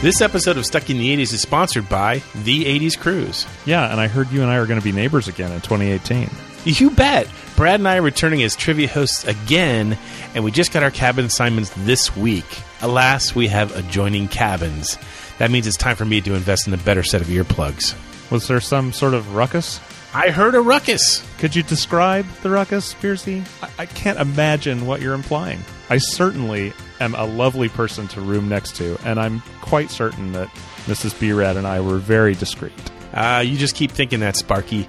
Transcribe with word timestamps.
This 0.00 0.20
episode 0.20 0.56
of 0.56 0.64
Stuck 0.64 0.90
in 0.90 0.98
the 0.98 1.16
80s 1.16 1.32
is 1.32 1.42
sponsored 1.42 1.88
by 1.88 2.22
The 2.44 2.66
80s 2.66 2.96
Cruise. 2.96 3.44
Yeah, 3.66 3.90
and 3.90 4.00
I 4.00 4.06
heard 4.06 4.30
you 4.30 4.42
and 4.42 4.50
I 4.50 4.58
are 4.58 4.64
going 4.66 4.78
to 4.78 4.84
be 4.84 4.92
neighbors 4.92 5.26
again 5.26 5.50
in 5.50 5.60
2018. 5.60 6.30
You 6.64 6.90
bet. 6.90 7.28
Brad 7.56 7.80
and 7.80 7.88
I 7.88 7.96
are 7.96 8.02
returning 8.02 8.44
as 8.44 8.54
trivia 8.54 8.86
hosts 8.86 9.24
again, 9.24 9.98
and 10.36 10.44
we 10.44 10.52
just 10.52 10.72
got 10.72 10.84
our 10.84 10.92
cabin 10.92 11.24
assignments 11.24 11.70
this 11.78 12.16
week. 12.16 12.44
Alas, 12.80 13.34
we 13.34 13.48
have 13.48 13.74
adjoining 13.74 14.28
cabins. 14.28 14.96
That 15.38 15.50
means 15.50 15.66
it's 15.66 15.76
time 15.76 15.96
for 15.96 16.04
me 16.04 16.20
to 16.20 16.34
invest 16.34 16.68
in 16.68 16.74
a 16.74 16.78
better 16.78 17.02
set 17.02 17.20
of 17.20 17.26
earplugs. 17.26 17.96
Was 18.30 18.46
there 18.46 18.60
some 18.60 18.92
sort 18.92 19.14
of 19.14 19.34
ruckus? 19.34 19.80
I 20.14 20.30
heard 20.30 20.54
a 20.54 20.60
ruckus. 20.60 21.24
Could 21.38 21.56
you 21.56 21.64
describe 21.64 22.24
the 22.44 22.50
ruckus, 22.50 22.94
Spearsy? 22.94 23.44
I, 23.64 23.82
I 23.82 23.86
can't 23.86 24.20
imagine 24.20 24.86
what 24.86 25.00
you're 25.02 25.14
implying. 25.14 25.58
I 25.90 25.98
certainly 25.98 26.72
am 27.00 27.14
a 27.14 27.24
lovely 27.24 27.68
person 27.68 28.08
to 28.08 28.20
room 28.20 28.48
next 28.48 28.76
to, 28.76 28.98
and 29.04 29.18
I'm 29.18 29.40
quite 29.60 29.90
certain 29.90 30.32
that 30.32 30.48
Mrs. 30.86 31.18
B-Rad 31.18 31.56
and 31.56 31.66
I 31.66 31.80
were 31.80 31.98
very 31.98 32.34
discreet. 32.34 32.72
Uh, 33.12 33.42
you 33.44 33.56
just 33.56 33.74
keep 33.74 33.90
thinking 33.90 34.20
that, 34.20 34.36
Sparky. 34.36 34.88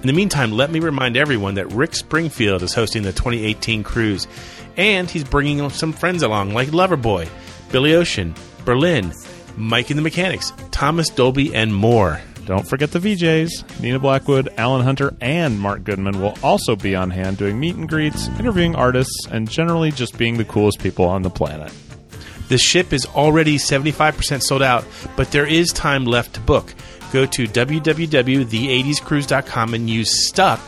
In 0.00 0.06
the 0.06 0.12
meantime, 0.12 0.52
let 0.52 0.70
me 0.70 0.80
remind 0.80 1.16
everyone 1.16 1.54
that 1.54 1.72
Rick 1.72 1.94
Springfield 1.94 2.62
is 2.62 2.74
hosting 2.74 3.02
the 3.02 3.12
2018 3.12 3.82
cruise, 3.82 4.28
and 4.76 5.10
he's 5.10 5.24
bringing 5.24 5.68
some 5.70 5.92
friends 5.92 6.22
along 6.22 6.52
like 6.52 6.68
Loverboy, 6.68 7.28
Billy 7.72 7.94
Ocean, 7.94 8.34
Berlin, 8.64 9.12
Mike 9.56 9.90
and 9.90 9.98
the 9.98 10.02
Mechanics, 10.02 10.52
Thomas 10.70 11.08
Dolby, 11.08 11.54
and 11.54 11.74
more. 11.74 12.20
Don't 12.46 12.66
forget 12.66 12.92
the 12.92 13.00
VJs. 13.00 13.80
Nina 13.80 13.98
Blackwood, 13.98 14.48
Alan 14.56 14.84
Hunter, 14.84 15.12
and 15.20 15.58
Mark 15.58 15.82
Goodman 15.82 16.20
will 16.20 16.38
also 16.44 16.76
be 16.76 16.94
on 16.94 17.10
hand 17.10 17.38
doing 17.38 17.58
meet 17.58 17.74
and 17.74 17.88
greets, 17.88 18.28
interviewing 18.38 18.76
artists, 18.76 19.26
and 19.30 19.50
generally 19.50 19.90
just 19.90 20.16
being 20.16 20.36
the 20.36 20.44
coolest 20.44 20.78
people 20.78 21.06
on 21.06 21.22
the 21.22 21.30
planet. 21.30 21.72
The 22.48 22.56
ship 22.56 22.92
is 22.92 23.04
already 23.04 23.58
75% 23.58 24.42
sold 24.42 24.62
out, 24.62 24.84
but 25.16 25.32
there 25.32 25.44
is 25.44 25.70
time 25.70 26.04
left 26.04 26.34
to 26.34 26.40
book. 26.40 26.72
Go 27.12 27.26
to 27.26 27.48
www.the80scruise.com 27.48 29.74
and 29.74 29.90
use 29.90 30.28
STUCK 30.28 30.60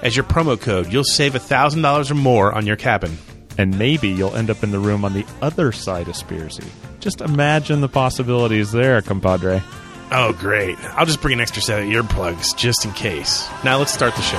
as 0.00 0.16
your 0.16 0.24
promo 0.24 0.58
code. 0.58 0.90
You'll 0.90 1.04
save 1.04 1.34
$1,000 1.34 2.10
or 2.10 2.14
more 2.14 2.54
on 2.54 2.66
your 2.66 2.76
cabin. 2.76 3.18
And 3.58 3.78
maybe 3.78 4.08
you'll 4.08 4.34
end 4.34 4.48
up 4.48 4.62
in 4.62 4.70
the 4.70 4.78
room 4.78 5.04
on 5.04 5.12
the 5.12 5.26
other 5.42 5.72
side 5.72 6.08
of 6.08 6.14
Spearsy. 6.14 6.64
Just 7.00 7.20
imagine 7.20 7.82
the 7.82 7.88
possibilities 7.88 8.72
there, 8.72 9.02
compadre. 9.02 9.62
Oh, 10.10 10.32
great. 10.32 10.78
I'll 10.96 11.06
just 11.06 11.20
bring 11.20 11.34
an 11.34 11.40
extra 11.40 11.60
set 11.60 11.82
of 11.82 11.88
earplugs 11.88 12.56
just 12.56 12.84
in 12.84 12.92
case. 12.92 13.46
Now 13.62 13.78
let's 13.78 13.92
start 13.92 14.14
the 14.14 14.22
show. 14.22 14.38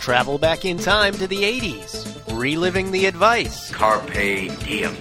Travel 0.00 0.38
back 0.38 0.64
in 0.64 0.78
time 0.78 1.12
to 1.14 1.26
the 1.26 1.42
80s, 1.42 2.38
reliving 2.38 2.92
the 2.92 3.04
advice, 3.06 3.70
Carpe 3.70 4.12
diem. 4.64 4.96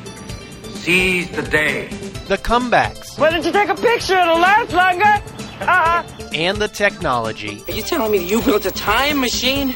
Seize 0.64 1.30
the 1.32 1.44
day. 1.44 1.88
the 2.28 2.38
comebacks, 2.38 3.18
Why 3.18 3.30
didn't 3.30 3.46
you 3.46 3.52
take 3.54 3.70
a 3.70 3.76
picture? 3.76 4.18
It'll 4.18 4.38
last 4.40 4.74
longer. 4.74 5.24
Uh-uh. 5.60 6.04
and 6.34 6.58
the 6.58 6.68
technology. 6.68 7.64
Are 7.68 7.72
you 7.72 7.82
telling 7.82 8.12
me 8.12 8.24
you 8.24 8.42
built 8.42 8.66
a 8.66 8.72
time 8.72 9.20
machine? 9.22 9.76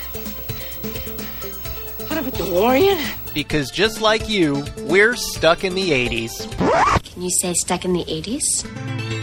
Out 2.11 2.17
of 2.17 2.27
a 2.27 2.31
DeLorean? 2.31 3.33
Because 3.33 3.71
just 3.71 4.01
like 4.01 4.27
you, 4.27 4.65
we're 4.79 5.15
stuck 5.15 5.63
in 5.63 5.75
the 5.75 5.91
80s. 5.91 6.51
Can 7.05 7.21
you 7.21 7.29
say 7.29 7.53
stuck 7.53 7.85
in 7.85 7.93
the 7.93 8.03
80s? 8.03 9.20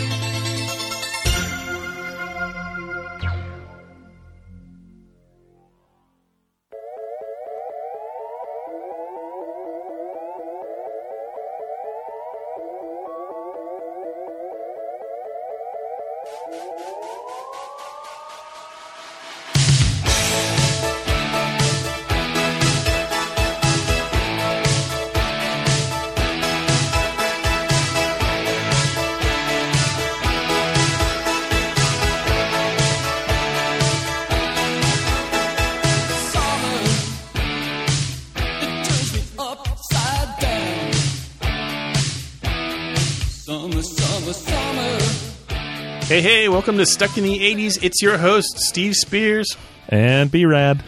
Hey, 46.18 46.40
hey, 46.40 46.48
welcome 46.48 46.78
to 46.78 46.84
Stuck 46.84 47.16
in 47.16 47.22
the 47.22 47.38
80s. 47.38 47.80
It's 47.80 48.02
your 48.02 48.18
host, 48.18 48.58
Steve 48.58 48.96
Spears. 48.96 49.56
And 49.88 50.28
B-Rad. 50.28 50.82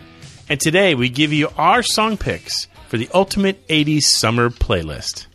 And 0.48 0.58
today 0.58 0.96
we 0.96 1.08
give 1.08 1.32
you 1.32 1.50
our 1.56 1.84
song 1.84 2.16
picks 2.16 2.66
for 2.88 2.98
the 2.98 3.08
ultimate 3.14 3.64
80s 3.68 4.00
summer 4.02 4.50
playlist. 4.50 5.28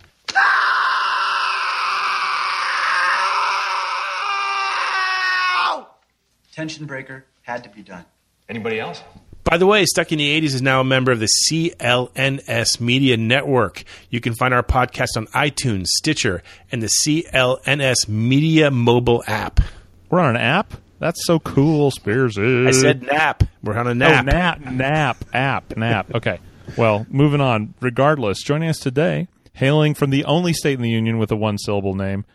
Tension 6.52 6.86
breaker 6.88 7.24
had 7.44 7.64
to 7.64 7.70
be 7.70 7.82
done. 7.82 8.04
Anybody 8.50 8.82
else? 8.82 9.02
By 9.46 9.56
the 9.56 9.66
way, 9.66 9.86
Stuck 9.86 10.12
in 10.12 10.18
the 10.18 10.42
80s 10.42 10.56
is 10.56 10.62
now 10.62 10.82
a 10.82 10.84
member 10.84 11.14
of 11.14 11.22
the 11.22 11.30
CLNS 11.50 12.82
Media 12.82 13.16
Network. 13.16 13.86
You 14.10 14.20
can 14.20 14.34
find 14.34 14.54
our 14.54 14.64
podcast 14.64 15.16
on 15.16 15.28
iTunes, 15.28 15.86
Stitcher, 15.86 16.44
and 16.70 16.84
the 16.84 16.90
CLNS 17.06 18.10
Media 18.10 18.70
mobile 18.72 19.24
app. 19.26 19.62
We're 20.10 20.20
on 20.20 20.36
an 20.36 20.42
app? 20.42 20.74
That's 21.00 21.26
so 21.26 21.40
cool, 21.40 21.92
Spearsy. 21.92 22.68
I 22.68 22.72
said 22.72 23.04
nap. 23.04 23.44
We're 23.64 23.78
on 23.78 23.88
a 23.88 23.90
Oh, 23.90 23.94
nap. 23.94 24.26
nap, 24.26 24.60
nap, 24.62 25.26
app, 25.34 25.76
nap. 25.78 26.08
Okay. 26.16 26.40
Well, 26.78 27.06
moving 27.10 27.42
on. 27.42 27.74
Regardless, 27.82 28.42
joining 28.42 28.70
us 28.70 28.80
today, 28.80 29.28
hailing 29.54 29.94
from 29.94 30.10
the 30.10 30.24
only 30.26 30.54
state 30.54 30.76
in 30.76 30.82
the 30.82 30.90
union 30.90 31.18
with 31.18 31.32
a 31.32 31.36
one 31.36 31.58
syllable 31.58 31.96
name, 31.96 32.26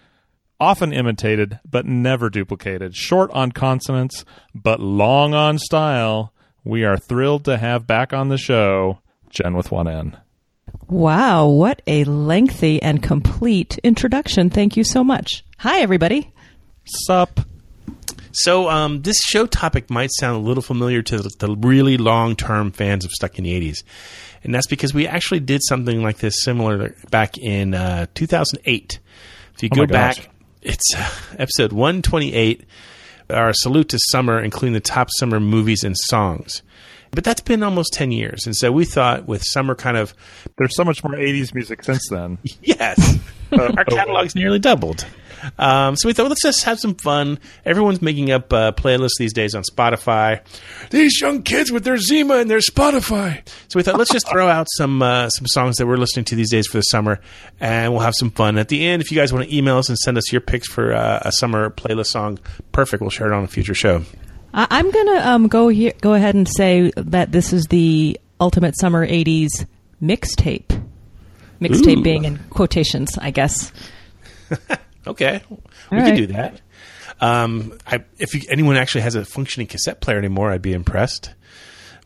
often 0.60 0.92
imitated 0.92 1.58
but 1.68 1.86
never 1.86 2.28
duplicated, 2.28 2.94
short 2.94 3.30
on 3.32 3.50
consonants 3.52 4.24
but 4.54 4.78
long 4.80 5.32
on 5.34 5.58
style, 5.58 6.32
we 6.64 6.84
are 6.84 6.96
thrilled 6.98 7.44
to 7.46 7.56
have 7.56 7.86
back 7.86 8.12
on 8.12 8.28
the 8.28 8.36
show 8.38 8.98
Jen 9.30 9.56
with 9.56 9.70
one 9.72 9.88
N. 9.88 10.16
Wow, 10.88 11.46
what 11.46 11.80
a 11.86 12.04
lengthy 12.04 12.82
and 12.82 13.02
complete 13.02 13.78
introduction. 13.78 14.50
Thank 14.50 14.76
you 14.76 14.84
so 14.84 15.02
much. 15.02 15.44
Hi, 15.58 15.80
everybody. 15.80 16.32
Sup? 16.84 17.40
So, 18.32 18.68
um, 18.68 19.02
this 19.02 19.18
show 19.22 19.46
topic 19.46 19.90
might 19.90 20.10
sound 20.18 20.36
a 20.36 20.46
little 20.46 20.62
familiar 20.62 21.02
to 21.02 21.18
the, 21.18 21.56
really 21.56 21.96
long 21.96 22.36
term 22.36 22.70
fans 22.70 23.04
of 23.04 23.10
Stuck 23.10 23.38
in 23.38 23.44
the 23.44 23.52
80s. 23.52 23.82
And 24.42 24.54
that's 24.54 24.66
because 24.66 24.94
we 24.94 25.06
actually 25.06 25.40
did 25.40 25.60
something 25.68 26.02
like 26.02 26.18
this 26.18 26.42
similar 26.42 26.94
back 27.10 27.36
in 27.38 27.74
uh, 27.74 28.06
2008. 28.14 28.98
If 29.54 29.62
you 29.62 29.68
Oh 29.72 29.76
go 29.76 29.86
back, 29.86 30.30
it's 30.62 30.94
uh, 30.96 31.10
episode 31.38 31.72
128, 31.72 32.64
our 33.28 33.52
salute 33.52 33.90
to 33.90 33.98
summer, 34.10 34.40
including 34.40 34.74
the 34.74 34.80
top 34.80 35.08
summer 35.18 35.40
movies 35.40 35.84
and 35.84 35.96
songs. 35.96 36.62
But 37.12 37.24
that's 37.24 37.40
been 37.40 37.62
almost 37.62 37.92
10 37.94 38.12
years. 38.12 38.46
And 38.46 38.54
so 38.54 38.70
we 38.70 38.84
thought 38.84 39.26
with 39.26 39.42
summer 39.44 39.74
kind 39.74 39.96
of, 39.96 40.14
There's 40.58 40.76
so 40.76 40.84
much 40.84 41.02
more 41.02 41.14
80s 41.14 41.52
music 41.54 41.82
since 41.82 42.08
then. 42.08 42.38
yes, 42.62 43.18
Uh, 43.52 43.72
our 43.76 43.84
catalog's 43.84 44.36
nearly 44.36 44.60
doubled. 44.60 45.04
Um, 45.58 45.96
so 45.96 46.06
we 46.06 46.12
thought, 46.12 46.24
well, 46.24 46.28
let's 46.30 46.42
just 46.42 46.64
have 46.64 46.78
some 46.78 46.94
fun. 46.94 47.38
Everyone's 47.64 48.00
making 48.02 48.30
up 48.30 48.52
uh, 48.52 48.72
playlists 48.72 49.16
these 49.18 49.32
days 49.32 49.54
on 49.54 49.62
Spotify. 49.62 50.40
These 50.90 51.20
young 51.20 51.42
kids 51.42 51.72
with 51.72 51.82
their 51.82 51.96
Zima 51.96 52.36
and 52.36 52.50
their 52.50 52.58
Spotify. 52.58 53.40
So 53.68 53.78
we 53.78 53.82
thought, 53.82 53.96
let's 53.98 54.12
just 54.12 54.28
throw 54.28 54.46
out 54.48 54.66
some 54.76 55.00
uh, 55.02 55.30
some 55.30 55.46
songs 55.46 55.78
that 55.78 55.86
we're 55.86 55.96
listening 55.96 56.26
to 56.26 56.36
these 56.36 56.50
days 56.50 56.66
for 56.66 56.76
the 56.76 56.82
summer, 56.82 57.20
and 57.58 57.92
we'll 57.92 58.02
have 58.02 58.14
some 58.18 58.30
fun. 58.30 58.58
At 58.58 58.68
the 58.68 58.86
end, 58.86 59.00
if 59.02 59.10
you 59.10 59.16
guys 59.16 59.32
want 59.32 59.48
to 59.48 59.56
email 59.56 59.78
us 59.78 59.88
and 59.88 59.96
send 59.98 60.18
us 60.18 60.30
your 60.30 60.42
picks 60.42 60.68
for 60.68 60.92
uh, 60.94 61.20
a 61.22 61.32
summer 61.32 61.70
playlist 61.70 62.08
song, 62.08 62.38
perfect. 62.70 63.00
We'll 63.00 63.10
share 63.10 63.32
it 63.32 63.34
on 63.34 63.42
a 63.42 63.48
future 63.48 63.74
show. 63.74 64.04
I- 64.52 64.66
I'm 64.70 64.90
going 64.90 65.06
to 65.06 65.28
um, 65.28 65.48
go 65.48 65.68
here, 65.68 65.92
go 66.00 66.14
ahead 66.14 66.34
and 66.34 66.48
say 66.48 66.92
that 66.96 67.32
this 67.32 67.52
is 67.52 67.66
the 67.66 68.18
ultimate 68.40 68.78
summer 68.78 69.06
80s 69.06 69.66
mixtape. 70.02 70.82
Mixtape 71.60 72.02
being 72.02 72.24
in 72.24 72.38
quotations, 72.50 73.18
I 73.18 73.30
guess. 73.30 73.72
Okay, 75.06 75.42
we 75.90 75.98
All 75.98 76.04
can 76.04 76.14
do 76.14 76.26
that. 76.26 76.60
Um, 77.22 77.78
I, 77.86 78.04
if 78.18 78.34
you, 78.34 78.42
anyone 78.50 78.76
actually 78.76 79.00
has 79.00 79.14
a 79.14 79.24
functioning 79.24 79.66
cassette 79.66 80.02
player 80.02 80.18
anymore, 80.18 80.50
I'd 80.50 80.60
be 80.60 80.74
impressed. 80.74 81.32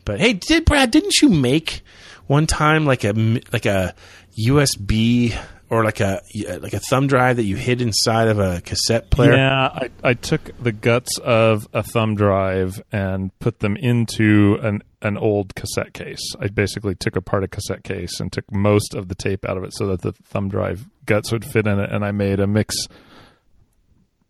But 0.05 0.21
hey, 0.21 0.33
did 0.33 0.63
Brad? 0.63 0.91
Didn't 0.91 1.21
you 1.21 1.27
make 1.27 1.81
one 2.27 2.47
time 2.47 2.85
like 2.85 3.03
a 3.03 3.11
like 3.51 3.65
a 3.65 3.93
USB 4.39 5.37
or 5.69 5.83
like 5.83 5.99
a 5.99 6.21
like 6.61 6.73
a 6.73 6.79
thumb 6.79 7.07
drive 7.07 7.37
that 7.37 7.43
you 7.43 7.55
hid 7.55 7.81
inside 7.81 8.27
of 8.27 8.39
a 8.39 8.61
cassette 8.61 9.09
player? 9.09 9.35
Yeah, 9.35 9.67
I, 9.67 9.89
I 10.03 10.13
took 10.13 10.51
the 10.61 10.71
guts 10.71 11.17
of 11.19 11.67
a 11.73 11.83
thumb 11.83 12.15
drive 12.15 12.81
and 12.91 13.37
put 13.39 13.59
them 13.59 13.75
into 13.77 14.57
an 14.61 14.83
an 15.01 15.17
old 15.17 15.55
cassette 15.55 15.93
case. 15.93 16.21
I 16.39 16.47
basically 16.47 16.95
took 16.95 17.15
apart 17.15 17.43
a 17.43 17.47
cassette 17.47 17.83
case 17.83 18.19
and 18.19 18.31
took 18.31 18.51
most 18.51 18.93
of 18.95 19.07
the 19.07 19.15
tape 19.15 19.45
out 19.45 19.57
of 19.57 19.63
it 19.63 19.73
so 19.73 19.87
that 19.87 20.01
the 20.01 20.13
thumb 20.13 20.49
drive 20.49 20.87
guts 21.05 21.31
would 21.31 21.45
fit 21.45 21.67
in 21.67 21.79
it, 21.79 21.91
and 21.91 22.03
I 22.03 22.11
made 22.11 22.39
a 22.39 22.47
mix 22.47 22.75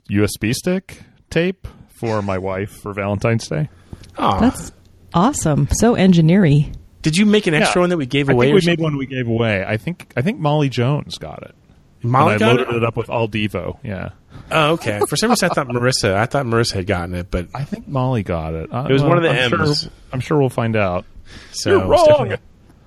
USB 0.10 0.54
stick 0.54 1.02
tape 1.30 1.68
for 2.00 2.22
my 2.22 2.38
wife 2.38 2.72
for 2.82 2.94
Valentine's 2.94 3.48
Day. 3.48 3.70
Aw. 4.18 4.40
That's 4.40 4.72
awesome. 5.14 5.68
So 5.72 5.96
engineering. 5.96 6.76
Did 7.06 7.18
you 7.18 7.26
make 7.26 7.48
an 7.48 7.54
extra 7.54 7.80
Yeah. 7.80 7.84
one 7.84 7.90
that 7.92 7.98
we 7.98 8.06
gave 8.06 8.30
I 8.30 8.34
away? 8.34 8.48
think 8.48 8.56
we 8.56 8.62
something? 8.62 8.72
made 8.82 8.84
one 8.84 8.98
we 8.98 9.06
gave 9.06 9.28
away. 9.28 9.64
I 9.66 9.78
think 9.78 10.12
I 10.18 10.22
think 10.22 10.40
Molly 10.40 10.70
Jones 10.70 11.18
got 11.18 11.44
it. 11.44 11.56
Molly 12.04 12.34
and 12.34 12.44
I 12.44 12.48
got 12.48 12.58
loaded 12.58 12.74
it? 12.74 12.78
it 12.78 12.84
up 12.84 12.98
with 12.98 13.10
All 13.10 13.28
Devo. 13.28 13.78
Yeah, 13.84 14.10
Oh, 14.52 14.72
okay. 14.74 15.00
For 15.08 15.16
some 15.16 15.30
reason, 15.30 15.50
I 15.50 15.54
thought 15.54 15.68
Marissa. 15.68 16.14
I 16.16 16.26
thought 16.26 16.46
Marissa 16.46 16.74
had 16.74 16.88
gotten 16.88 17.16
it, 17.16 17.32
but 17.32 17.48
I 17.56 17.64
think 17.64 17.88
Molly 17.88 18.22
got 18.24 18.54
it. 18.54 18.72
Uh, 18.74 18.86
It 18.90 18.94
was 18.94 19.04
one 19.04 19.18
of 19.18 19.24
the 19.24 19.30
I'm 19.30 19.54
M's. 19.54 19.82
Sure, 19.82 19.92
I'm 20.14 20.20
sure 20.20 20.38
we'll 20.40 20.50
find 20.50 20.76
out. 20.76 21.06
so 21.52 21.70
You're 21.72 21.94
it's 21.94 22.04
definitely, 22.04 22.30
wrong. 22.32 22.40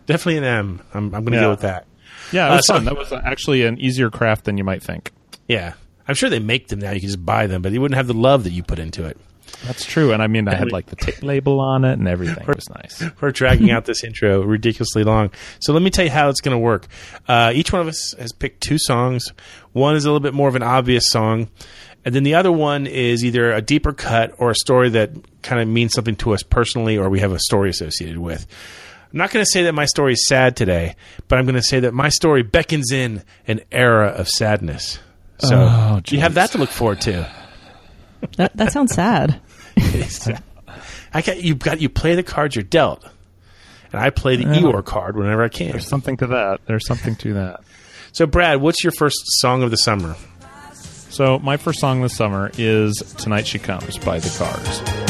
definitely 0.06 0.38
an 0.38 0.44
M. 0.44 0.81
I'm, 0.94 1.05
I'm 1.06 1.11
going 1.25 1.32
to 1.32 1.38
Yeah. 1.38 1.41
go 1.44 1.50
with 1.50 1.61
that. 1.61 1.87
Yeah, 2.32 2.47
it 2.47 2.50
Uh, 2.50 2.56
was 2.56 2.67
so- 2.67 2.75
fun. 2.75 2.85
That 2.85 2.97
was 2.97 3.12
actually 3.12 3.65
an 3.65 3.79
easier 3.81 4.11
craft 4.11 4.44
than 4.44 4.59
you 4.59 4.65
might 4.65 4.82
think. 4.82 5.11
Yeah, 5.49 5.73
I'm 6.06 6.15
sure 6.15 6.29
they 6.31 6.38
make 6.38 6.69
them 6.69 6.79
now. 6.81 6.91
You 6.93 7.00
can 7.00 7.09
just 7.09 7.25
buy 7.25 7.47
them, 7.47 7.62
but 7.62 7.73
you 7.73 7.81
wouldn't 7.81 7.97
have 7.97 8.06
the 8.09 8.15
love 8.15 8.44
that 8.44 8.53
you 8.53 8.62
put 8.62 8.79
into 8.79 9.05
it. 9.05 9.17
That's 9.66 9.84
true. 9.84 10.12
And 10.12 10.22
I 10.22 10.26
mean, 10.28 10.46
I 10.49 10.55
had 10.55 10.72
like 10.72 10.87
the 10.87 10.96
tape 10.96 11.22
label 11.22 11.60
on 11.60 11.84
it 11.84 11.94
and 11.99 12.06
everything. 12.06 12.43
It 12.49 12.55
was 12.55 12.69
nice. 12.70 13.02
We're 13.20 13.32
dragging 13.32 13.70
out 13.70 13.84
this 13.84 14.05
intro 14.05 14.43
ridiculously 14.43 15.05
long. 15.05 15.31
So 15.60 15.72
let 15.72 15.82
me 15.82 15.90
tell 15.90 16.05
you 16.05 16.10
how 16.10 16.28
it's 16.28 16.40
going 16.40 16.55
to 16.55 16.58
work. 16.58 16.87
Uh, 17.26 17.52
each 17.55 17.72
one 17.72 17.82
of 17.82 17.88
us 17.88 18.14
has 18.19 18.32
picked 18.32 18.60
two 18.62 18.78
songs. 18.78 19.26
One 19.72 19.96
is 19.96 20.05
a 20.05 20.08
little 20.08 20.20
bit 20.20 20.32
more 20.34 20.49
of 20.49 20.55
an 20.56 20.62
obvious 20.62 21.08
song, 21.10 21.49
and 22.05 22.14
then 22.14 22.22
the 22.22 22.34
other 22.37 22.52
one 22.52 22.87
is 22.87 23.25
either 23.25 23.52
a 23.52 23.60
deeper 23.60 23.93
cut 23.93 24.32
or 24.38 24.50
a 24.50 24.55
story 24.55 24.90
that 24.90 25.10
kind 25.43 25.60
of 25.60 25.69
means 25.69 25.93
something 25.93 26.16
to 26.16 26.32
us 26.34 26.43
personally, 26.43 26.96
or 26.96 27.08
we 27.10 27.20
have 27.20 27.32
a 27.32 27.38
story 27.40 27.69
associated 27.70 28.19
with. 28.19 28.46
I'm 29.12 29.19
not 29.19 29.31
going 29.31 29.44
to 29.44 29.50
say 29.50 29.64
that 29.64 29.72
my 29.72 29.87
story 29.87 30.12
is 30.12 30.26
sad 30.26 30.55
today, 30.56 30.94
but 31.28 31.38
I'm 31.38 31.46
going 31.46 31.55
to 31.56 31.62
say 31.62 31.81
that 31.81 31.94
my 31.94 32.10
story 32.10 32.43
beckons 32.43 32.93
in 32.93 33.22
an 33.46 33.60
era 33.72 34.08
of 34.08 34.28
sadness. 34.28 34.99
So 35.38 35.56
Oh, 35.56 36.00
you 36.08 36.20
have 36.20 36.34
that 36.34 36.52
to 36.52 36.58
look 36.58 36.70
forward 36.70 37.00
to. 37.02 37.28
That 38.37 38.56
that 38.56 38.72
sounds 38.72 38.94
sad. 38.94 39.40
I 41.13 41.23
got 41.23 41.43
you. 41.43 41.55
Got 41.55 41.81
you 41.81 41.89
play 41.89 42.15
the 42.15 42.23
cards 42.23 42.57
you're 42.57 42.63
dealt, 42.63 43.05
and 43.93 44.01
I 44.01 44.11
play 44.11 44.37
the 44.37 44.45
Eeyore 44.45 44.85
card 44.85 45.17
whenever 45.17 45.43
I 45.43 45.49
can. 45.49 45.71
There's 45.71 45.89
something 45.89 46.17
to 46.19 46.27
that. 46.29 46.61
There's 46.67 46.87
something 46.87 47.17
to 47.17 47.35
that. 47.35 47.61
So, 48.13 48.27
Brad, 48.27 48.61
what's 48.61 48.83
your 48.83 48.93
first 48.93 49.17
song 49.41 49.63
of 49.63 49.71
the 49.71 49.77
summer? 49.77 50.17
So 51.11 51.39
my 51.39 51.57
first 51.57 51.81
song 51.81 52.03
this 52.03 52.15
summer 52.15 52.51
is 52.59 52.97
"Tonight 53.17 53.47
She 53.47 53.59
Comes" 53.59 53.97
by 53.99 54.19
the 54.19 54.29
Cars. 54.39 55.07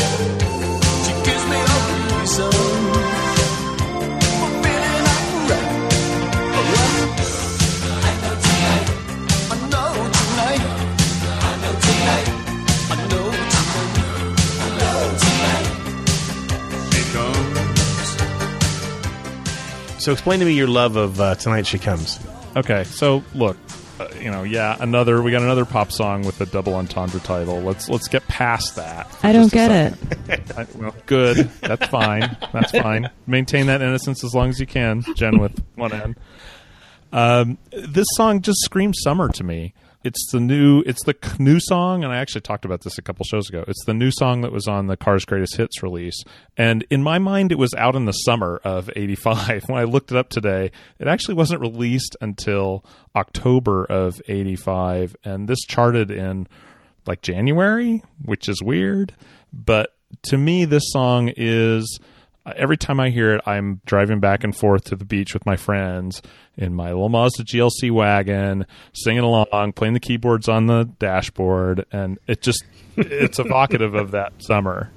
So, 19.98 20.12
explain 20.12 20.40
to 20.40 20.46
me 20.46 20.52
your 20.52 20.68
love 20.68 20.96
of 20.96 21.20
uh, 21.20 21.34
"Tonight 21.34 21.66
She 21.66 21.78
Comes." 21.78 22.18
Okay, 22.56 22.84
so 22.84 23.22
look, 23.34 23.56
uh, 24.00 24.08
you 24.20 24.30
know, 24.30 24.42
yeah, 24.42 24.76
another 24.80 25.20
we 25.22 25.30
got 25.30 25.42
another 25.42 25.64
pop 25.64 25.90
song 25.92 26.22
with 26.22 26.40
a 26.40 26.46
double 26.46 26.74
entendre 26.74 27.20
title. 27.20 27.60
Let's 27.60 27.88
let's 27.88 28.08
get 28.08 28.26
past 28.28 28.76
that. 28.76 29.12
I 29.22 29.32
don't 29.32 29.50
get 29.50 29.70
it. 29.70 30.40
I, 30.56 30.66
well, 30.76 30.94
good. 31.06 31.36
That's 31.60 31.86
fine. 31.88 32.36
That's 32.52 32.70
fine. 32.70 33.10
Maintain 33.26 33.66
that 33.66 33.82
innocence 33.82 34.24
as 34.24 34.34
long 34.34 34.48
as 34.48 34.60
you 34.60 34.66
can, 34.66 35.02
Jen 35.14 35.38
with 35.38 35.62
one 35.74 35.92
N. 35.92 36.16
Um, 37.12 37.58
this 37.72 38.06
song 38.12 38.42
just 38.42 38.60
screams 38.60 38.98
summer 39.02 39.28
to 39.30 39.44
me. 39.44 39.74
It's 40.04 40.30
the 40.30 40.38
new, 40.38 40.82
it's 40.86 41.02
the 41.04 41.16
new 41.40 41.58
song, 41.58 42.04
and 42.04 42.12
I 42.12 42.18
actually 42.18 42.42
talked 42.42 42.64
about 42.64 42.82
this 42.82 42.98
a 42.98 43.02
couple 43.02 43.24
shows 43.24 43.48
ago. 43.48 43.64
It's 43.66 43.84
the 43.84 43.94
new 43.94 44.12
song 44.12 44.42
that 44.42 44.52
was 44.52 44.68
on 44.68 44.86
the 44.86 44.96
Cars 44.96 45.24
Greatest 45.24 45.56
Hits 45.56 45.82
release, 45.82 46.22
and 46.56 46.86
in 46.88 47.02
my 47.02 47.18
mind, 47.18 47.50
it 47.50 47.58
was 47.58 47.74
out 47.74 47.96
in 47.96 48.04
the 48.04 48.12
summer 48.12 48.60
of 48.62 48.88
'85. 48.94 49.64
When 49.68 49.78
I 49.78 49.84
looked 49.84 50.12
it 50.12 50.16
up 50.16 50.28
today, 50.28 50.70
it 51.00 51.08
actually 51.08 51.34
wasn't 51.34 51.60
released 51.60 52.16
until 52.20 52.84
October 53.16 53.84
of 53.86 54.22
'85, 54.28 55.16
and 55.24 55.48
this 55.48 55.60
charted 55.66 56.12
in 56.12 56.46
like 57.06 57.22
January, 57.22 58.04
which 58.24 58.48
is 58.48 58.62
weird. 58.62 59.14
But 59.52 59.94
to 60.28 60.38
me, 60.38 60.64
this 60.64 60.92
song 60.92 61.32
is 61.36 61.98
every 62.56 62.76
time 62.76 63.00
I 63.00 63.10
hear 63.10 63.34
it, 63.34 63.40
I'm 63.46 63.80
driving 63.86 64.20
back 64.20 64.44
and 64.44 64.56
forth 64.56 64.84
to 64.84 64.96
the 64.96 65.04
beach 65.04 65.34
with 65.34 65.44
my 65.46 65.56
friends 65.56 66.22
in 66.56 66.74
my 66.74 66.88
little 66.88 67.08
Mazda 67.08 67.44
GLC 67.44 67.90
wagon, 67.90 68.66
singing 68.92 69.22
along, 69.22 69.72
playing 69.74 69.94
the 69.94 70.00
keyboards 70.00 70.48
on 70.48 70.66
the 70.66 70.84
dashboard, 70.98 71.86
and 71.92 72.18
it 72.26 72.42
just 72.42 72.64
it's 72.96 73.38
evocative 73.38 73.94
of 73.94 74.10
that 74.12 74.32
summer. 74.38 74.90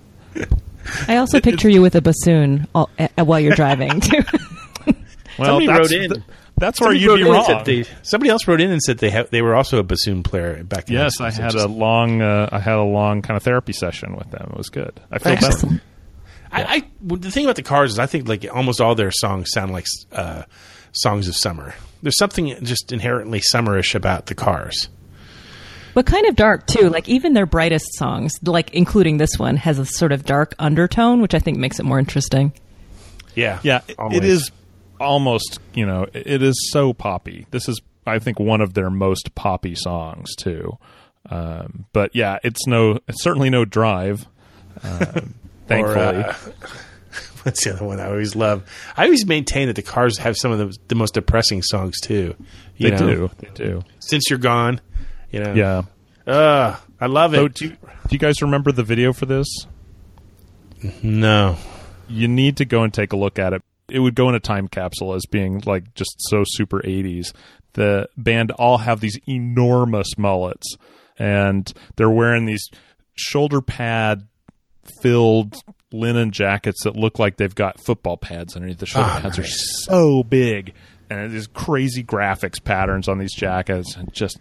I 1.07 1.17
also 1.17 1.39
picture 1.39 1.69
you 1.69 1.81
with 1.81 1.95
a 1.95 2.01
bassoon 2.01 2.67
all, 2.73 2.89
uh, 2.97 3.07
while 3.23 3.39
you're 3.39 3.55
driving 3.55 3.99
too. 3.99 4.21
Well, 5.39 5.59
Somebody 5.59 5.67
that's, 5.67 5.79
wrote 5.79 5.91
in. 6.03 6.09
th- 6.11 6.23
that's 6.57 6.81
where 6.81 6.87
Somebody 6.89 6.99
you'd 6.99 7.15
be 7.15 7.21
in 7.21 7.27
wrong. 7.31 7.63
they- 7.63 7.83
somebody 8.03 8.29
else 8.29 8.47
wrote 8.47 8.59
in 8.59 8.69
and 8.69 8.81
said 8.81 8.97
they 8.97 9.09
ha- 9.09 9.23
they 9.31 9.41
were 9.41 9.55
also 9.55 9.79
a 9.79 9.83
bassoon 9.83 10.23
player 10.23 10.61
back. 10.65 10.89
In 10.89 10.95
yes, 10.95 11.21
I 11.21 11.31
had 11.31 11.51
just- 11.51 11.65
a 11.65 11.67
long, 11.69 12.21
uh, 12.21 12.49
I 12.51 12.59
had 12.59 12.75
a 12.75 12.83
long 12.83 13.21
kind 13.21 13.37
of 13.37 13.41
therapy 13.43 13.71
session 13.71 14.15
with 14.17 14.29
them. 14.29 14.49
It 14.51 14.57
was 14.57 14.67
good. 14.69 14.99
I 15.09 15.19
feel 15.19 15.35
better. 15.37 15.81
Excellent. 16.51 16.83
I, 16.83 16.87
I 16.87 17.15
the 17.17 17.31
thing 17.31 17.45
about 17.45 17.55
the 17.55 17.63
Cars 17.63 17.93
is 17.93 17.99
I 17.99 18.05
think 18.05 18.27
like 18.27 18.45
almost 18.53 18.81
all 18.81 18.95
their 18.95 19.11
songs 19.11 19.49
sound 19.51 19.71
like 19.71 19.85
uh, 20.11 20.43
songs 20.91 21.27
of 21.27 21.35
summer. 21.35 21.73
There's 22.01 22.17
something 22.17 22.55
just 22.63 22.91
inherently 22.91 23.39
summerish 23.41 23.93
about 23.95 24.25
the 24.25 24.35
Cars. 24.35 24.89
but 25.93 26.05
kind 26.05 26.25
of 26.27 26.35
dark 26.35 26.65
too. 26.67 26.89
Like 26.89 27.07
even 27.07 27.33
their 27.33 27.45
brightest 27.45 27.93
songs, 27.95 28.33
like 28.43 28.73
including 28.73 29.17
this 29.17 29.37
one, 29.37 29.55
has 29.57 29.77
a 29.79 29.85
sort 29.85 30.11
of 30.11 30.25
dark 30.25 30.55
undertone, 30.59 31.21
which 31.21 31.33
I 31.35 31.39
think 31.39 31.57
makes 31.57 31.79
it 31.79 31.83
more 31.83 31.99
interesting. 31.99 32.53
Yeah, 33.35 33.59
Yeah, 33.63 33.81
always. 33.99 34.17
it 34.17 34.23
is 34.25 34.51
almost, 34.99 35.59
you 35.73 35.85
know, 35.85 36.05
it 36.13 36.41
is 36.41 36.69
so 36.71 36.91
poppy. 36.93 37.45
This 37.51 37.69
is, 37.69 37.79
I 38.05 38.19
think, 38.19 38.39
one 38.39 38.59
of 38.61 38.73
their 38.73 38.89
most 38.89 39.35
poppy 39.35 39.73
songs 39.75 40.35
too. 40.35 40.77
Um, 41.29 41.85
but 41.93 42.13
yeah, 42.15 42.39
it's 42.43 42.65
no, 42.67 42.99
it's 43.07 43.21
certainly 43.23 43.49
no 43.49 43.63
drive. 43.63 44.27
Um, 44.83 45.35
thankfully, 45.71 46.23
Or, 46.23 46.29
uh, 46.29 46.35
what's 47.43 47.63
the 47.63 47.73
other 47.73 47.85
one 47.85 47.99
I 47.99 48.07
always 48.07 48.35
love? 48.35 48.63
I 48.95 49.05
always 49.05 49.25
maintain 49.25 49.67
that 49.67 49.75
the 49.75 49.81
Cars 49.81 50.17
have 50.19 50.35
some 50.37 50.51
of 50.51 50.59
the, 50.59 50.77
the 50.87 50.95
most 50.95 51.13
depressing 51.13 51.61
songs 51.61 51.99
too. 52.01 52.35
You 52.77 52.89
they 52.91 52.97
know? 52.97 53.27
do, 53.27 53.31
they 53.39 53.49
do. 53.53 53.83
Since 53.99 54.29
you're 54.29 54.39
gone, 54.39 54.81
you 55.31 55.39
know. 55.43 55.53
Yeah. 55.53 55.81
Uh, 56.31 56.77
I 56.99 57.07
love 57.07 57.33
it. 57.33 57.37
So 57.37 57.47
do 57.47 57.65
you, 57.65 57.71
do 57.71 57.77
you 58.11 58.19
guys 58.19 58.41
remember 58.41 58.71
the 58.71 58.83
video 58.83 59.13
for 59.13 59.25
this? 59.25 59.47
no. 61.03 61.57
You 62.07 62.27
need 62.27 62.57
to 62.57 62.65
go 62.65 62.83
and 62.83 62.93
take 62.93 63.13
a 63.13 63.15
look 63.15 63.39
at 63.39 63.53
it. 63.53 63.61
It 63.89 63.99
would 63.99 64.15
go 64.15 64.27
in 64.29 64.35
a 64.35 64.39
time 64.39 64.67
capsule 64.67 65.13
as 65.13 65.25
being 65.29 65.63
like 65.65 65.93
just 65.95 66.15
so 66.19 66.43
super 66.45 66.81
80s. 66.81 67.33
The 67.73 68.09
band 68.17 68.51
all 68.51 68.79
have 68.79 68.99
these 68.99 69.17
enormous 69.27 70.17
mullets 70.17 70.75
and 71.17 71.71
they're 71.95 72.09
wearing 72.09 72.45
these 72.45 72.69
shoulder 73.15 73.61
pad 73.61 74.27
filled 75.01 75.55
linen 75.91 76.31
jackets 76.31 76.83
that 76.83 76.95
look 76.95 77.19
like 77.19 77.37
they've 77.37 77.53
got 77.55 77.79
football 77.83 78.17
pads 78.17 78.55
underneath. 78.55 78.79
The 78.79 78.85
shoulder 78.85 79.09
Ah, 79.11 79.19
pads 79.21 79.37
nice. 79.37 79.47
are 79.47 79.91
so 79.91 80.23
big 80.23 80.73
and 81.09 81.33
there's 81.33 81.47
crazy 81.47 82.03
graphics 82.03 82.63
patterns 82.63 83.09
on 83.09 83.17
these 83.17 83.33
jackets 83.33 83.95
and 83.97 84.11
just 84.13 84.39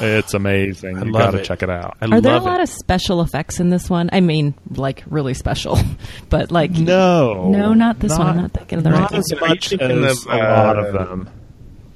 it's 0.00 0.34
amazing. 0.34 0.96
I 0.98 1.04
you 1.04 1.12
love 1.12 1.22
got 1.22 1.30
to 1.32 1.38
it. 1.38 1.44
check 1.44 1.62
it 1.62 1.70
out. 1.70 1.96
I 2.00 2.06
Are 2.06 2.20
there 2.20 2.32
a 2.32 2.36
love 2.36 2.44
lot 2.44 2.60
it. 2.60 2.64
of 2.64 2.68
special 2.70 3.20
effects 3.20 3.60
in 3.60 3.68
this 3.68 3.88
one? 3.90 4.08
I 4.12 4.20
mean, 4.20 4.54
like 4.74 5.04
really 5.08 5.34
special, 5.34 5.78
but 6.30 6.50
like 6.50 6.70
No, 6.72 7.48
no, 7.50 7.74
not 7.74 8.00
this 8.00 8.16
one. 8.18 8.26
I'm 8.28 8.36
not 8.38 8.52
thinking 8.52 8.78
of 8.78 8.84
the 8.84 8.90
not 8.90 9.10
right. 9.12 9.18
as 9.18 9.30
Are 9.32 9.34
you 9.36 9.40
much 9.48 9.72
as 9.74 10.24
of, 10.26 10.32
a 10.32 10.36
lot 10.38 10.78
of 10.78 10.94
uh, 10.96 11.04
them. 11.04 11.30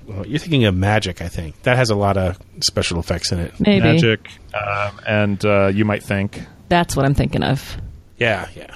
Well, 0.07 0.27
you're 0.27 0.39
thinking 0.39 0.65
of 0.67 0.77
Magic, 0.77 1.23
I 1.23 1.29
think. 1.29 1.63
That 1.63 1.77
has 1.77 1.89
a 1.91 1.95
lot 1.97 2.17
of 2.19 2.39
special 2.61 2.99
effects 3.01 3.33
in 3.33 3.39
it. 3.39 3.55
Maybe 3.59 3.81
Magic, 3.85 4.29
um, 4.53 5.01
and 5.07 5.45
uh, 5.45 5.69
you 5.69 5.85
might 5.85 6.03
think, 6.03 6.43
that's 6.73 6.97
what 6.97 7.05
I'm 7.05 7.13
thinking 7.13 7.43
of. 7.43 7.77
Yeah, 8.17 8.49
yeah. 8.57 8.75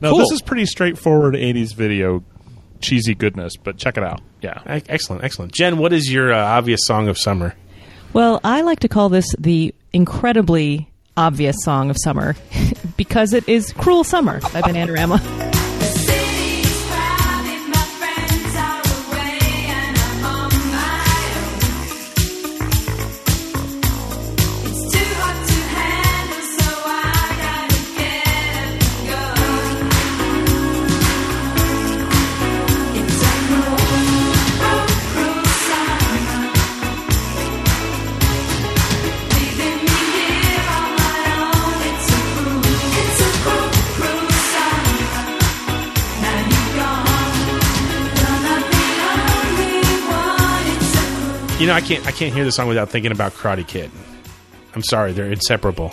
no, 0.00 0.10
Cool. 0.12 0.18
this 0.20 0.30
is 0.32 0.40
pretty 0.40 0.64
straightforward 0.64 1.34
'80s 1.34 1.74
video, 1.74 2.24
cheesy 2.80 3.14
goodness. 3.14 3.56
But 3.62 3.76
check 3.76 3.98
it 3.98 4.02
out. 4.02 4.22
Yeah, 4.40 4.62
Excellent, 4.64 5.24
excellent. 5.24 5.52
Jen, 5.52 5.76
what 5.76 5.92
is 5.92 6.10
your 6.10 6.32
uh, 6.32 6.38
obvious 6.42 6.80
song 6.84 7.06
of 7.08 7.18
summer? 7.18 7.54
Well, 8.14 8.40
I 8.42 8.62
like 8.62 8.80
to 8.80 8.88
call 8.88 9.10
this 9.10 9.26
the 9.38 9.74
incredibly 9.92 10.88
obvious 11.18 11.56
song 11.64 11.90
of 11.90 11.96
summer 12.02 12.34
because 12.96 13.34
it 13.34 13.46
is 13.46 13.72
"Cruel 13.74 14.04
Summer" 14.04 14.40
by 14.40 14.62
Bananarama. 14.62 15.47
Know, 51.68 51.74
I 51.74 51.80
can't 51.80 52.06
I 52.06 52.10
can't 52.12 52.34
hear 52.34 52.44
the 52.44 52.52
song 52.52 52.68
without 52.68 52.90
thinking 52.90 53.12
about 53.12 53.32
Karate 53.32 53.66
Kid. 53.66 53.90
I'm 54.74 54.82
sorry, 54.82 55.12
they're 55.12 55.30
inseparable. 55.30 55.92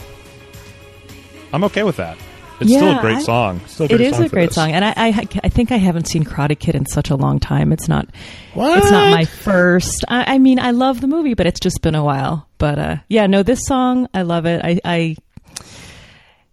I'm 1.54 1.64
okay 1.66 1.84
with 1.84 1.98
that. 1.98 2.18
It's 2.60 2.72
still 2.74 2.98
a 2.98 3.02
great 3.02 3.18
I- 3.18 3.22
song. 3.22 3.60
Still 3.68 3.86
a 3.86 3.90
It 3.90 3.98
great 3.98 4.02
is 4.08 4.16
song 4.16 4.26
a 4.26 4.30
great 4.30 4.46
this. 4.48 4.56
song, 4.56 4.72
and 4.72 4.86
I, 4.86 4.94
I 4.96 5.08
I 5.44 5.50
think 5.50 5.72
I 5.72 5.78
haven't 5.78 6.08
seen 6.08 6.24
Karate 6.24 6.58
Kid 6.58 6.76
in 6.76 6.86
such 6.86 7.10
a 7.10 7.16
long 7.16 7.40
time. 7.40 7.74
It's 7.74 7.88
not 7.90 8.08
What? 8.54 8.78
it's 8.78 8.92
not 8.92 9.12
my 9.12 9.26
first. 9.26 10.06
I, 10.08 10.36
I 10.36 10.38
mean, 10.40 10.60
I 10.60 10.72
love 10.72 11.02
the 11.02 11.08
movie, 11.08 11.34
but 11.34 11.46
it's 11.48 11.60
just 11.60 11.82
been 11.82 11.96
a 11.96 12.04
while. 12.04 12.48
But 12.58 12.80
uh, 12.80 12.96
yeah, 13.10 13.28
no, 13.28 13.44
this 13.44 13.60
song 13.66 14.08
I 14.14 14.22
love 14.22 14.46
it. 14.46 14.62
I, 14.64 14.80
I 14.86 15.16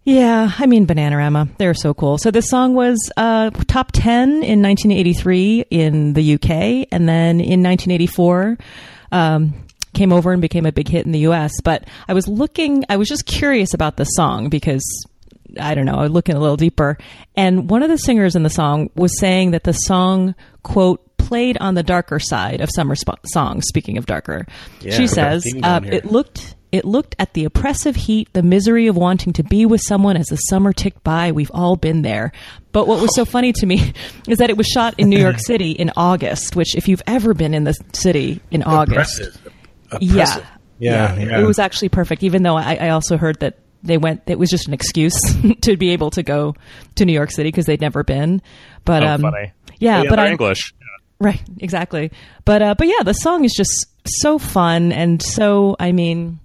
yeah, 0.05 0.51
I 0.59 0.67
mean 0.67 0.87
Bananarama, 0.89 1.57
they're 1.59 1.75
so 1.75 1.95
cool. 1.95 2.19
So 2.19 2.33
this 2.33 2.49
song 2.49 2.75
was 2.75 2.99
uh, 3.17 3.51
top 3.69 3.93
ten 3.93 4.29
in 4.43 4.61
1983 4.61 5.67
in 5.71 6.13
the 6.15 6.35
UK, 6.35 6.89
and 6.91 7.09
then 7.09 7.41
in 7.41 7.63
1984. 7.63 8.59
Um, 9.13 9.55
came 9.95 10.13
over 10.13 10.33
and 10.33 10.41
became 10.41 10.67
a 10.67 10.73
big 10.73 10.89
hit 10.89 11.07
in 11.07 11.13
the 11.13 11.21
US. 11.21 11.53
But 11.63 11.85
I 12.09 12.15
was 12.15 12.27
looking, 12.27 12.85
I 12.89 12.97
was 12.97 13.09
just 13.09 13.27
curious 13.27 13.75
about 13.75 13.97
the 13.97 14.05
song 14.05 14.49
because 14.49 14.83
I 15.61 15.75
don't 15.75 15.85
know, 15.85 15.97
I 15.97 16.03
was 16.03 16.11
looking 16.11 16.35
a 16.35 16.41
little 16.41 16.57
deeper. 16.57 16.99
And 17.37 17.69
one 17.69 17.83
of 17.83 17.91
the 17.91 17.99
singers 17.99 18.35
in 18.35 18.43
the 18.43 18.51
song 18.51 18.91
was 18.95 19.19
saying 19.19 19.53
that 19.53 19.65
the 19.65 19.73
song, 19.73 20.35
quote, 20.63 21.17
played 21.19 21.57
on 21.59 21.75
the 21.75 21.83
darker 21.83 22.19
side 22.19 22.61
of 22.61 22.71
summer 22.75 22.95
sp- 22.97 23.21
songs, 23.27 23.65
speaking 23.67 23.99
of 23.99 24.07
darker. 24.07 24.47
Yeah, 24.81 24.93
she 24.93 25.03
we've 25.03 25.15
got 25.15 25.33
a 25.33 25.41
says, 25.41 25.55
uh, 25.63 25.81
it 25.85 26.05
looked. 26.05 26.57
It 26.73 26.85
looked 26.87 27.15
at 27.19 27.35
the 27.35 27.45
oppressive 27.45 27.95
heat, 27.95 28.33
the 28.33 28.43
misery 28.43 28.87
of 28.87 28.97
wanting 28.97 29.35
to 29.35 29.43
be 29.43 29.67
with 29.67 29.83
someone 29.83 30.17
as 30.17 30.27
the 30.27 30.37
summer 30.37 30.73
ticked 30.73 31.05
by. 31.05 31.31
We've 31.33 31.51
all 31.53 31.77
been 31.77 32.01
there. 32.03 32.33
But 32.73 32.89
what 32.89 33.01
was 33.01 33.15
so 33.15 33.25
funny 33.27 33.53
to 33.53 33.67
me 33.67 33.93
is 34.29 34.39
that 34.39 34.49
it 34.49 34.57
was 34.57 34.67
shot 34.67 34.95
in 34.99 35.11
New 35.11 35.19
York 35.19 35.39
City 35.47 35.73
in 35.73 35.91
August, 35.97 36.57
which, 36.57 36.75
if 36.75 36.89
you've 36.89 37.03
ever 37.07 37.35
been 37.35 37.53
in 37.53 37.65
the 37.65 37.75
city 37.93 38.41
in 38.51 38.63
August, 38.63 39.21
Oppressive. 39.21 39.53
yeah. 40.01 40.23
Oppressive. 40.23 40.47
Yeah, 40.79 41.15
yeah. 41.17 41.41
It 41.41 41.45
was 41.47 41.59
actually 41.61 41.91
perfect, 41.91 42.23
even 42.25 42.43
though 42.43 42.57
I, 42.57 42.75
I 42.77 42.89
also 42.89 43.17
heard 43.19 43.39
that 43.41 43.59
they 43.85 43.99
went, 43.99 44.23
it 44.27 44.39
was 44.39 44.49
just 44.51 44.67
an 44.67 44.73
excuse 44.75 45.15
to 45.61 45.77
be 45.77 45.91
able 45.91 46.11
to 46.11 46.23
go 46.23 46.55
to 46.97 47.05
New 47.05 47.13
York 47.13 47.31
City 47.31 47.49
because 47.51 47.67
they'd 47.67 47.81
never 47.81 48.03
been. 48.03 48.41
But, 48.85 49.03
Oh, 49.05 49.09
um, 49.09 49.21
funny. 49.21 49.53
yeah, 49.79 50.03
yeah 50.03 50.09
but 50.09 50.17
they're 50.17 50.25
I, 50.27 50.31
English. 50.31 50.73
right, 51.21 51.41
exactly. 51.59 52.11
But, 52.45 52.63
uh, 52.63 52.75
but 52.79 52.89
yeah, 52.89 53.03
the 53.05 53.13
song 53.13 53.45
is 53.45 53.53
just 53.53 53.71
so 54.07 54.39
fun 54.39 54.91
and 54.91 55.23
so, 55.23 55.77
I 55.79 55.93
mean, 55.93 56.41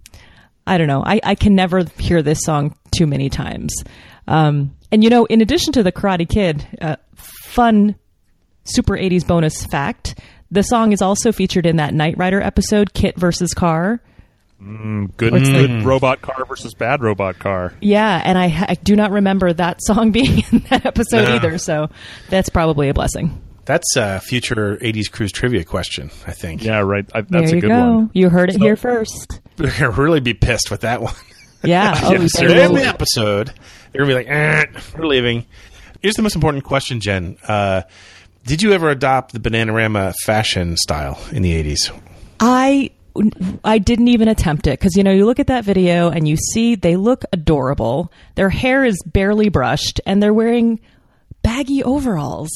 I 0.68 0.78
don't 0.78 0.88
know. 0.88 1.04
I, 1.06 1.20
I 1.24 1.36
can 1.36 1.56
never 1.56 1.84
hear 1.98 2.22
this 2.22 2.42
song 2.44 2.76
too 2.96 3.08
many 3.08 3.30
times. 3.30 3.74
Um, 4.28 4.76
and 4.92 5.04
you 5.04 5.10
know, 5.10 5.26
in 5.26 5.42
addition 5.42 5.74
to 5.74 5.84
the 5.84 5.92
Karate 5.92 6.28
Kid, 6.30 6.66
uh, 6.82 6.98
fun 7.16 7.96
super 8.66 8.94
80s 8.98 9.26
bonus 9.26 9.66
fact, 9.66 10.20
the 10.52 10.62
song 10.64 10.92
is 10.92 11.02
also 11.02 11.32
featured 11.32 11.66
in 11.66 11.78
that 11.78 11.94
Knight 11.94 12.18
Rider 12.18 12.42
episode, 12.42 12.94
KITT 12.94 13.18
versus 13.18 13.54
KARR. 13.54 14.00
Good, 14.60 15.32
What's 15.34 15.50
good 15.50 15.84
robot 15.84 16.22
car 16.22 16.44
versus 16.46 16.74
bad 16.74 17.02
robot 17.02 17.38
car. 17.38 17.74
Yeah, 17.80 18.22
and 18.26 18.38
I, 18.40 18.66
I 18.70 18.74
do 18.76 18.96
not 18.96 19.12
remember 19.12 19.54
that 19.54 19.84
song 19.84 20.12
being 20.14 20.44
in 20.52 20.60
that 20.70 20.86
episode 20.86 21.26
No. 21.26 21.36
either, 21.36 21.58
so 21.60 21.90
that's 22.30 22.50
probably 22.50 22.90
a 22.90 22.94
blessing. 22.94 23.40
That's 23.66 23.96
a 23.98 24.20
future 24.22 24.78
80s 24.78 25.12
cruise 25.12 25.32
trivia 25.32 25.64
question, 25.64 26.10
I 26.26 26.32
think. 26.32 26.64
Yeah, 26.64 26.80
right. 26.80 27.06
I, 27.14 27.22
that's 27.22 27.50
there 27.52 27.58
a 27.58 27.62
good 27.62 27.68
go. 27.68 27.80
one. 27.96 28.10
You 28.14 28.30
heard 28.30 28.50
it 28.50 28.58
here 28.58 28.76
first. 28.78 29.42
They're 29.58 29.72
to 29.72 29.90
really 29.90 30.20
be 30.20 30.34
pissed 30.34 30.72
with 30.72 30.82
that 30.82 31.02
one. 31.02 31.14
Yeah. 31.64 32.00
oh, 32.04 32.18
they 32.18 32.66
in 32.66 32.74
the 32.74 32.86
episode. 32.86 33.54
They're 33.92 34.06
going 34.06 34.10
to 34.10 34.24
be 34.24 34.26
like, 34.26 34.28
eh, 34.28 34.66
we're 34.98 35.08
leaving. 35.08 35.46
Here's 36.02 36.16
the 36.16 36.22
most 36.22 36.36
important 36.36 36.64
question, 36.64 37.02
Jen. 37.02 37.38
Uh, 37.48 37.82
did 38.46 38.62
you 38.62 38.72
ever 38.72 38.90
adopt 38.90 39.34
the 39.34 39.40
Bananarama 39.40 40.14
fashion 40.24 40.78
style 40.78 41.20
in 41.32 41.42
the 41.42 41.64
80s? 41.64 41.92
I 42.40 42.92
I 43.64 43.80
didn't 43.80 44.10
even 44.10 44.28
attempt 44.28 44.68
it 44.68 44.80
because 44.80 44.96
you 44.96 45.04
know 45.04 45.12
you 45.12 45.26
look 45.26 45.40
at 45.40 45.48
that 45.48 45.66
video 45.66 46.10
and 46.10 46.28
you 46.28 46.38
see 46.38 46.76
they 46.76 46.96
look 46.96 47.26
adorable. 47.34 48.12
Their 48.36 48.50
hair 48.50 48.86
is 48.86 49.02
barely 49.06 49.50
brushed 49.50 50.00
and 50.06 50.22
they're 50.22 50.34
wearing 50.34 50.80
baggy 51.42 51.84
overalls. 51.84 52.52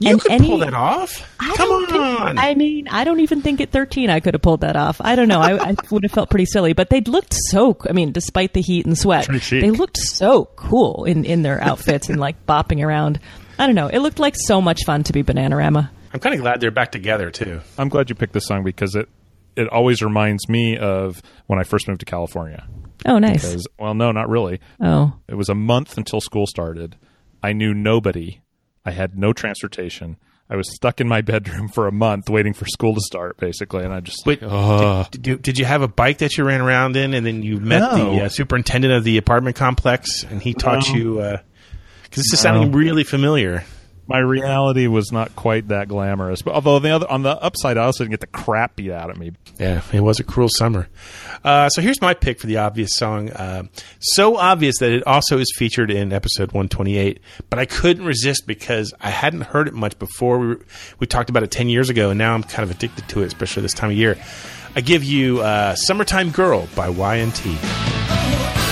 You 0.00 0.10
and 0.10 0.20
could 0.20 0.32
any, 0.32 0.48
pull 0.48 0.58
that 0.58 0.74
off. 0.74 1.34
I 1.38 1.54
Come 1.56 1.68
don't 1.68 1.86
think- 1.90 2.00
on. 2.02 2.38
I 2.38 2.54
mean, 2.54 2.88
I 2.88 3.04
don't 3.04 3.20
even 3.20 3.42
think 3.42 3.60
at 3.60 3.70
13 3.70 4.10
I 4.10 4.20
could 4.20 4.34
have 4.34 4.42
pulled 4.42 4.62
that 4.62 4.74
off. 4.76 5.00
I 5.00 5.14
don't 5.14 5.28
know. 5.28 5.40
I, 5.40 5.70
I 5.70 5.74
would 5.90 6.02
have 6.02 6.12
felt 6.12 6.30
pretty 6.30 6.46
silly, 6.46 6.72
but 6.72 6.90
they 6.90 7.00
looked 7.00 7.34
so, 7.50 7.76
I 7.88 7.92
mean, 7.92 8.10
despite 8.12 8.52
the 8.54 8.60
heat 8.60 8.86
and 8.86 8.98
sweat, 8.98 9.28
they 9.50 9.70
looked 9.70 9.96
so 9.98 10.46
cool 10.56 11.04
in, 11.04 11.24
in 11.24 11.42
their 11.42 11.60
outfits 11.62 12.08
and 12.08 12.18
like 12.18 12.44
bopping 12.46 12.84
around. 12.84 13.20
I 13.58 13.66
don't 13.66 13.76
know. 13.76 13.86
It 13.86 14.00
looked 14.00 14.18
like 14.18 14.34
so 14.36 14.60
much 14.60 14.84
fun 14.84 15.04
to 15.04 15.12
be 15.12 15.22
Bananarama. 15.22 15.88
I'm 16.12 16.20
kind 16.20 16.34
of 16.34 16.40
glad 16.40 16.60
they're 16.60 16.70
back 16.72 16.90
together, 16.92 17.30
too. 17.30 17.60
I'm 17.78 17.88
glad 17.88 18.08
you 18.08 18.14
picked 18.16 18.32
this 18.32 18.46
song 18.46 18.64
because 18.64 18.94
it 18.96 19.08
it 19.56 19.68
always 19.68 20.02
reminds 20.02 20.48
me 20.48 20.76
of 20.76 21.22
when 21.46 21.60
I 21.60 21.62
first 21.62 21.86
moved 21.86 22.00
to 22.00 22.06
California. 22.06 22.66
Oh, 23.06 23.18
nice. 23.18 23.44
Because, 23.46 23.68
well, 23.78 23.94
no, 23.94 24.10
not 24.10 24.28
really. 24.28 24.58
Oh, 24.80 25.12
It 25.28 25.36
was 25.36 25.48
a 25.48 25.54
month 25.54 25.96
until 25.96 26.20
school 26.20 26.46
started. 26.48 26.96
I 27.42 27.52
knew 27.52 27.72
nobody. 27.74 28.40
I 28.84 28.90
had 28.90 29.16
no 29.18 29.32
transportation. 29.32 30.16
I 30.50 30.56
was 30.56 30.74
stuck 30.74 31.00
in 31.00 31.08
my 31.08 31.22
bedroom 31.22 31.68
for 31.68 31.86
a 31.86 31.92
month 31.92 32.28
waiting 32.28 32.52
for 32.52 32.66
school 32.66 32.94
to 32.94 33.00
start, 33.00 33.38
basically, 33.38 33.82
and 33.82 33.94
I 33.94 34.00
just 34.00 34.26
Wait, 34.26 34.42
Ugh. 34.42 35.06
did, 35.10 35.22
did 35.22 35.26
you, 35.30 35.36
did 35.38 35.58
you 35.58 35.64
have 35.64 35.80
a 35.82 35.88
bike 35.88 36.18
that 36.18 36.36
you 36.36 36.44
ran 36.44 36.60
around 36.60 36.96
in, 36.96 37.14
and 37.14 37.24
then 37.24 37.42
you 37.42 37.58
met 37.60 37.78
No. 37.80 38.14
the 38.16 38.24
uh, 38.24 38.28
superintendent 38.28 38.92
of 38.92 39.04
the 39.04 39.16
apartment 39.16 39.56
complex, 39.56 40.22
and 40.24 40.42
he 40.42 40.52
taught 40.52 40.86
No. 40.90 40.94
you? 40.94 41.14
Because 42.02 42.24
this 42.24 42.32
is 42.34 42.40
sounding 42.40 42.72
really 42.72 43.04
familiar. 43.04 43.64
My 44.06 44.18
reality 44.18 44.86
was 44.86 45.10
not 45.12 45.34
quite 45.34 45.68
that 45.68 45.88
glamorous. 45.88 46.42
But 46.42 46.54
although 46.54 46.78
the 46.78 46.90
other 46.90 47.10
on 47.10 47.22
the 47.22 47.30
upside, 47.42 47.78
I 47.78 47.84
also 47.84 48.04
didn't 48.04 48.12
get 48.12 48.20
the 48.20 48.26
crap 48.26 48.76
beat 48.76 48.90
out 48.90 49.10
of 49.10 49.16
me. 49.16 49.32
Yeah, 49.58 49.82
it 49.92 50.00
was 50.00 50.20
a 50.20 50.24
cruel 50.24 50.48
summer. 50.48 50.88
Uh, 51.42 51.68
so 51.68 51.80
here's 51.80 52.00
my 52.00 52.14
pick 52.14 52.40
for 52.40 52.46
the 52.46 52.58
obvious 52.58 52.90
song. 52.94 53.30
Uh, 53.30 53.64
so 54.00 54.36
obvious 54.36 54.78
that 54.78 54.92
it 54.92 55.06
also 55.06 55.38
is 55.38 55.52
featured 55.56 55.90
in 55.90 56.12
episode 56.12 56.52
128, 56.52 57.20
but 57.50 57.58
I 57.58 57.66
couldn't 57.66 58.04
resist 58.04 58.46
because 58.46 58.92
I 59.00 59.10
hadn't 59.10 59.42
heard 59.42 59.68
it 59.68 59.74
much 59.74 59.98
before. 59.98 60.38
We, 60.38 60.56
we 60.98 61.06
talked 61.06 61.30
about 61.30 61.42
it 61.42 61.50
10 61.50 61.68
years 61.68 61.88
ago, 61.88 62.10
and 62.10 62.18
now 62.18 62.34
I'm 62.34 62.42
kind 62.42 62.68
of 62.68 62.74
addicted 62.74 63.08
to 63.08 63.22
it, 63.22 63.26
especially 63.26 63.62
this 63.62 63.74
time 63.74 63.90
of 63.90 63.96
year. 63.96 64.18
I 64.76 64.80
give 64.80 65.04
you 65.04 65.40
uh, 65.40 65.76
Summertime 65.76 66.30
Girl 66.30 66.68
by 66.74 66.88
Y&T. 66.88 68.63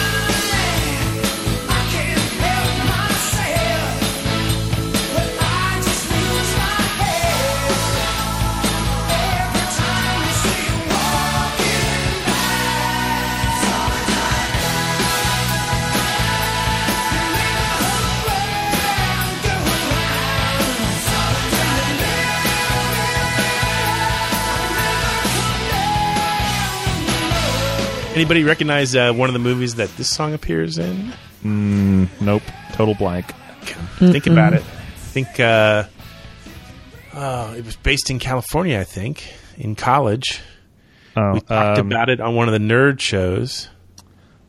Anybody 28.14 28.44
recognize 28.44 28.94
uh, 28.94 29.12
one 29.12 29.30
of 29.30 29.32
the 29.32 29.38
movies 29.38 29.76
that 29.76 29.88
this 29.96 30.10
song 30.10 30.34
appears 30.34 30.76
in? 30.78 31.12
Nope, 32.20 32.42
total 32.72 32.94
blank. 32.94 33.32
Think 33.98 34.26
about 34.26 34.52
it. 34.52 34.60
I 34.62 34.64
Think 34.98 35.40
uh, 35.40 35.84
oh, 37.14 37.54
it 37.54 37.64
was 37.64 37.76
based 37.76 38.10
in 38.10 38.18
California, 38.18 38.78
I 38.78 38.84
think, 38.84 39.32
in 39.56 39.74
college. 39.76 40.40
Oh, 41.16 41.32
We 41.34 41.40
talked 41.40 41.78
um, 41.78 41.86
about 41.86 42.10
it 42.10 42.20
on 42.20 42.34
one 42.34 42.48
of 42.48 42.52
the 42.52 42.58
nerd 42.60 43.00
shows. 43.00 43.68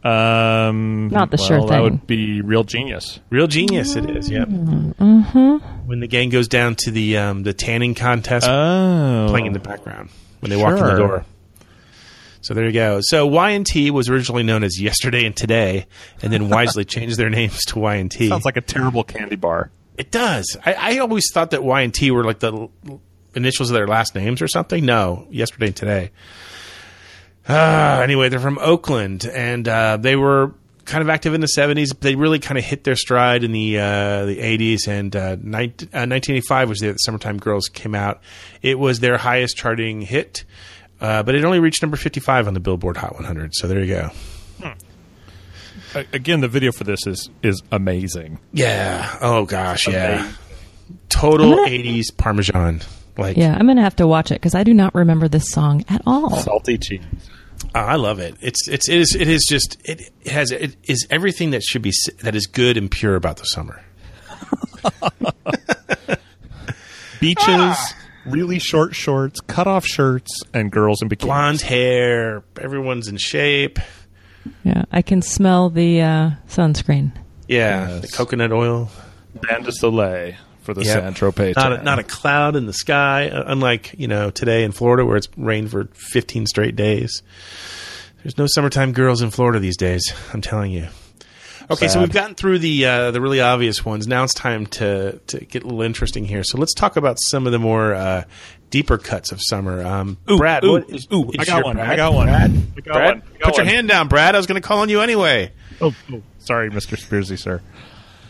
um, 0.04 1.08
Not 1.08 1.32
the 1.32 1.38
well, 1.38 1.48
sure 1.48 1.68
That 1.68 1.82
would 1.82 2.06
be 2.06 2.42
Real 2.42 2.64
Genius. 2.66 3.20
Real 3.30 3.48
genius, 3.48 3.96
it 3.96 4.10
is. 4.10 4.30
Yep. 4.30 4.48
Mm-hmm. 4.50 5.88
When 5.88 6.00
the 6.02 6.08
gang 6.08 6.30
goes 6.30 6.48
down 6.50 6.76
to 6.80 6.92
the 6.92 7.18
um, 7.18 7.44
the 7.44 7.54
tanning 7.54 7.96
contest, 7.96 8.46
Oh, 8.48 9.28
playing 9.30 9.46
in 9.48 9.54
the 9.54 9.60
background 9.60 10.10
when 10.42 10.50
they 10.50 10.58
walk 10.58 10.78
in 10.78 10.84
the 10.84 10.96
door. 10.96 11.26
So 12.44 12.54
there 12.54 12.66
you 12.66 12.72
go. 12.74 13.00
So 13.02 13.26
Y 13.26 13.52
and 13.52 13.66
T 13.66 13.90
was 13.90 14.10
originally 14.10 14.44
known 14.44 14.64
as 14.64 14.80
Yesterday 14.80 15.26
and 15.26 15.36
Today, 15.36 15.88
and 16.22 16.32
then 16.32 16.50
wisely 16.50 16.86
changed 16.86 17.18
their 17.18 17.30
names 17.30 17.60
to 17.68 17.80
Y 17.80 17.96
and 17.96 18.12
T. 18.12 18.28
sounds 18.28 18.46
like 18.46 18.58
a 18.58 18.62
terrible 18.62 19.04
candy 19.04 19.36
bar. 19.38 19.72
It 19.98 20.12
does. 20.12 20.58
I, 20.66 20.74
I 20.74 20.98
always 21.00 21.24
thought 21.34 21.52
that 21.52 21.64
Y 21.64 21.82
and 21.82 21.94
T 21.94 22.12
were 22.12 22.24
like 22.24 22.40
the 22.40 22.52
l- 22.52 22.72
initials 23.34 23.70
of 23.70 23.74
their 23.76 23.88
last 23.88 24.14
names 24.14 24.42
or 24.42 24.48
something. 24.48 24.86
No, 24.86 25.26
yesterday 25.32 25.68
and 25.68 25.76
today. 25.76 26.12
Uh, 27.48 28.00
anyway, 28.04 28.30
they're 28.30 28.40
from 28.40 28.58
Oakland, 28.60 29.26
and 29.26 29.68
uh, 29.68 29.98
they 29.98 30.16
were 30.16 30.54
kind 30.86 31.02
of 31.02 31.10
active 31.10 31.34
in 31.34 31.42
the 31.42 31.50
'70s. 31.58 31.98
They 32.00 32.16
really 32.16 32.40
kind 32.40 32.58
of 32.58 32.64
hit 32.64 32.84
their 32.84 32.96
stride 32.96 33.44
in 33.44 33.52
the 33.52 33.80
uh, 33.80 34.26
the 34.26 34.38
'80s, 34.38 34.88
and 34.88 35.16
uh, 35.16 35.20
uh, 35.20 35.36
1985 35.36 36.70
was 36.70 36.80
the 36.80 36.94
"Summertime 36.96 37.38
Girls" 37.38 37.68
came 37.68 37.96
out. 37.96 38.22
It 38.62 38.80
was 38.80 39.00
their 39.02 39.18
highest 39.18 39.58
charting 39.58 40.02
hit, 40.02 40.46
uh, 41.04 41.22
but 41.22 41.36
it 41.36 41.44
only 41.46 41.60
reached 41.60 41.84
number 41.84 41.98
55 41.98 42.48
on 42.48 42.56
the 42.56 42.60
Billboard 42.60 42.98
Hot 42.98 43.14
100. 43.14 43.54
So 43.54 43.68
there 43.68 43.80
you 43.84 43.94
go. 43.94 44.10
A- 45.96 46.06
Again, 46.14 46.42
the 46.42 46.48
video 46.48 46.72
for 46.72 46.84
this 46.86 47.06
is 47.06 47.30
is 47.44 47.62
amazing. 47.72 48.40
Yeah. 48.52 49.16
Oh 49.22 49.46
gosh. 49.46 49.88
Yeah. 49.88 50.16
Amazing. 50.22 50.34
Total 51.10 51.50
gonna- 51.56 51.68
'80s 51.70 52.06
Parmesan. 52.18 52.82
Like, 53.16 53.38
Yeah, 53.38 53.56
I'm 53.56 53.68
gonna 53.68 53.84
have 53.84 53.96
to 53.98 54.08
watch 54.08 54.32
it 54.32 54.36
because 54.36 54.56
I 54.56 54.64
do 54.64 54.74
not 54.74 54.96
remember 54.96 55.28
this 55.28 55.52
song 55.52 55.86
at 55.88 56.02
all. 56.08 56.32
Salty 56.38 56.80
cheese. 56.80 57.02
oh, 57.76 57.80
I 57.80 57.96
love 57.96 58.18
it. 58.20 58.34
It's 58.42 58.68
it's 58.68 58.90
it 58.90 58.98
is 59.00 59.16
it 59.16 59.28
is 59.28 59.46
just 59.48 59.78
it 59.86 60.02
has 60.26 60.52
it 60.52 60.76
is 60.86 61.06
everything 61.12 61.52
that 61.52 61.62
should 61.62 61.84
be 61.84 61.92
that 62.24 62.34
is 62.34 62.48
good 62.48 62.76
and 62.76 62.90
pure 62.90 63.16
about 63.16 63.38
the 63.38 63.44
summer. 63.46 63.84
Beaches, 67.20 67.46
Ah! 67.48 67.96
Really 68.26 68.58
short 68.60 68.96
shorts, 68.96 69.42
cut 69.42 69.68
off 69.68 69.86
shirts, 69.86 70.32
and 70.54 70.72
girls 70.72 71.02
in 71.02 71.10
bikinis. 71.10 71.26
Blonde 71.26 71.62
hair, 71.62 72.44
everyone's 72.60 73.08
in 73.10 73.18
shape. 73.18 73.80
Yeah, 74.64 74.84
I 74.92 75.02
can 75.02 75.22
smell 75.22 75.70
the 75.70 76.02
uh, 76.02 76.30
sunscreen. 76.48 77.12
Yeah, 77.48 77.90
Yes. 77.90 78.02
the 78.02 78.08
coconut 78.16 78.52
oil. 78.54 78.90
Bain 79.50 79.64
de 79.64 79.72
Soleil 79.74 80.34
for 80.62 80.74
the 80.74 80.84
Yep. 80.86 81.02
San 81.02 81.14
Tropez. 81.14 81.56
Not 81.58 81.74
a, 81.74 81.84
not 81.84 82.00
a 82.00 82.04
cloud 82.04 82.56
in 82.56 82.66
the 82.66 82.74
sky, 82.74 83.28
uh, 83.30 83.44
unlike 83.48 83.94
you 83.98 84.08
know 84.08 84.30
today 84.30 84.64
in 84.64 84.72
Florida 84.72 85.06
where 85.06 85.18
it's 85.18 85.28
rained 85.38 85.72
for 85.72 85.90
15 85.94 86.46
straight 86.46 86.76
days. 86.78 87.22
There's 88.24 88.38
no 88.38 88.46
summertime 88.48 88.94
girls 88.94 89.22
in 89.22 89.32
Florida 89.32 89.60
these 89.60 89.76
days. 89.76 90.14
I'm 90.34 90.40
telling 90.42 90.72
you. 90.72 90.88
Okay, 91.72 91.88
so 91.88 92.00
we've 92.02 92.12
gotten 92.12 92.36
through 92.36 92.60
the 92.60 92.86
uh, 92.86 93.12
the 93.12 93.22
really 93.22 93.40
obvious 93.42 93.84
ones. 93.86 94.08
Now 94.08 94.24
it's 94.24 94.34
time 94.34 94.66
to 94.68 95.20
to 95.28 95.40
get 95.46 95.64
a 95.64 95.66
little 95.66 95.82
interesting 95.82 96.26
here. 96.26 96.44
So 96.44 96.58
let's 96.58 96.74
talk 96.74 96.98
about 96.98 97.18
some 97.20 97.46
of 97.46 97.52
the 97.54 97.60
more 97.60 97.94
uh, 97.94 98.24
deeper 98.70 98.98
cuts 98.98 99.32
of 99.32 99.40
summer. 99.42 99.84
Um, 99.86 100.18
Brad, 100.26 100.64
ooh, 100.66 100.72
what 100.74 100.90
is, 100.90 101.08
ooh, 101.14 101.30
is 101.32 101.36
I 101.40 101.46
got 101.46 101.56
your- 101.58 101.64
one. 101.64 101.80
I 101.80 101.96
got 101.96 102.14
one. 102.14 102.28
Brad, 102.28 102.52
I 102.52 102.82
got 102.82 102.94
Brad, 102.94 103.14
one. 103.20 103.24
I 103.36 103.38
got 103.38 103.46
put 103.48 103.58
your 103.58 103.66
one. 103.66 103.74
hand 103.74 103.88
down, 103.88 104.08
Brad. 104.10 104.36
I 104.36 104.38
was 104.40 104.48
going 104.48 104.62
to 104.62 104.68
call 104.68 104.80
on 104.80 104.90
you 104.90 105.02
anyway. 105.02 105.52
Oh, 105.82 105.94
oh, 106.12 106.22
sorry, 106.40 106.70
Mr. 106.70 106.98
Spearsy, 106.98 107.40
sir. 107.40 107.62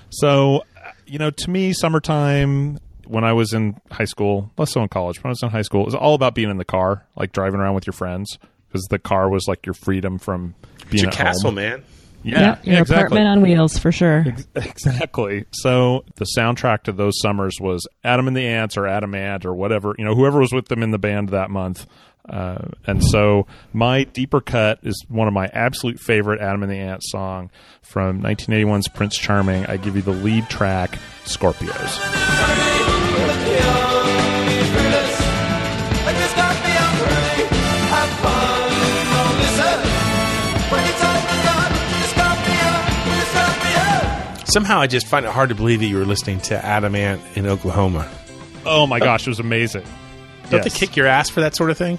So, 0.10 0.63
uh, 0.78 0.92
you 1.06 1.18
know, 1.20 1.30
to 1.32 1.50
me, 1.50 1.74
summertime 1.74 2.80
when 3.06 3.24
I 3.24 3.34
was 3.34 3.52
in 3.54 3.80
high 3.92 4.06
school, 4.06 4.52
less 4.58 4.72
so 4.72 4.82
in 4.82 4.88
college, 4.90 5.22
when 5.24 5.30
I 5.30 5.32
was 5.32 5.44
in 5.44 5.50
high 5.50 5.62
school, 5.63 5.82
it 5.82 5.86
was 5.86 5.96
all 5.96 6.13
about 6.13 6.36
being 6.36 6.50
in 6.50 6.58
the 6.58 6.66
car, 6.66 7.06
like 7.16 7.32
driving 7.34 7.60
around 7.60 7.74
with 7.75 7.86
your 7.86 7.94
friends, 7.94 8.38
because 8.68 8.84
the 8.90 9.00
car 9.00 9.30
was 9.30 9.46
like 9.48 9.66
your 9.66 9.74
freedom 9.74 10.18
from 10.20 10.56
being 10.90 10.94
It's 10.94 11.02
your 11.02 11.10
at 11.12 11.16
castle, 11.18 11.50
home. 11.50 11.56
man. 11.56 11.84
Yeah, 12.24 12.39
Yep, 12.39 12.65
your 12.65 12.80
exactly. 12.80 12.96
apartment 12.96 13.27
on 13.27 13.42
wheels 13.42 13.77
for 13.77 13.92
sure. 13.92 14.25
Exactly. 14.56 15.46
So 15.51 16.06
the 16.15 16.25
soundtrack 16.38 16.84
to 16.84 16.92
those 16.92 17.20
summers 17.22 17.58
was 17.60 17.86
Adam 18.03 18.27
and 18.27 18.36
the 18.38 18.46
Ants 18.48 18.77
or 18.77 18.88
Adam 18.88 19.13
Ant 19.15 19.46
or 19.46 19.53
whatever, 19.53 19.94
you 19.98 20.06
know, 20.06 20.15
whoever 20.15 20.39
was 20.39 20.51
with 20.53 20.68
them 20.68 20.84
in 20.84 20.92
the 20.92 20.98
band 21.00 21.30
that 21.30 21.50
month. 21.50 21.86
Uh, 22.27 22.68
and 22.88 23.03
so 23.03 23.46
my 23.74 24.06
deeper 24.06 24.39
cut 24.39 24.80
is 24.84 25.06
one 25.10 25.27
of 25.27 25.34
my 25.34 25.48
absolute 25.48 26.00
favorite 26.00 26.39
Adam 26.39 26.63
and 26.63 26.72
the 26.72 26.77
Ants 26.77 27.12
song 27.12 27.51
from 27.82 28.22
1981's 28.22 28.88
Prince 28.88 29.18
Charming. 29.18 29.65
I 29.65 29.75
give 29.75 29.96
you 29.98 30.01
the 30.01 30.12
lead 30.12 30.50
track, 30.50 30.98
Scorpios. 31.25 32.42
Somehow 44.54 44.80
I 44.80 44.86
just 44.86 45.08
find 45.08 45.26
it 45.26 45.32
hard 45.32 45.50
to 45.50 45.56
believe 45.56 45.80
that 45.80 45.88
you 45.88 45.98
were 45.98 46.06
listening 46.06 46.39
to 46.42 46.63
Adam 46.63 46.94
Ant 46.94 47.20
in 47.36 47.48
Oklahoma. 47.48 48.08
Oh 48.68 48.86
my 48.86 49.00
gosh, 49.00 49.26
it 49.26 49.32
was 49.32 49.39
amazing. 49.39 49.84
Don't 50.52 50.63
Yes. 50.63 50.72
they 50.72 50.80
kick 50.86 50.96
your 50.96 51.08
ass 51.08 51.28
for 51.28 51.42
that 51.42 51.56
sort 51.56 51.72
of 51.72 51.78
thing? 51.80 51.98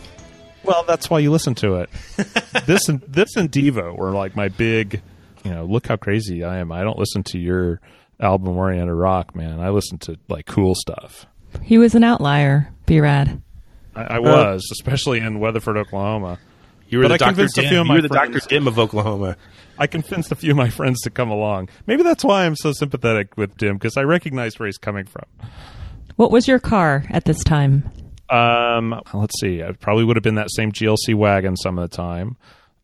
Well, 0.63 0.85
that's 0.87 1.11
why 1.11 1.19
you 1.19 1.33
listen 1.33 1.57
to 1.57 1.79
it. 1.81 1.91
this 2.67 2.89
and 2.89 3.01
this 3.09 3.35
and 3.35 3.51
Devo 3.51 3.99
were 3.99 4.13
like 4.13 4.37
my 4.37 4.47
big, 4.49 5.03
you 5.43 5.51
know, 5.51 5.65
look 5.65 5.89
how 5.89 5.97
crazy 5.97 6.45
I 6.45 6.59
am. 6.59 6.71
I 6.71 6.85
don't 6.85 6.97
listen 6.97 7.25
to 7.25 7.41
your 7.41 7.81
album 8.21 8.57
oriented 8.57 8.95
rock, 8.95 9.35
man. 9.35 9.59
I 9.59 9.71
listen 9.71 9.99
to 9.99 10.17
like 10.29 10.47
cool 10.47 10.77
stuff. 10.77 11.27
He 11.61 11.77
was 11.77 11.97
an 11.97 12.05
outlier. 12.05 12.73
B-Rad. 12.87 13.43
I, 13.97 14.03
I 14.03 14.19
was, 14.21 14.69
especially 14.71 15.19
in 15.19 15.41
Weatherford, 15.41 15.77
Oklahoma. 15.77 16.39
You 16.89 16.99
were 16.99 17.05
But 17.09 17.19
the 17.19 17.27
I 17.27 17.33
Dr. 17.33 17.47
Dim. 17.55 17.81
of 17.81 17.87
You 17.87 17.93
were 17.95 18.03
the 18.03 18.09
friends- 18.09 18.35
Dr. 18.35 18.49
Dim 18.49 18.67
of 18.69 18.79
Oklahoma. 18.79 19.37
I 19.79 19.87
convinced 19.89 20.31
a 20.31 20.37
few 20.37 20.53
of 20.53 20.57
my 20.57 20.71
friends 20.71 21.01
to 21.03 21.11
come 21.11 21.31
along. 21.31 21.69
Maybe 21.87 22.03
that's 22.05 22.25
why 22.25 22.45
I'm 22.47 22.55
so 22.55 22.73
sympathetic 22.73 23.37
with 23.37 23.57
Dim 23.57 23.75
because 23.77 23.97
I 23.97 24.03
recognize 24.03 24.59
where 24.59 24.67
he's 24.67 24.79
coming 24.79 25.05
from. 25.07 25.25
What 26.17 26.31
was 26.31 26.47
your 26.47 26.61
car 26.61 27.05
at 27.11 27.25
this 27.25 27.43
time? 27.43 27.91
Um, 28.31 29.01
let's 29.13 29.39
see. 29.41 29.59
It 29.59 29.81
probably 29.81 30.05
would 30.05 30.17
have 30.17 30.23
been 30.23 30.37
that 30.37 30.51
same 30.53 30.71
GLC 30.71 31.15
wagon 31.15 31.57
some 31.57 31.79
of 31.79 31.91
the 31.91 31.97
time. 31.97 32.37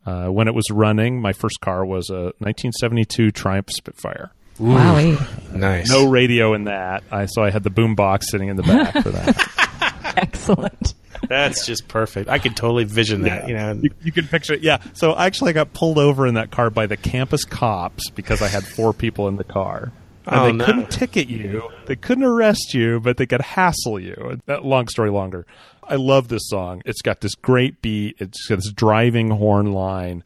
Uh, 0.05 0.27
when 0.29 0.49
it 0.49 0.55
was 0.55 0.69
running, 0.71 1.21
my 1.21 1.33
first 1.33 1.61
car 1.61 1.85
was 1.85 2.11
a 2.11 2.33
1972 2.39 3.31
Triumph 3.31 3.69
Spitfire. 3.71 4.31
Wow, 4.59 5.17
Nice. 5.55 5.89
No 5.91 6.09
radio 6.11 6.53
in 6.55 6.65
that, 6.65 7.03
I, 7.11 7.27
so 7.27 7.43
I 7.43 7.51
had 7.51 7.63
the 7.63 7.71
boom 7.71 7.95
box 7.95 8.31
sitting 8.31 8.49
in 8.49 8.57
the 8.57 8.63
back 8.63 8.93
for 9.03 9.11
that. 9.11 10.13
Excellent. 10.17 10.95
That's 11.31 11.65
just 11.65 11.89
perfect. 11.89 12.29
I 12.29 12.39
could 12.39 12.57
totally 12.57 12.85
vision 12.85 13.23
that. 13.23 13.49
You 13.49 13.55
know, 13.55 13.73
you, 13.81 13.91
you 14.03 14.13
can 14.13 14.27
picture 14.27 14.53
it. 14.55 14.61
Yeah. 14.63 14.83
So 14.95 15.17
actually, 15.17 15.51
I 15.51 15.53
got 15.55 15.73
pulled 15.73 15.97
over 15.97 16.27
in 16.27 16.35
that 16.35 16.51
car 16.51 16.71
by 16.71 16.87
the 16.87 16.97
campus 16.97 17.45
cops 17.45 18.11
because 18.11 18.43
I 18.43 18.49
had 18.49 18.65
four 18.67 18.93
people 18.93 19.29
in 19.29 19.37
the 19.37 19.45
car. 19.45 19.93
And 20.27 20.41
Oh, 20.41 20.45
they 20.47 20.53
no. 20.53 20.65
couldn't 20.67 20.91
ticket 20.91 21.29
you. 21.29 21.63
They 21.87 21.97
couldn't 21.97 22.25
arrest 22.25 22.75
you, 22.75 23.01
but 23.01 23.17
they 23.17 23.27
could 23.27 23.41
hassle 23.41 23.99
you. 23.99 24.39
That 24.47 24.65
long 24.65 24.87
story 24.89 25.11
longer. 25.11 25.47
I 25.83 25.95
love 25.97 26.29
this 26.29 26.43
song. 26.49 26.83
It's 26.85 27.01
got 27.01 27.21
this 27.21 27.35
great 27.35 27.81
beat. 27.81 28.17
It's 28.19 28.47
got 28.47 28.57
this 28.57 28.71
driving 28.73 29.31
horn 29.31 29.73
line, 29.73 30.23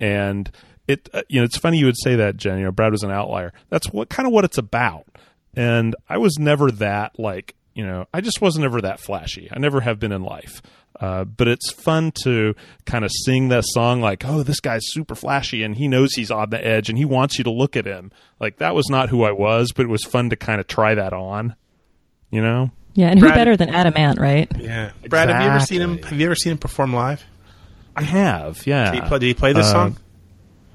and 0.00 0.50
it. 0.88 1.08
Uh, 1.14 1.22
you 1.28 1.40
know, 1.40 1.44
it's 1.44 1.56
funny 1.56 1.78
you 1.78 1.86
would 1.86 1.98
say 1.98 2.16
that, 2.16 2.36
Jen. 2.36 2.58
You 2.58 2.64
know, 2.64 2.72
Brad 2.72 2.92
was 2.92 3.02
an 3.02 3.10
outlier. 3.10 3.52
That's 3.70 3.86
what 3.90 4.08
kind 4.08 4.26
of 4.26 4.32
what 4.32 4.44
it's 4.44 4.58
about. 4.58 5.06
And 5.54 5.94
I 6.08 6.18
was 6.18 6.38
never 6.38 6.70
that 6.72 7.18
like 7.18 7.54
you 7.76 7.86
know. 7.86 8.06
I 8.12 8.20
just 8.20 8.40
wasn't 8.40 8.64
ever 8.64 8.80
that 8.80 8.98
flashy. 8.98 9.48
I 9.52 9.58
never 9.60 9.80
have 9.82 10.00
been 10.00 10.10
in 10.12 10.22
life. 10.22 10.62
Uh, 10.98 11.24
but 11.24 11.46
it's 11.46 11.70
fun 11.72 12.10
to 12.24 12.54
kind 12.86 13.04
of 13.04 13.10
sing 13.24 13.48
that 13.48 13.64
song 13.66 14.00
like, 14.00 14.24
oh, 14.24 14.42
this 14.42 14.60
guy's 14.60 14.80
super 14.86 15.14
flashy 15.14 15.62
and 15.62 15.76
he 15.76 15.88
knows 15.88 16.14
he's 16.14 16.30
on 16.30 16.48
the 16.48 16.66
edge 16.66 16.88
and 16.88 16.96
he 16.96 17.04
wants 17.04 17.36
you 17.36 17.44
to 17.44 17.50
look 17.50 17.76
at 17.76 17.84
him. 17.84 18.10
Like 18.40 18.56
that 18.58 18.74
was 18.74 18.88
not 18.88 19.10
who 19.10 19.22
I 19.22 19.30
was, 19.32 19.72
but 19.72 19.84
it 19.84 19.90
was 19.90 20.04
fun 20.04 20.30
to 20.30 20.36
kind 20.36 20.58
of 20.58 20.66
try 20.66 20.94
that 20.94 21.12
on. 21.12 21.54
You 22.30 22.40
know? 22.40 22.70
Yeah, 22.94 23.08
and 23.08 23.20
who 23.20 23.28
better 23.28 23.58
than 23.58 23.68
Adam 23.68 23.92
Ant, 23.94 24.18
right? 24.18 24.50
yeah. 24.58 24.92
Brad, 25.06 25.28
have 25.28 25.42
you 25.42 25.48
ever 25.50 25.60
seen 25.60 25.82
him? 25.82 26.02
Have 26.02 26.18
you 26.18 26.24
ever 26.24 26.34
seen 26.34 26.52
him 26.52 26.58
perform 26.58 26.94
live? 26.94 27.22
I 27.94 28.02
have, 28.02 28.66
yeah. 28.66 28.90
Did 28.90 29.02
he 29.02 29.08
play, 29.08 29.18
did 29.18 29.26
he 29.26 29.34
play 29.34 29.52
this 29.52 29.66
Uh, 29.66 29.72
song? 29.72 29.96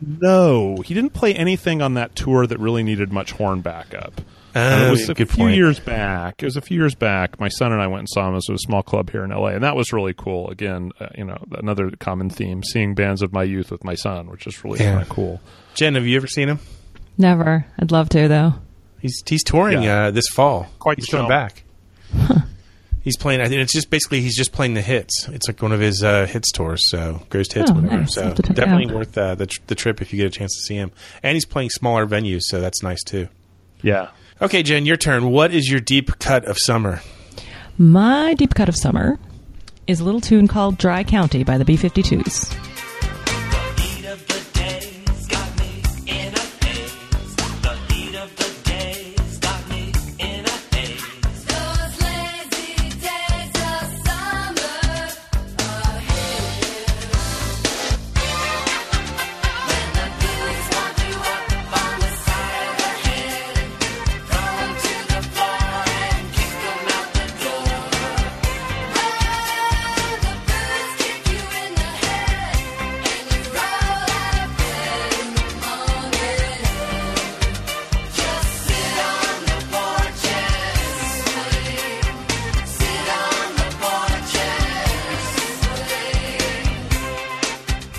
No, 0.02 0.78
he 0.86 0.94
didn't 0.94 1.14
play 1.14 1.34
anything 1.34 1.82
on 1.82 1.96
that 1.96 2.16
tour 2.16 2.46
that 2.48 2.60
really 2.60 2.84
needed 2.84 3.12
much 3.12 3.32
horn 3.32 3.62
backup. 3.62 4.22
And 4.54 4.84
Oh, 4.84 4.88
it 4.88 4.92
was 4.92 5.10
a 5.10 5.14
good 5.14 5.30
few 5.30 5.46
point. 5.46 5.56
years 5.56 5.80
back. 5.80 6.42
It 6.44 6.46
was 6.46 6.58
a 6.58 6.62
few 6.62 6.78
years 6.78 6.94
back. 6.96 7.40
My 7.40 7.48
son 7.50 7.72
and 7.72 7.82
I 7.82 7.88
went 7.88 8.00
and 8.00 8.10
saw 8.10 8.28
him. 8.28 8.34
It 8.34 8.44
was 8.48 8.50
a 8.50 8.58
small 8.58 8.84
club 8.84 9.10
here 9.10 9.24
in 9.24 9.32
LA, 9.32 9.48
and 9.50 9.64
that 9.64 9.76
was 9.76 9.94
really 9.94 10.14
cool. 10.14 10.50
Again, 10.50 10.92
uh, 11.00 11.08
you 11.18 11.24
know, 11.24 11.38
another 11.54 11.92
common 12.00 12.30
theme: 12.30 12.62
seeing 12.64 12.94
bands 12.94 13.22
of 13.22 13.32
my 13.34 13.44
youth 13.44 13.72
with 13.72 13.84
my 13.84 13.96
son, 13.96 14.30
which 14.30 14.46
is 14.48 14.64
really 14.64 14.80
Yeah. 14.80 14.92
kind 14.92 15.02
of 15.04 15.10
cool. 15.10 15.42
Jen, 15.76 15.96
have 15.96 16.06
you 16.06 16.18
ever 16.18 16.28
seen 16.28 16.50
him? 16.50 16.60
Never. 17.18 17.66
I'd 17.80 17.92
love 17.92 18.10
to 18.10 18.28
though. 18.28 18.56
He's 19.00 19.22
he's 19.26 19.44
touring 19.44 19.82
Yeah. 19.84 20.06
uh, 20.06 20.12
this 20.12 20.28
fall. 20.34 20.68
Quite 20.80 20.98
he's 21.00 21.08
coming 21.08 21.28
film. 21.28 21.30
back. 21.30 21.64
He's 23.04 23.18
playing. 23.18 23.42
I 23.42 23.48
think 23.48 23.62
it's 23.62 23.74
just 23.74 23.90
basically 23.90 24.22
he's 24.22 24.38
just 24.38 24.52
playing 24.52 24.76
the 24.76 24.82
hits. 24.82 25.28
It's 25.30 25.48
like 25.48 25.60
one 25.60 25.72
of 25.72 25.80
his 25.80 26.04
uh, 26.04 26.28
hits 26.28 26.52
tours. 26.52 26.84
So 26.92 27.24
greatest 27.30 27.54
hits, 27.54 27.72
Oh, 27.72 27.74
whatever. 27.74 27.98
nice. 28.02 28.14
So 28.14 28.24
have 28.26 28.36
to 28.36 28.44
check 28.44 28.52
it 28.52 28.56
definitely 28.58 28.86
out. 28.90 28.94
worth 28.96 29.18
uh, 29.18 29.34
the 29.34 29.48
tr- 29.48 29.60
the 29.66 29.74
trip 29.74 30.04
if 30.04 30.14
you 30.14 30.18
get 30.18 30.28
a 30.28 30.30
chance 30.30 30.54
to 30.56 30.62
see 30.62 30.76
him. 30.76 30.92
And 31.24 31.34
he's 31.36 31.46
playing 31.46 31.72
smaller 31.72 32.06
venues, 32.06 32.42
so 32.44 32.62
that's 32.62 32.84
nice 32.84 33.02
too. 33.04 33.28
Yeah. 33.82 34.10
Okay, 34.41 34.63
Jen, 34.63 34.88
your 34.88 34.97
turn. 34.97 35.30
What 35.30 35.54
is 35.54 35.69
your 35.69 35.80
deep 35.80 36.17
cut 36.17 36.45
of 36.45 36.58
summer? 36.58 37.01
My 37.77 38.34
deep 38.34 38.56
cut 38.56 38.69
of 38.69 38.75
summer 38.75 39.19
is 39.86 39.99
a 39.99 40.04
little 40.04 40.19
tune 40.19 40.47
called 40.47 40.80
Dry 40.80 41.04
County 41.04 41.43
by 41.43 41.60
the 41.60 41.65
B 41.65 41.77
52s. 41.77 42.61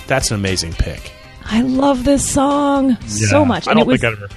That's 0.07 0.31
an 0.31 0.37
amazing 0.37 0.73
pick. 0.73 1.13
I 1.45 1.63
love 1.63 2.05
this 2.05 2.29
song 2.29 2.97
so 3.07 3.45
much. 3.45 3.67
I 3.67 3.73
and 3.73 3.79
don't 3.81 3.89
it 3.89 3.91
was 3.93 4.01
think 4.01 4.15
I'd 4.19 4.23
ever. 4.23 4.33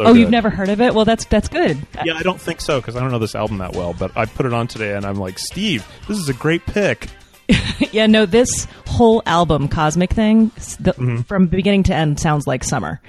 oh, 0.00 0.14
you've 0.14 0.30
never 0.30 0.50
heard 0.50 0.68
of 0.68 0.80
it? 0.80 0.94
Well, 0.94 1.04
that's 1.04 1.24
that's 1.26 1.48
good. 1.48 1.78
Yeah, 2.04 2.14
I 2.14 2.22
don't 2.22 2.40
think 2.40 2.60
so 2.60 2.80
because 2.80 2.96
I 2.96 3.00
don't 3.00 3.10
know 3.10 3.18
this 3.18 3.34
album 3.34 3.58
that 3.58 3.74
well. 3.74 3.94
But 3.94 4.16
I 4.16 4.26
put 4.26 4.46
it 4.46 4.52
on 4.52 4.66
today, 4.68 4.94
and 4.94 5.04
I'm 5.04 5.16
like, 5.16 5.38
Steve, 5.38 5.86
this 6.06 6.18
is 6.18 6.28
a 6.28 6.34
great 6.34 6.64
pick. 6.66 7.08
yeah, 7.92 8.06
no, 8.06 8.26
this 8.26 8.66
whole 8.86 9.22
album, 9.26 9.68
Cosmic 9.68 10.10
Thing, 10.12 10.48
the, 10.80 10.92
Mm-hmm. 10.92 11.20
from 11.22 11.46
beginning 11.46 11.84
to 11.84 11.94
end, 11.94 12.20
sounds 12.20 12.46
like 12.46 12.62
summer. 12.62 13.00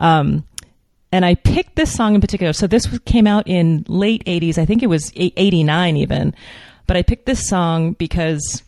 Um, 0.00 0.44
and 1.12 1.24
I 1.24 1.36
picked 1.36 1.76
this 1.76 1.92
song 1.94 2.16
in 2.16 2.20
particular. 2.20 2.52
So 2.52 2.66
this 2.66 2.86
came 3.04 3.28
out 3.28 3.46
in 3.46 3.84
late 3.86 4.24
80s. 4.24 4.58
I 4.58 4.64
think 4.66 4.82
it 4.82 4.88
was 4.88 5.12
89 5.14 5.96
even. 5.96 6.34
But 6.88 6.96
I 6.96 7.02
picked 7.02 7.24
this 7.26 7.46
song 7.48 7.92
because 7.92 8.63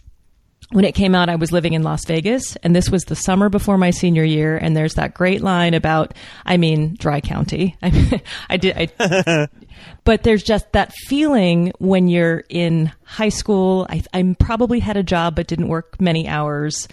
when 0.70 0.84
it 0.84 0.94
came 0.94 1.14
out, 1.14 1.28
I 1.28 1.36
was 1.36 1.52
living 1.52 1.74
in 1.74 1.82
Las 1.82 2.04
Vegas, 2.06 2.56
and 2.56 2.74
this 2.74 2.90
was 2.90 3.04
the 3.04 3.14
summer 3.14 3.48
before 3.48 3.78
my 3.78 3.90
senior 3.90 4.24
year. 4.24 4.56
And 4.56 4.76
there's 4.76 4.94
that 4.94 5.14
great 5.14 5.40
line 5.40 5.74
about, 5.74 6.14
I 6.44 6.56
mean, 6.56 6.96
Dry 6.98 7.20
County. 7.20 7.76
I, 7.82 7.90
mean, 7.90 8.20
I 8.48 8.56
did, 8.56 8.76
I, 8.98 9.48
but 10.04 10.24
there's 10.24 10.42
just 10.42 10.72
that 10.72 10.92
feeling 10.92 11.72
when 11.78 12.08
you're 12.08 12.44
in 12.48 12.90
high 13.04 13.28
school. 13.28 13.86
I, 13.88 14.02
I 14.12 14.36
probably 14.38 14.80
had 14.80 14.96
a 14.96 15.04
job 15.04 15.36
but 15.36 15.46
didn't 15.46 15.68
work 15.68 16.00
many 16.00 16.26
hours. 16.26 16.88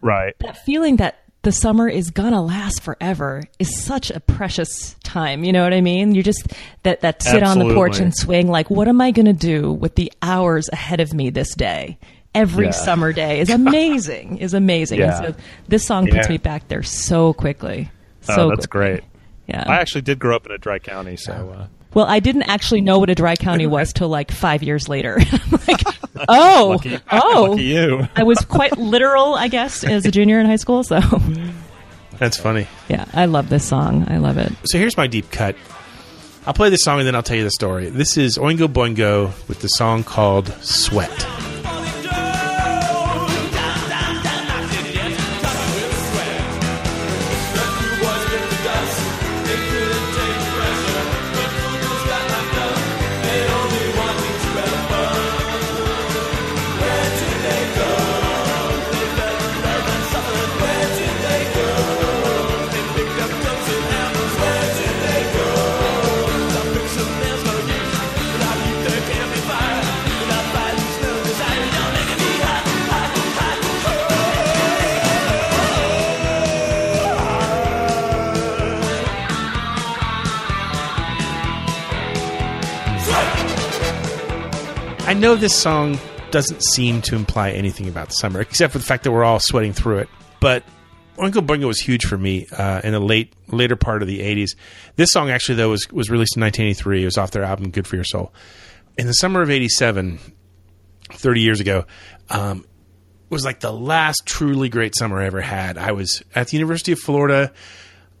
Right. 0.00 0.34
That 0.38 0.58
feeling 0.58 0.96
that 0.96 1.22
the 1.42 1.52
summer 1.52 1.88
is 1.88 2.10
gonna 2.10 2.42
last 2.42 2.82
forever 2.82 3.40
is 3.60 3.80
such 3.80 4.10
a 4.10 4.18
precious 4.18 4.96
time. 5.04 5.44
You 5.44 5.52
know 5.52 5.62
what 5.62 5.72
I 5.72 5.80
mean? 5.80 6.12
You 6.12 6.24
just 6.24 6.48
that 6.82 7.02
that 7.02 7.22
sit 7.22 7.44
on 7.44 7.60
the 7.60 7.72
porch 7.72 8.00
and 8.00 8.12
swing. 8.12 8.48
Like, 8.48 8.68
what 8.68 8.88
am 8.88 9.00
I 9.00 9.12
gonna 9.12 9.32
do 9.32 9.72
with 9.72 9.94
the 9.94 10.12
hours 10.22 10.68
ahead 10.72 10.98
of 10.98 11.14
me 11.14 11.30
this 11.30 11.54
day? 11.54 11.98
Every 12.36 12.66
Yeah. 12.66 12.70
summer 12.72 13.12
day 13.12 13.40
is 13.40 13.50
amazing. 13.62 14.38
is 14.38 14.54
amazing. 14.54 15.00
Yeah. 15.00 15.20
So 15.20 15.34
this 15.68 15.84
song 15.86 16.04
puts 16.06 16.26
Yeah. 16.26 16.32
me 16.32 16.38
back 16.38 16.68
there 16.68 16.82
so 16.82 17.32
quickly. 17.32 17.90
So 18.20 18.34
oh, 18.34 18.48
that's 18.50 18.66
quickly. 18.66 18.90
great. 18.98 19.04
Yeah. 19.48 19.64
I 19.66 19.76
actually 19.76 20.02
did 20.02 20.18
grow 20.18 20.36
up 20.36 20.46
in 20.46 20.52
a 20.52 20.58
dry 20.58 20.78
county, 20.78 21.16
so 21.16 21.32
uh, 21.32 21.66
Well, 21.94 22.06
I 22.06 22.18
didn't 22.20 22.42
actually 22.44 22.80
know 22.80 22.98
what 22.98 23.10
a 23.10 23.14
dry 23.14 23.36
county 23.36 23.66
was 23.76 23.92
till 23.92 24.08
like 24.08 24.30
five 24.30 24.62
years 24.62 24.88
later. 24.88 25.18
Like, 25.68 25.82
oh, 26.30 26.68
lucky, 26.76 26.98
oh. 27.12 27.48
lucky 27.50 27.64
you. 27.64 28.08
I 28.16 28.22
was 28.22 28.38
quite 28.38 28.78
literal, 28.78 29.34
I 29.34 29.48
guess, 29.48 29.84
as 29.84 30.06
a 30.06 30.10
junior 30.10 30.40
in 30.40 30.46
high 30.46 30.56
school. 30.56 30.82
So, 30.82 30.98
That's 32.18 32.38
funny. 32.38 32.66
yeah, 32.88 33.04
I 33.12 33.26
love 33.26 33.50
this 33.50 33.64
song. 33.68 34.06
I 34.08 34.16
love 34.16 34.38
it. 34.38 34.50
So 34.64 34.78
here's 34.78 34.96
my 34.96 35.06
deep 35.08 35.30
cut. 35.30 35.56
I'll 36.46 36.54
play 36.54 36.70
this 36.70 36.80
song 36.84 36.98
and 37.00 37.06
then 37.06 37.14
I'll 37.14 37.22
tell 37.22 37.36
you 37.36 37.44
the 37.44 37.50
story. 37.50 37.90
This 37.90 38.16
is 38.16 38.38
Oingo 38.38 38.66
Boingo 38.68 39.26
with 39.48 39.60
the 39.60 39.68
song 39.68 40.04
called 40.04 40.48
Sweat. 40.62 41.26
Know 85.26 85.34
this 85.34 85.56
song 85.56 85.98
doesn't 86.30 86.62
seem 86.62 87.02
to 87.02 87.16
imply 87.16 87.50
anything 87.50 87.88
about 87.88 88.12
summer, 88.12 88.40
except 88.40 88.72
for 88.72 88.78
the 88.78 88.84
fact 88.84 89.02
that 89.02 89.10
we're 89.10 89.24
all 89.24 89.40
sweating 89.40 89.72
through 89.72 89.98
it. 89.98 90.08
But 90.38 90.62
Oingo 91.16 91.44
Boingo 91.44 91.66
was 91.66 91.80
huge 91.80 92.04
for 92.04 92.16
me 92.16 92.46
uh, 92.56 92.80
in 92.84 92.92
the 92.92 93.00
late 93.00 93.32
later 93.48 93.74
part 93.74 94.02
of 94.02 94.08
the 94.08 94.20
'80s. 94.20 94.50
This 94.94 95.10
song 95.10 95.30
actually 95.30 95.56
though 95.56 95.70
was 95.70 95.90
was 95.90 96.10
released 96.10 96.36
in 96.36 96.42
1983. 96.42 97.02
It 97.02 97.04
was 97.06 97.18
off 97.18 97.32
their 97.32 97.42
album 97.42 97.70
"Good 97.70 97.88
for 97.88 97.96
Your 97.96 98.04
Soul." 98.04 98.32
In 98.96 99.08
the 99.08 99.14
summer 99.14 99.42
of 99.42 99.50
'87, 99.50 100.20
30 101.10 101.40
years 101.40 101.58
ago, 101.58 101.86
um, 102.30 102.64
was 103.28 103.44
like 103.44 103.58
the 103.58 103.72
last 103.72 104.26
truly 104.26 104.68
great 104.68 104.96
summer 104.96 105.20
I 105.20 105.26
ever 105.26 105.40
had. 105.40 105.76
I 105.76 105.90
was 105.90 106.22
at 106.36 106.48
the 106.48 106.56
University 106.56 106.92
of 106.92 107.00
Florida. 107.00 107.52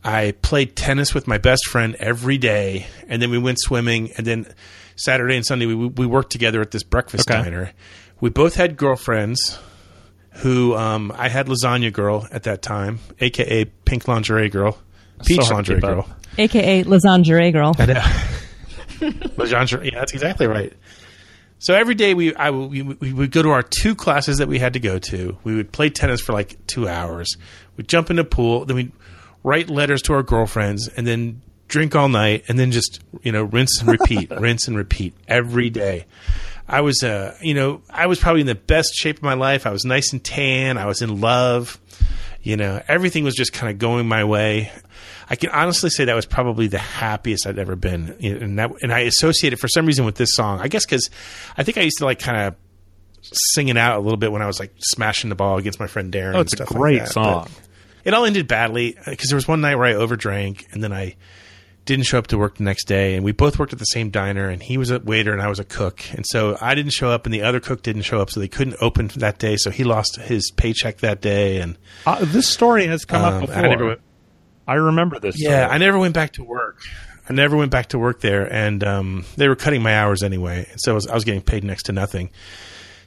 I 0.02 0.32
played 0.42 0.74
tennis 0.74 1.14
with 1.14 1.28
my 1.28 1.38
best 1.38 1.68
friend 1.68 1.94
every 2.00 2.38
day, 2.38 2.88
and 3.06 3.22
then 3.22 3.30
we 3.30 3.38
went 3.38 3.60
swimming, 3.60 4.10
and 4.16 4.26
then 4.26 4.52
Saturday 4.96 5.36
and 5.36 5.46
Sunday 5.46 5.66
we 5.66 5.74
we 5.74 6.06
worked 6.06 6.32
together 6.32 6.60
at 6.60 6.70
this 6.72 6.82
breakfast 6.82 7.30
Okay. 7.30 7.42
diner. 7.42 7.72
We 8.20 8.30
both 8.30 8.54
had 8.56 8.76
girlfriends. 8.76 9.58
Who 10.40 10.74
um, 10.76 11.12
I 11.16 11.30
had 11.30 11.46
lasagna 11.46 11.90
girl 11.90 12.26
at 12.30 12.42
that 12.42 12.60
time, 12.60 12.98
aka 13.20 13.64
pink 13.64 14.06
lingerie 14.06 14.50
girl, 14.50 14.78
peach 15.24 15.38
hard 15.38 15.48
to 15.48 15.54
lingerie 15.54 15.80
girl. 15.80 16.08
AKA 16.36 16.84
Lasagna 16.84 17.52
girl. 17.52 17.72
Legendre. 19.00 19.84
Yeah, 19.92 19.98
that's 20.00 20.12
exactly 20.12 20.46
right. 20.46 20.72
So 21.58 21.74
every 21.74 21.94
day 21.94 22.12
we 22.12 22.34
I 22.34 22.50
we, 22.50 22.82
we 22.82 23.12
would 23.14 23.30
go 23.30 23.42
to 23.42 23.50
our 23.50 23.62
two 23.62 23.94
classes 23.94 24.38
that 24.38 24.48
we 24.48 24.58
had 24.58 24.74
to 24.74 24.80
go 24.80 24.98
to. 24.98 25.38
We 25.42 25.54
would 25.54 25.72
play 25.72 25.88
tennis 25.88 26.20
for 26.20 26.34
like 26.34 26.66
two 26.66 26.86
hours. 26.86 27.34
We'd 27.76 27.88
jump 27.88 28.10
in 28.10 28.16
the 28.16 28.24
pool. 28.24 28.66
Then 28.66 28.76
we'd 28.76 28.92
write 29.42 29.70
letters 29.70 30.02
to 30.02 30.12
our 30.12 30.22
girlfriends, 30.22 30.88
and 30.88 31.06
then 31.06 31.40
drink 31.68 31.94
all 31.94 32.08
night, 32.08 32.44
and 32.48 32.58
then 32.58 32.72
just 32.72 33.00
you 33.22 33.32
know 33.32 33.42
rinse 33.44 33.80
and 33.80 33.88
repeat, 33.90 34.30
rinse 34.38 34.68
and 34.68 34.76
repeat 34.76 35.14
every 35.28 35.70
day. 35.70 36.06
I 36.68 36.80
was, 36.80 37.04
uh, 37.04 37.36
you 37.40 37.54
know, 37.54 37.82
I 37.88 38.06
was 38.06 38.18
probably 38.18 38.40
in 38.40 38.48
the 38.48 38.56
best 38.56 38.94
shape 38.94 39.18
of 39.18 39.22
my 39.22 39.34
life. 39.34 39.66
I 39.66 39.70
was 39.70 39.84
nice 39.84 40.12
and 40.12 40.22
tan. 40.22 40.78
I 40.78 40.86
was 40.86 41.00
in 41.00 41.20
love. 41.20 41.80
You 42.42 42.56
know, 42.56 42.82
everything 42.88 43.22
was 43.24 43.34
just 43.34 43.52
kind 43.52 43.70
of 43.72 43.78
going 43.78 44.08
my 44.08 44.24
way. 44.24 44.72
I 45.28 45.36
can 45.36 45.50
honestly 45.50 45.90
say 45.90 46.04
that 46.04 46.14
was 46.14 46.26
probably 46.26 46.68
the 46.68 46.78
happiest 46.78 47.46
I'd 47.46 47.58
ever 47.58 47.74
been, 47.76 48.16
and 48.20 48.58
that, 48.58 48.70
and 48.82 48.92
I 48.92 49.00
associate 49.00 49.52
it 49.52 49.56
for 49.58 49.68
some 49.68 49.86
reason 49.86 50.04
with 50.04 50.14
this 50.16 50.30
song. 50.32 50.60
I 50.60 50.68
guess 50.68 50.84
because 50.84 51.08
I 51.56 51.62
think 51.64 51.78
I 51.78 51.82
used 51.82 51.98
to 51.98 52.04
like 52.04 52.18
kind 52.20 52.46
of 52.46 52.54
sing 53.54 53.68
it 53.68 53.76
out 53.76 53.96
a 53.96 54.00
little 54.00 54.16
bit 54.16 54.30
when 54.30 54.42
I 54.42 54.46
was 54.46 54.60
like 54.60 54.72
smashing 54.78 55.30
the 55.30 55.36
ball 55.36 55.58
against 55.58 55.80
my 55.80 55.88
friend 55.88 56.12
Darren. 56.12 56.34
Oh, 56.34 56.40
and 56.40 56.46
it's 56.46 56.54
a 56.54 56.60
like 56.60 56.68
great 56.68 56.98
that. 57.00 57.08
song. 57.12 57.44
But 57.44 57.50
It 58.04 58.14
all 58.14 58.24
ended 58.24 58.46
badly 58.46 58.96
because 59.04 59.28
there 59.28 59.36
was 59.36 59.48
one 59.48 59.60
night 59.60 59.74
where 59.74 59.86
I 59.86 59.94
overdrank 59.94 60.72
and 60.72 60.82
then 60.82 60.92
I 60.92 61.16
didn't 61.86 62.04
show 62.04 62.18
up 62.18 62.26
to 62.26 62.36
work 62.36 62.56
the 62.56 62.64
next 62.64 62.86
day, 62.86 63.14
and 63.14 63.24
we 63.24 63.32
both 63.32 63.58
worked 63.58 63.72
at 63.72 63.78
the 63.78 63.86
same 63.86 64.10
diner, 64.10 64.48
and 64.48 64.62
he 64.62 64.76
was 64.76 64.90
a 64.90 64.98
waiter 64.98 65.32
and 65.32 65.40
I 65.40 65.48
was 65.48 65.58
a 65.58 65.64
cook, 65.64 66.02
and 66.12 66.26
so 66.26 66.58
I 66.60 66.74
didn't 66.74 66.92
show 66.92 67.08
up, 67.08 67.24
and 67.24 67.32
the 67.32 67.42
other 67.42 67.60
cook 67.60 67.82
didn't 67.82 68.02
show 68.02 68.20
up, 68.20 68.30
so 68.30 68.40
they 68.40 68.48
couldn't 68.48 68.76
open 68.82 69.06
that 69.16 69.38
day, 69.38 69.56
so 69.56 69.70
he 69.70 69.84
lost 69.84 70.16
his 70.16 70.50
paycheck 70.50 70.98
that 70.98 71.22
day, 71.22 71.60
and 71.60 71.78
Uh, 72.04 72.24
this 72.24 72.48
story 72.48 72.86
has 72.86 73.04
come 73.04 73.24
um, 73.24 73.34
up 73.34 73.40
before. 73.42 73.56
I 73.64 73.68
never 73.68 73.86
went. 73.86 74.00
I 74.68 74.74
remember 74.74 75.18
this. 75.20 75.36
Yeah, 75.38 75.64
story. 75.64 75.74
I 75.74 75.78
never 75.78 75.98
went 75.98 76.14
back 76.14 76.32
to 76.34 76.44
work. 76.44 76.80
I 77.28 77.32
never 77.32 77.56
went 77.56 77.70
back 77.70 77.88
to 77.88 77.98
work 77.98 78.20
there, 78.20 78.52
and 78.52 78.84
um, 78.84 79.24
they 79.36 79.48
were 79.48 79.56
cutting 79.56 79.82
my 79.82 79.96
hours 79.96 80.22
anyway, 80.22 80.66
and 80.70 80.80
so 80.80 80.92
I 80.92 80.94
was, 80.94 81.06
I 81.06 81.14
was 81.14 81.24
getting 81.24 81.42
paid 81.42 81.64
next 81.64 81.84
to 81.84 81.92
nothing. 81.92 82.30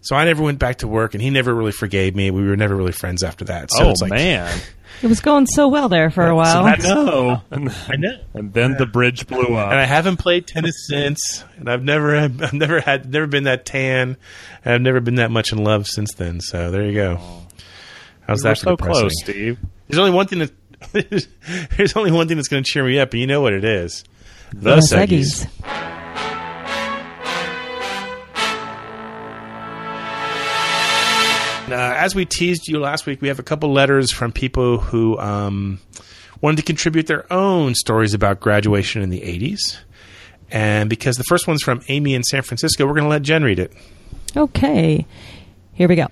So 0.02 0.16
I 0.16 0.24
never 0.24 0.42
went 0.42 0.60
back 0.60 0.78
to 0.78 0.88
work, 0.88 1.14
and 1.14 1.22
he 1.22 1.30
never 1.30 1.54
really 1.54 1.74
forgave 1.74 2.16
me. 2.16 2.32
We 2.32 2.48
were 2.48 2.56
never 2.56 2.76
really 2.76 2.94
friends 2.94 3.24
after 3.24 3.44
that. 3.46 3.70
So 3.72 3.86
oh 3.86 3.90
it's 3.92 4.02
like, 4.02 4.12
man, 4.12 4.58
It 5.02 5.08
was 5.08 5.20
going 5.22 5.46
so 5.48 5.68
well 5.68 5.88
there 5.90 6.10
for 6.10 6.28
a 6.28 6.36
while. 6.36 6.64
that's- 6.66 6.84
no. 6.84 7.42
I 7.52 7.96
know. 7.96 8.20
and 8.34 8.54
then 8.54 8.76
the 8.78 8.86
bridge 8.86 9.28
blew 9.28 9.56
up. 9.56 9.72
And 9.72 9.80
I 9.80 9.86
haven't 9.86 10.18
played 10.18 10.46
tennis 10.48 10.76
since, 10.88 11.44
and 11.58 11.70
I've 11.70 11.84
never, 11.84 12.16
I've 12.16 12.54
never 12.54 12.80
had, 12.82 13.10
never 13.12 13.28
been 13.28 13.44
that 13.46 13.66
tan, 13.66 14.18
and 14.66 14.74
I've 14.74 14.82
never 14.82 15.00
been 15.00 15.16
that 15.16 15.32
much 15.32 15.52
in 15.52 15.64
love 15.64 15.88
since 15.88 16.14
then. 16.16 16.42
So 16.42 16.70
there 16.72 16.86
you 16.86 16.94
go. 16.94 17.18
How's 18.28 18.44
We're 18.44 18.50
that 18.52 18.58
so 18.58 18.72
depressing? 18.76 19.02
close, 19.02 19.14
Steve. 19.24 19.58
There's 19.88 20.00
only 20.00 20.12
one 20.12 20.28
thing 20.28 20.40
that, 20.40 20.52
there's 21.78 21.96
only 21.96 22.12
one 22.12 22.28
thing 22.28 22.38
that's 22.38 22.48
going 22.50 22.64
to 22.64 22.70
cheer 22.70 22.84
me 22.86 23.00
up, 23.00 23.12
and 23.14 23.22
you 23.22 23.28
know 23.28 23.42
what 23.42 23.54
it 23.54 23.64
is. 23.64 24.04
The 24.52 24.76
The 24.76 24.88
Seggies. 24.92 25.48
As 32.00 32.16
we 32.16 32.26
teased 32.26 32.68
you 32.68 32.80
last 32.80 33.06
week, 33.06 33.22
we 33.22 33.28
have 33.28 33.40
a 33.40 33.44
couple 33.44 33.72
letters 33.74 34.12
from 34.12 34.32
people 34.32 34.78
who 34.78 35.20
um, 35.20 35.80
wanted 36.42 36.58
to 36.58 36.64
contribute 36.64 37.08
their 37.08 37.32
own 37.32 37.76
stories 37.76 38.14
about 38.14 38.40
graduation 38.40 39.02
in 39.02 39.10
the 39.10 39.20
80s. 39.20 39.78
And 40.50 40.90
because 40.90 41.18
the 41.18 41.26
first 41.26 41.46
one's 41.46 41.62
from 41.62 41.82
Amy 41.90 42.16
in 42.16 42.24
San 42.24 42.42
Francisco, 42.42 42.86
we're 42.86 42.94
going 42.94 43.04
to 43.04 43.10
let 43.10 43.22
Jen 43.22 43.44
read 43.44 43.60
it. 43.60 43.74
Okay, 44.36 45.06
here 45.74 45.90
we 45.90 45.96
go. 45.96 46.08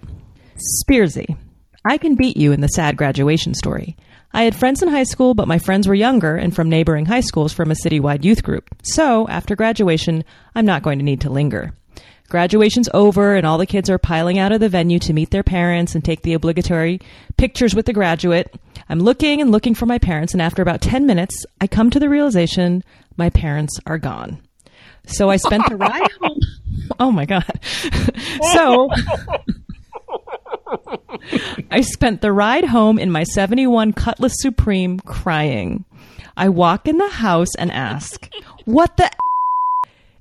Spearsy. 0.83 1.37
I 1.85 1.97
can 1.97 2.15
beat 2.15 2.35
you 2.35 2.51
in 2.51 2.59
the 2.59 2.67
sad 2.67 2.97
graduation 2.97 3.53
story. 3.53 3.95
I 4.33 4.43
had 4.43 4.55
friends 4.55 4.83
in 4.83 4.89
high 4.89 5.03
school, 5.03 5.35
but 5.35 5.47
my 5.47 5.57
friends 5.57 5.87
were 5.87 5.95
younger 5.95 6.35
and 6.35 6.53
from 6.53 6.69
neighboring 6.69 7.05
high 7.05 7.21
schools 7.21 7.53
from 7.53 7.71
a 7.71 7.75
citywide 7.75 8.25
youth 8.25 8.43
group. 8.43 8.69
So, 8.83 9.25
after 9.29 9.55
graduation, 9.55 10.25
I'm 10.53 10.65
not 10.65 10.83
going 10.83 10.99
to 10.99 11.05
need 11.05 11.21
to 11.21 11.29
linger. 11.29 11.73
Graduation's 12.29 12.89
over, 12.93 13.35
and 13.35 13.45
all 13.45 13.57
the 13.57 13.65
kids 13.65 13.89
are 13.89 13.97
piling 13.97 14.37
out 14.37 14.51
of 14.51 14.59
the 14.59 14.69
venue 14.69 14.99
to 14.99 15.13
meet 15.13 15.31
their 15.31 15.43
parents 15.43 15.95
and 15.95 16.03
take 16.03 16.21
the 16.23 16.33
obligatory 16.33 16.99
pictures 17.37 17.73
with 17.73 17.85
the 17.85 17.93
graduate. 17.93 18.53
I'm 18.89 18.99
looking 18.99 19.41
and 19.41 19.51
looking 19.51 19.73
for 19.75 19.85
my 19.85 19.97
parents, 19.97 20.33
and 20.33 20.41
after 20.41 20.61
about 20.61 20.81
10 20.81 21.05
minutes, 21.05 21.45
I 21.61 21.67
come 21.67 21.89
to 21.91 21.99
the 21.99 22.09
realization 22.09 22.83
my 23.15 23.29
parents 23.29 23.79
are 23.85 23.97
gone. 23.97 24.41
So 25.05 25.29
I 25.29 25.37
spent 25.37 25.67
the 25.69 25.75
ride 25.77 26.11
home. 26.21 26.39
Oh 26.99 27.11
my 27.11 27.25
God. 27.25 27.43
so 28.53 28.87
I 31.69 31.81
spent 31.81 32.21
the 32.21 32.31
ride 32.31 32.63
home 32.63 32.97
in 32.97 33.11
my 33.11 33.23
71 33.23 33.93
Cutlass 33.93 34.33
Supreme 34.37 34.99
crying. 35.01 35.85
I 36.37 36.49
walk 36.49 36.87
in 36.87 36.97
the 36.97 37.09
house 37.09 37.53
and 37.55 37.71
ask, 37.71 38.31
What 38.65 38.95
the? 38.97 39.11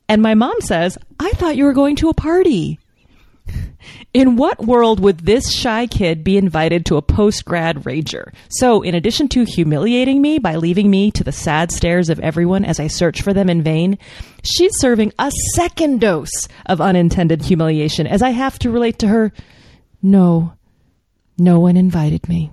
And 0.08 0.22
my 0.22 0.34
mom 0.34 0.60
says, 0.60 0.98
I 1.18 1.30
thought 1.32 1.56
you 1.56 1.64
were 1.64 1.72
going 1.72 1.96
to 1.96 2.08
a 2.08 2.14
party. 2.14 2.78
In 4.14 4.36
what 4.36 4.64
world 4.64 4.98
would 5.00 5.20
this 5.20 5.52
shy 5.52 5.86
kid 5.86 6.24
be 6.24 6.36
invited 6.36 6.86
to 6.86 6.96
a 6.96 7.02
post 7.02 7.44
grad 7.44 7.84
rager? 7.84 8.32
So, 8.48 8.82
in 8.82 8.94
addition 8.94 9.28
to 9.28 9.44
humiliating 9.44 10.22
me 10.22 10.38
by 10.38 10.56
leaving 10.56 10.90
me 10.90 11.10
to 11.12 11.22
the 11.22 11.32
sad 11.32 11.70
stares 11.70 12.08
of 12.08 12.18
everyone 12.20 12.64
as 12.64 12.80
I 12.80 12.86
search 12.86 13.22
for 13.22 13.32
them 13.34 13.50
in 13.50 13.62
vain, 13.62 13.98
she's 14.42 14.72
serving 14.78 15.12
a 15.18 15.30
second 15.54 16.00
dose 16.00 16.48
of 16.64 16.80
unintended 16.80 17.42
humiliation 17.42 18.06
as 18.06 18.22
I 18.22 18.30
have 18.30 18.58
to 18.60 18.70
relate 18.70 18.98
to 19.00 19.08
her, 19.08 19.32
no, 20.02 20.54
no 21.38 21.60
one 21.60 21.76
invited 21.76 22.28
me. 22.28 22.50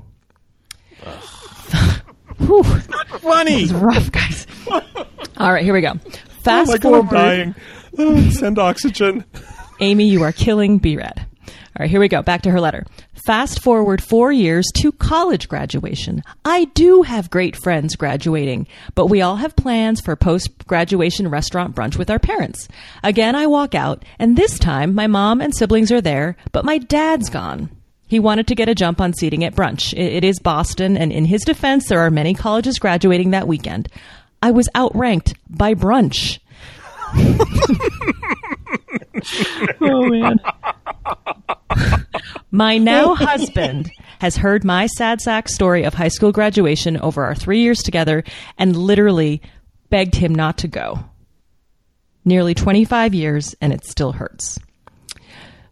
Whew. 2.39 2.63
Funny. 2.63 3.63
It's 3.63 3.71
rough, 3.71 4.11
guys. 4.11 4.47
All 5.37 5.51
right, 5.51 5.63
here 5.63 5.73
we 5.73 5.81
go. 5.81 5.93
Fast 6.43 6.69
oh 6.69 6.73
my 6.73 6.77
God, 6.77 6.93
I'm 6.93 7.07
forward. 7.07 7.09
dying. 7.11 7.55
Oh, 7.97 8.29
send 8.31 8.59
oxygen. 8.59 9.25
Amy, 9.79 10.05
you 10.05 10.23
are 10.23 10.31
killing 10.31 10.77
B-Rad. 10.77 11.25
All 11.75 11.81
right, 11.81 11.89
here 11.89 11.99
we 11.99 12.07
go. 12.07 12.21
Back 12.21 12.43
to 12.43 12.51
her 12.51 12.61
letter. 12.61 12.85
Fast 13.25 13.63
forward 13.63 14.03
four 14.03 14.31
years 14.31 14.65
to 14.75 14.91
college 14.91 15.47
graduation. 15.47 16.21
I 16.45 16.65
do 16.65 17.01
have 17.01 17.31
great 17.31 17.55
friends 17.55 17.95
graduating, 17.95 18.67
but 18.93 19.07
we 19.07 19.21
all 19.21 19.37
have 19.37 19.55
plans 19.55 20.01
for 20.01 20.15
post 20.15 20.67
graduation 20.67 21.29
restaurant 21.29 21.75
brunch 21.75 21.97
with 21.97 22.11
our 22.11 22.19
parents. 22.19 22.67
Again, 23.01 23.35
I 23.35 23.47
walk 23.47 23.73
out, 23.73 24.03
and 24.19 24.35
this 24.35 24.59
time 24.59 24.93
my 24.93 25.07
mom 25.07 25.41
and 25.41 25.55
siblings 25.55 25.91
are 25.91 26.01
there, 26.01 26.35
but 26.51 26.65
my 26.65 26.77
dad's 26.77 27.29
gone. 27.29 27.69
He 28.07 28.19
wanted 28.19 28.45
to 28.47 28.55
get 28.55 28.69
a 28.69 28.75
jump 28.75 29.01
on 29.01 29.13
seating 29.13 29.43
at 29.43 29.55
brunch. 29.55 29.97
It 29.97 30.23
is 30.23 30.37
Boston, 30.39 30.97
and 30.97 31.11
in 31.11 31.25
his 31.25 31.41
defense, 31.41 31.87
there 31.87 32.01
are 32.01 32.11
many 32.11 32.35
colleges 32.35 32.77
graduating 32.77 33.31
that 33.31 33.47
weekend. 33.47 33.87
I 34.43 34.51
was 34.51 34.67
outranked 34.75 35.35
by 35.49 35.73
brunch. 35.73 36.39
oh 39.79 40.09
man. 40.09 40.37
My 42.51 42.77
now 42.77 43.15
husband 43.15 43.89
has 44.19 44.35
heard 44.35 44.65
my 44.65 44.87
sad 44.87 45.21
sack 45.21 45.47
story 45.47 45.83
of 45.83 45.93
high 45.93 46.09
school 46.09 46.33
graduation 46.33 46.97
over 46.97 47.23
our 47.23 47.35
three 47.35 47.61
years 47.61 47.81
together 47.83 48.25
and 48.57 48.75
literally 48.75 49.41
begged 49.89 50.15
him 50.15 50.35
not 50.35 50.57
to 50.57 50.67
go. 50.67 50.99
Nearly 52.25 52.53
25 52.53 53.13
years, 53.13 53.55
and 53.61 53.71
it 53.71 53.85
still 53.85 54.11
hurts. 54.11 54.59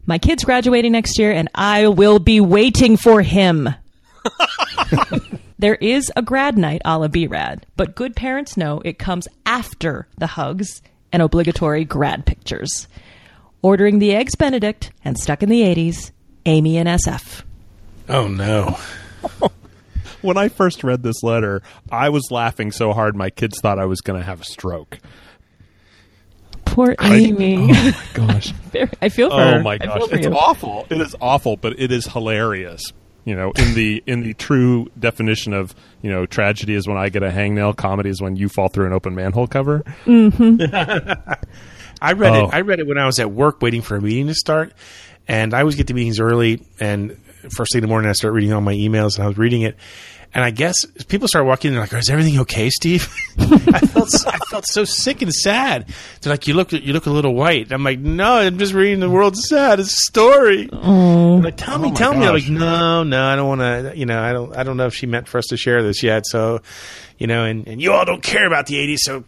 My 0.06 0.16
kid's 0.16 0.44
graduating 0.44 0.92
next 0.92 1.18
year, 1.18 1.30
and 1.30 1.50
I 1.54 1.88
will 1.88 2.20
be 2.20 2.40
waiting 2.40 2.96
for 2.96 3.20
him. 3.20 3.68
there 5.62 5.76
is 5.76 6.10
a 6.16 6.22
grad 6.22 6.58
night 6.58 6.82
a 6.84 6.98
la 6.98 7.06
B-Rad, 7.06 7.66
but 7.76 7.94
good 7.94 8.16
parents 8.16 8.56
know 8.56 8.82
it 8.84 8.98
comes 8.98 9.28
after 9.46 10.08
the 10.18 10.26
hugs 10.26 10.82
and 11.12 11.22
obligatory 11.22 11.84
grad 11.84 12.26
pictures. 12.26 12.88
Ordering 13.62 14.00
the 14.00 14.12
Eggs 14.12 14.34
Benedict 14.34 14.90
and 15.04 15.16
stuck 15.16 15.40
in 15.40 15.48
the 15.48 15.62
80s, 15.62 16.10
Amy 16.46 16.78
and 16.78 16.88
SF. 16.88 17.44
Oh 18.08 18.26
no. 18.26 18.76
When 20.22 20.36
I 20.36 20.48
first 20.48 20.84
read 20.84 21.02
this 21.02 21.24
letter, 21.24 21.62
I 21.90 22.08
was 22.08 22.30
laughing 22.30 22.70
so 22.70 22.92
hard 22.92 23.16
my 23.16 23.28
kids 23.28 23.58
thought 23.60 23.80
I 23.80 23.86
was 23.86 24.00
going 24.00 24.20
to 24.20 24.24
have 24.24 24.40
a 24.40 24.44
stroke. 24.44 25.00
Poor 26.64 26.94
Amy. 27.00 27.56
I, 27.56 27.58
oh 27.58 27.66
my 27.66 28.26
gosh. 28.26 28.54
I 29.02 29.08
feel 29.08 29.30
for 29.30 29.34
oh 29.34 29.38
her. 29.38 29.58
Oh 29.58 29.62
my 29.62 29.78
gosh, 29.78 30.02
it's 30.12 30.26
you. 30.26 30.32
awful. 30.32 30.86
It 30.90 31.00
is 31.00 31.16
awful, 31.20 31.56
but 31.56 31.78
it 31.80 31.90
is 31.90 32.06
hilarious. 32.06 32.92
You 33.24 33.36
know, 33.36 33.52
in 33.52 33.74
the 33.74 34.02
in 34.06 34.22
the 34.22 34.34
true 34.34 34.88
definition 34.98 35.52
of 35.52 35.74
you 36.02 36.10
know 36.10 36.26
tragedy 36.26 36.74
is 36.74 36.88
when 36.88 36.96
I 36.96 37.08
get 37.08 37.22
a 37.22 37.28
hangnail, 37.30 37.76
comedy 37.76 38.10
is 38.10 38.20
when 38.20 38.34
you 38.36 38.48
fall 38.48 38.68
through 38.68 38.86
an 38.86 38.92
open 38.92 39.14
manhole 39.14 39.46
cover. 39.46 39.84
Mm-hmm. 40.04 40.60
I 42.02 42.12
read 42.14 42.32
Oh. 42.34 42.46
it. 42.48 42.54
I 42.54 42.60
read 42.62 42.80
it 42.80 42.86
when 42.86 42.98
I 42.98 43.06
was 43.06 43.20
at 43.20 43.30
work 43.30 43.62
waiting 43.62 43.80
for 43.82 43.96
a 43.96 44.00
meeting 44.00 44.26
to 44.26 44.34
start, 44.34 44.72
and 45.28 45.54
I 45.54 45.60
always 45.60 45.76
get 45.76 45.86
to 45.88 45.94
meetings 45.94 46.18
early. 46.18 46.62
And 46.80 47.16
first 47.56 47.72
thing 47.72 47.78
in 47.78 47.82
the 47.82 47.88
morning, 47.88 48.08
I 48.10 48.12
start 48.14 48.34
reading 48.34 48.52
all 48.52 48.60
my 48.60 48.74
emails, 48.74 49.16
and 49.16 49.24
I 49.24 49.28
was 49.28 49.38
reading 49.38 49.62
it. 49.62 49.76
And 50.34 50.42
I 50.42 50.50
guess 50.50 50.74
people 51.08 51.28
start 51.28 51.44
walking 51.44 51.68
in, 51.68 51.74
they're 51.74 51.82
like, 51.82 51.92
"Is 51.92 52.08
everything 52.08 52.38
okay, 52.40 52.70
Steve?" 52.70 53.06
I 53.38 53.80
felt 53.80 54.06
s- 54.06 54.24
I 54.26 54.38
felt 54.50 54.64
so 54.66 54.84
sick 54.84 55.20
and 55.20 55.30
sad. 55.32 55.86
They're 56.22 56.32
like, 56.32 56.46
"You 56.46 56.54
look 56.54 56.72
you 56.72 56.94
look 56.94 57.04
a 57.04 57.10
little 57.10 57.34
white." 57.34 57.70
I'm 57.70 57.84
like, 57.84 57.98
"No, 57.98 58.36
I'm 58.36 58.58
just 58.58 58.72
reading 58.72 59.00
the 59.00 59.10
world's 59.10 59.46
sad 59.46 59.78
It's 59.78 59.92
a 59.92 59.96
story." 60.10 60.68
They're 60.72 60.78
like, 60.80 61.58
tell 61.58 61.78
me, 61.78 61.90
my 61.90 61.94
tell 61.96 62.14
me. 62.14 62.26
I'm 62.26 62.32
like, 62.34 62.48
no, 62.48 63.02
no, 63.02 63.24
I 63.26 63.36
don't 63.36 63.46
want 63.48 63.60
to. 63.60 63.92
You 63.94 64.06
know, 64.06 64.22
I 64.22 64.32
don't. 64.32 64.56
I 64.56 64.62
don't 64.62 64.78
know 64.78 64.86
if 64.86 64.94
she 64.94 65.04
meant 65.06 65.28
for 65.28 65.36
us 65.36 65.46
to 65.48 65.58
share 65.58 65.82
this 65.82 66.02
yet. 66.02 66.22
So, 66.26 66.62
you 67.18 67.26
know, 67.26 67.44
and, 67.44 67.68
and 67.68 67.82
you 67.82 67.92
all 67.92 68.06
don't 68.06 68.22
care 68.22 68.46
about 68.46 68.64
the 68.66 68.76
'80s, 68.76 69.00
so 69.00 69.24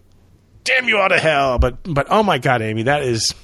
damn 0.64 0.88
you 0.88 0.96
all 0.96 1.10
to 1.10 1.18
hell. 1.18 1.58
But 1.58 1.82
but 1.84 2.06
oh 2.08 2.22
my 2.22 2.38
god, 2.38 2.62
Amy, 2.62 2.84
that 2.84 3.02
is. 3.02 3.34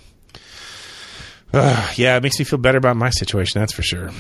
Uh, 1.53 1.91
yeah, 1.97 2.17
it 2.17 2.23
makes 2.23 2.39
me 2.39 2.45
feel 2.47 2.59
better 2.61 2.79
about 2.79 2.97
my 2.97 3.11
situation. 3.11 3.61
That's 3.61 3.73
for 3.75 3.83
sure. 3.83 4.11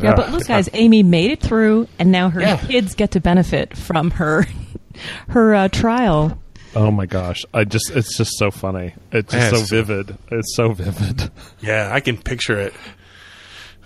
Yeah, 0.00 0.14
but 0.14 0.30
look, 0.30 0.46
guys, 0.46 0.68
Amy 0.74 1.02
made 1.02 1.30
it 1.30 1.40
through, 1.40 1.88
and 1.98 2.12
now 2.12 2.28
her 2.30 2.40
Yeah. 2.40 2.56
kids 2.58 2.94
get 2.94 3.12
to 3.12 3.20
benefit 3.20 3.76
from 3.76 4.10
her 4.12 4.46
her 5.28 5.54
uh, 5.54 5.68
trial. 5.68 6.38
Oh 6.74 6.90
my 6.90 7.06
gosh, 7.06 7.42
I 7.54 7.64
just 7.64 7.90
it's 7.90 8.16
just 8.18 8.32
so 8.38 8.50
funny. 8.50 8.92
It's 9.12 9.32
just 9.32 9.52
Yes. 9.52 9.68
so 9.68 9.76
vivid. 9.76 10.18
It's 10.30 10.54
so 10.54 10.72
vivid. 10.72 11.30
Yeah, 11.60 11.90
I 11.92 12.00
can 12.00 12.18
picture 12.18 12.58
it. 12.60 12.74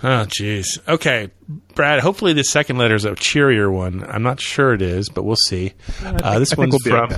Oh, 0.02 0.24
jeez. 0.26 0.78
Okay, 0.88 1.30
Brad. 1.74 2.00
Hopefully, 2.00 2.32
the 2.32 2.42
second 2.42 2.78
letter 2.78 2.94
is 2.94 3.04
a 3.04 3.14
cheerier 3.14 3.70
one. 3.70 4.02
I'm 4.08 4.22
not 4.22 4.40
sure 4.40 4.72
it 4.72 4.80
is, 4.82 5.10
but 5.10 5.24
we'll 5.24 5.36
see. 5.36 5.74
Uh, 6.02 6.38
this 6.38 6.52
I 6.54 6.56
one's 6.56 6.72
we'll 6.72 6.78
be 6.84 6.90
from 6.90 7.12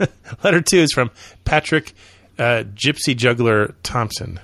okay. 0.00 0.12
letter 0.44 0.60
two 0.60 0.78
is 0.78 0.92
from 0.92 1.10
Patrick 1.44 1.92
uh, 2.38 2.64
Gypsy 2.74 3.16
Juggler 3.16 3.74
Thompson. 3.84 4.40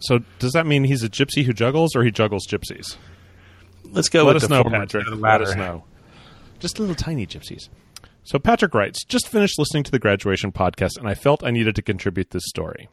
So 0.00 0.20
does 0.38 0.52
that 0.52 0.66
mean 0.66 0.84
he's 0.84 1.02
a 1.02 1.08
gypsy 1.08 1.44
who 1.44 1.52
juggles, 1.52 1.94
or 1.94 2.02
he 2.02 2.10
juggles 2.10 2.46
gypsies? 2.46 2.96
Let's 3.90 4.08
go 4.08 4.24
Let 4.24 4.34
with 4.34 4.42
us 4.44 4.48
the 4.48 4.54
know, 4.56 4.62
former, 4.62 4.80
Patrick. 4.80 5.06
the 5.06 5.14
Let 5.14 5.42
us 5.42 5.54
know. 5.56 5.84
Just 6.58 6.78
little 6.78 6.94
tiny 6.94 7.26
gypsies. 7.26 7.68
So 8.24 8.38
Patrick 8.38 8.74
writes, 8.74 9.04
just 9.04 9.28
finished 9.28 9.58
listening 9.58 9.84
to 9.84 9.90
the 9.90 9.98
graduation 9.98 10.52
podcast, 10.52 10.98
and 10.98 11.08
I 11.08 11.14
felt 11.14 11.42
I 11.42 11.50
needed 11.50 11.74
to 11.76 11.82
contribute 11.82 12.30
this 12.30 12.42
story. 12.46 12.88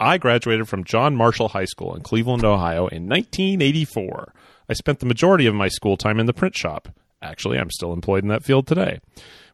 I 0.00 0.18
graduated 0.18 0.68
from 0.68 0.82
John 0.82 1.14
Marshall 1.14 1.48
High 1.50 1.66
School 1.66 1.94
in 1.94 2.02
Cleveland, 2.02 2.44
Ohio 2.44 2.88
in 2.88 3.08
1984. 3.08 4.34
I 4.68 4.72
spent 4.72 4.98
the 4.98 5.06
majority 5.06 5.46
of 5.46 5.54
my 5.54 5.68
school 5.68 5.96
time 5.96 6.18
in 6.18 6.26
the 6.26 6.32
print 6.32 6.56
shop. 6.56 6.88
Actually, 7.22 7.58
I'm 7.58 7.70
still 7.70 7.92
employed 7.92 8.24
in 8.24 8.28
that 8.30 8.42
field 8.42 8.66
today. 8.66 8.98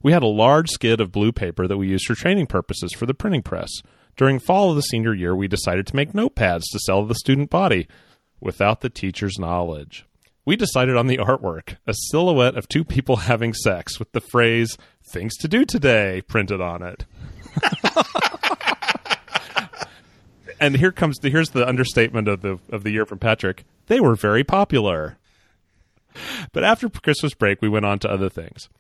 We 0.03 0.13
had 0.13 0.23
a 0.23 0.27
large 0.27 0.71
skid 0.71 1.01
of 1.01 1.13
blue 1.13 1.33
paper 1.33 1.67
that 1.67 1.77
we 1.77 1.89
used 1.89 2.07
for 2.07 2.15
training 2.15 2.47
purposes 2.47 2.93
for 2.97 3.05
the 3.05 3.13
printing 3.13 3.43
press. 3.43 3.69
During 4.17 4.39
fall 4.39 4.71
of 4.71 4.77
the 4.77 4.83
senior 4.83 5.13
year, 5.13 5.37
we 5.37 5.49
decided 5.49 5.87
to 5.89 5.97
make 5.97 6.13
notepads 6.13 6.63
to 6.73 6.79
sell 6.79 7.03
to 7.03 7.09
the 7.09 7.15
student 7.17 7.51
body 7.51 7.87
without 8.41 8.81
the 8.81 8.89
teacher's 8.89 9.39
knowledge. 9.39 10.07
We 10.49 10.57
decided 10.57 10.97
on 10.97 11.09
the 11.09 11.19
artwork 11.19 11.77
a 11.87 11.93
silhouette 11.93 12.57
of 12.57 12.69
two 12.69 12.83
people 12.83 13.17
having 13.29 13.53
sex 13.53 13.99
with 13.99 14.13
the 14.13 14.23
phrase, 14.23 14.79
things 15.13 15.37
to 15.41 15.47
do 15.47 15.67
today, 15.67 16.23
printed 16.27 16.59
on 16.59 16.83
it. 16.83 17.05
and 20.59 20.75
here 20.79 20.91
comes 20.91 21.19
the, 21.19 21.29
here's 21.29 21.51
the 21.51 21.69
understatement 21.69 22.29
of 22.29 22.41
the 22.41 22.59
of 22.71 22.83
the 22.83 22.93
year 22.93 23.05
from 23.05 23.19
Patrick. 23.19 23.67
They 23.89 24.01
were 24.01 24.15
very 24.15 24.43
popular. 24.43 25.19
But 26.53 26.65
after 26.65 26.89
Christmas 26.89 27.35
break, 27.35 27.61
we 27.61 27.69
went 27.69 27.85
on 27.85 27.99
to 27.99 28.11
other 28.11 28.31
things. 28.31 28.71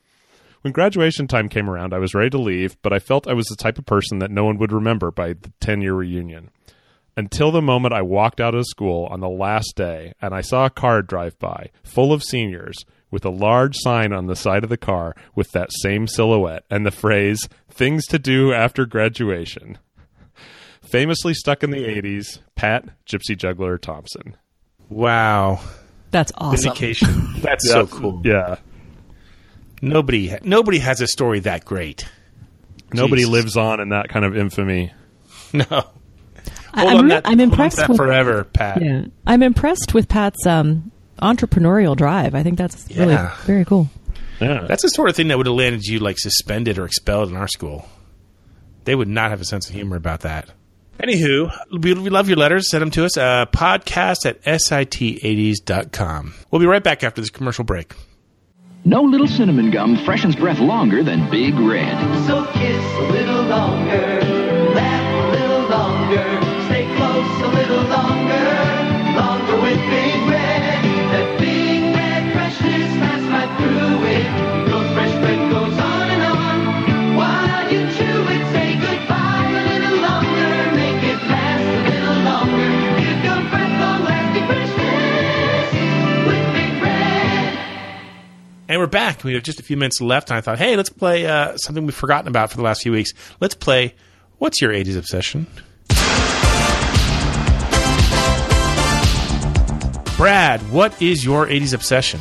When 0.63 0.73
graduation 0.73 1.29
time 1.29 1.51
came 1.51 1.69
around, 1.69 1.93
I 1.93 1.99
was 1.99 2.15
ready 2.15 2.31
to 2.31 2.39
leave, 2.39 2.81
but 2.81 2.95
I 2.95 2.99
felt 2.99 3.29
I 3.29 3.35
was 3.35 3.47
the 3.49 3.57
type 3.57 3.77
of 3.77 3.85
person 3.85 4.21
that 4.21 4.31
no 4.31 4.47
one 4.47 4.57
would 4.57 4.73
remember 4.73 5.11
by 5.11 5.35
the 5.35 5.53
10 5.61 5.83
year 5.83 5.93
reunion. 5.93 6.49
Until 7.19 7.51
the 7.51 7.61
moment 7.61 7.93
I 7.93 8.01
walked 8.03 8.41
out 8.41 8.55
of 8.55 8.65
school 8.65 9.07
on 9.11 9.19
the 9.19 9.29
last 9.29 9.73
day 9.75 10.13
and 10.23 10.33
I 10.33 10.41
saw 10.41 10.67
a 10.67 10.71
car 10.71 11.03
drive 11.03 11.37
by 11.41 11.71
full 11.83 12.13
of 12.13 12.23
seniors 12.23 12.77
with 13.11 13.25
a 13.25 13.29
large 13.31 13.75
sign 13.77 14.13
on 14.13 14.29
the 14.29 14.37
side 14.37 14.63
of 14.63 14.71
the 14.71 14.77
car 14.77 15.17
with 15.35 15.51
that 15.51 15.71
same 15.83 16.07
silhouette 16.07 16.63
and 16.71 16.87
the 16.87 16.93
phrase, 16.93 17.49
things 17.69 18.07
to 18.07 18.21
do 18.21 18.53
after 18.53 18.87
graduation. 18.87 19.79
Famously 20.81 21.35
stuck 21.35 21.65
in 21.65 21.73
the 21.73 21.79
80s, 21.79 22.39
Pat 22.55 22.85
Gypsy 23.05 23.37
Juggler 23.37 23.79
Thompson. 23.79 24.37
Wow, 24.89 25.59
That's 26.13 26.31
awesome. 26.37 26.63
vindication. 26.71 27.33
That's 27.41 27.67
so 27.69 27.89
cool. 27.89 28.23
Yeah. 28.25 28.59
Nobody, 29.83 30.37
nobody 30.45 30.79
has 30.79 31.01
a 31.01 31.09
story 31.09 31.41
that 31.41 31.65
great. 31.65 32.09
Nobody 32.93 33.23
Jesus. 33.23 33.33
lives 33.33 33.57
on 33.57 33.81
in 33.81 33.89
that 33.89 34.09
kind 34.09 34.25
of 34.25 34.37
infamy. 34.37 34.93
No. 35.53 35.91
I- 36.75 36.81
Hold 36.81 36.91
I'm 36.93 36.99
on 36.99 37.05
re- 37.05 37.09
that, 37.11 37.23
I'm 37.27 37.39
hold 37.39 37.41
on 37.41 37.49
impressed 37.51 37.77
that 37.79 37.89
with- 37.89 37.97
forever, 37.97 38.45
Pat. 38.45 38.83
Yeah, 38.83 39.05
I'm 39.27 39.43
impressed 39.43 39.95
with 39.95 40.09
Pat's 40.09 40.47
um, 40.47 40.91
entrepreneurial 41.23 41.97
drive. 41.97 42.35
I 42.35 42.43
think 42.43 42.59
that's 42.59 42.87
really 42.97 43.13
Yeah. 43.15 43.35
very 43.45 43.65
cool. 43.65 43.89
Yeah. 44.41 44.67
That's 44.69 44.83
the 44.83 44.89
sort 44.89 45.09
of 45.11 45.17
thing 45.17 45.29
that 45.29 45.37
would 45.39 45.47
have 45.47 45.55
landed 45.57 45.85
you 45.85 45.99
like 45.99 46.19
suspended 46.19 46.79
or 46.79 46.85
expelled 46.85 47.29
in 47.31 47.37
our 47.37 47.49
school. 47.49 47.89
They 48.85 48.95
would 48.95 49.09
not 49.09 49.31
have 49.31 49.41
a 49.41 49.45
sense 49.45 49.69
of 49.69 49.75
humor 49.75 49.97
about 49.97 50.21
that. 50.21 50.49
Anywho, 51.03 51.51
we, 51.81 51.95
we 51.95 52.11
love 52.11 52.29
your 52.29 52.39
letters. 52.39 52.71
Send 52.71 52.83
them 52.83 52.91
to 52.93 53.05
us. 53.05 53.17
Uh, 53.17 53.47
podcast 53.47 54.27
at 54.27 54.43
sit80s.com. 54.45 56.35
We'll 56.51 56.61
be 56.61 56.67
right 56.67 56.83
back 56.83 57.03
after 57.05 57.21
this 57.21 57.31
commercial 57.31 57.65
break. 57.65 57.95
No 58.85 59.03
little 59.03 59.27
cinnamon 59.27 59.71
gum 59.71 59.97
freshens 60.05 60.35
breath 60.37 60.59
longer 60.61 61.03
than 61.03 61.29
Big 61.31 61.55
Red. 61.55 61.99
So 62.27 62.45
kiss 62.53 62.85
a 62.95 63.03
little 63.13 63.43
longer, 63.43 64.21
laugh 64.75 65.25
a 65.25 65.31
little 65.37 65.69
longer, 65.69 66.41
And 88.79 88.85
we're 88.85 88.91
back. 88.91 89.25
We 89.25 89.35
have 89.35 89.43
just 89.43 89.59
a 89.59 89.65
few 89.65 89.77
minutes 89.77 90.01
left, 90.01 90.31
and 90.31 90.39
I 90.39 90.41
thought, 90.41 90.57
hey, 90.57 90.77
let's 90.77 90.89
play 90.89 91.27
uh, 91.27 91.57
something 91.57 91.85
we've 91.85 91.93
forgotten 91.97 92.29
about 92.29 92.53
for 92.53 92.57
the 92.59 92.63
last 92.63 92.83
few 92.83 92.93
weeks. 92.93 93.11
Let's 93.41 93.57
play 93.57 93.97
What's 94.39 94.63
Your 94.63 94.71
80s 94.71 94.97
Obsession? 94.97 95.49
Brad, 100.17 100.61
what 100.71 101.03
is 101.03 101.25
your 101.25 101.49
80s 101.49 101.75
obsession? 101.75 102.21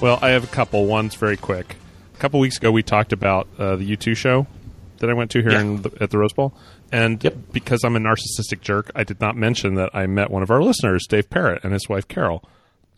Well, 0.00 0.18
I 0.22 0.30
have 0.30 0.42
a 0.44 0.46
couple. 0.46 0.86
One's 0.86 1.16
very 1.16 1.36
quick. 1.36 1.76
A 2.14 2.18
couple 2.18 2.40
weeks 2.40 2.56
ago, 2.56 2.72
we 2.72 2.82
talked 2.82 3.12
about 3.12 3.46
uh, 3.58 3.76
the 3.76 3.94
U2 3.94 4.16
show 4.16 4.46
that 5.00 5.10
I 5.10 5.12
went 5.12 5.32
to 5.32 5.42
here 5.42 5.52
Yeah. 5.52 5.60
in 5.60 5.82
the, 5.82 5.90
at 6.00 6.08
the 6.08 6.16
Rose 6.16 6.32
Bowl. 6.32 6.54
And 6.92 7.22
Yep. 7.22 7.36
because 7.52 7.84
I'm 7.84 7.94
a 7.94 8.00
narcissistic 8.00 8.62
jerk, 8.62 8.90
I 8.94 9.04
did 9.04 9.20
not 9.20 9.36
mention 9.36 9.74
that 9.74 9.90
I 9.92 10.06
met 10.06 10.30
one 10.30 10.42
of 10.42 10.50
our 10.50 10.62
listeners, 10.62 11.04
Dave 11.06 11.28
Parrott, 11.28 11.62
and 11.62 11.74
his 11.74 11.90
wife, 11.90 12.08
Carol. 12.08 12.42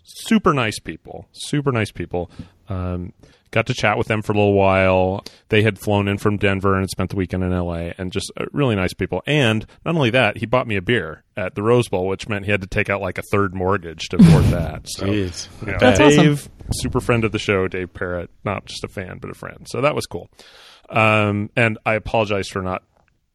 Super 0.04 0.54
nice 0.54 0.78
people. 0.78 1.26
Super 1.32 1.72
nice 1.72 1.90
people. 1.90 2.30
Um, 2.68 3.12
got 3.50 3.66
to 3.66 3.74
chat 3.74 3.96
with 3.96 4.06
them 4.06 4.22
for 4.22 4.32
a 4.32 4.36
little 4.36 4.52
while. 4.52 5.24
They 5.48 5.62
had 5.62 5.78
flown 5.78 6.08
in 6.08 6.18
from 6.18 6.36
Denver 6.36 6.78
and 6.78 6.88
spent 6.90 7.10
the 7.10 7.16
weekend 7.16 7.42
in 7.42 7.56
LA, 7.56 7.90
and 7.96 8.12
just 8.12 8.30
uh, 8.36 8.44
really 8.52 8.76
nice 8.76 8.92
people. 8.92 9.22
And 9.26 9.66
not 9.84 9.94
only 9.94 10.10
that, 10.10 10.36
he 10.36 10.46
bought 10.46 10.66
me 10.66 10.76
a 10.76 10.82
beer 10.82 11.24
at 11.36 11.54
the 11.54 11.62
Rose 11.62 11.88
Bowl, 11.88 12.06
which 12.06 12.28
meant 12.28 12.44
he 12.44 12.50
had 12.50 12.60
to 12.60 12.66
take 12.66 12.90
out 12.90 13.00
like 13.00 13.18
a 13.18 13.22
third 13.30 13.54
mortgage 13.54 14.08
to 14.10 14.16
afford 14.16 14.44
that. 14.46 14.86
So, 14.88 15.06
Jeez. 15.06 15.48
you 15.64 15.72
know, 15.72 15.78
That's 15.78 16.00
awesome. 16.00 16.24
Dave, 16.24 16.48
super 16.72 17.00
friend 17.00 17.24
of 17.24 17.32
the 17.32 17.38
show, 17.38 17.68
Dave 17.68 17.92
Parrott, 17.94 18.30
not 18.44 18.66
just 18.66 18.84
a 18.84 18.88
fan, 18.88 19.18
but 19.20 19.30
a 19.30 19.34
friend. 19.34 19.66
So 19.68 19.80
that 19.80 19.94
was 19.94 20.06
cool. 20.06 20.28
Um, 20.90 21.50
and 21.56 21.78
I 21.86 21.94
apologize 21.94 22.48
for 22.48 22.62
not 22.62 22.82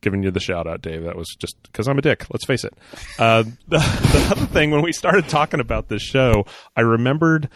giving 0.01 0.23
you 0.23 0.31
the 0.31 0.39
shout 0.39 0.67
out, 0.67 0.81
Dave. 0.81 1.03
That 1.03 1.15
was 1.15 1.35
just 1.39 1.55
because 1.63 1.87
I'm 1.87 1.97
a 1.97 2.01
dick. 2.01 2.25
Let's 2.31 2.45
face 2.45 2.63
it. 2.63 2.73
Uh, 3.17 3.43
the, 3.67 3.77
the 3.77 4.27
other 4.31 4.45
thing, 4.47 4.71
when 4.71 4.81
we 4.81 4.91
started 4.91 5.27
talking 5.29 5.59
about 5.59 5.87
this 5.87 6.01
show, 6.01 6.45
I 6.75 6.81
remembered. 6.81 7.49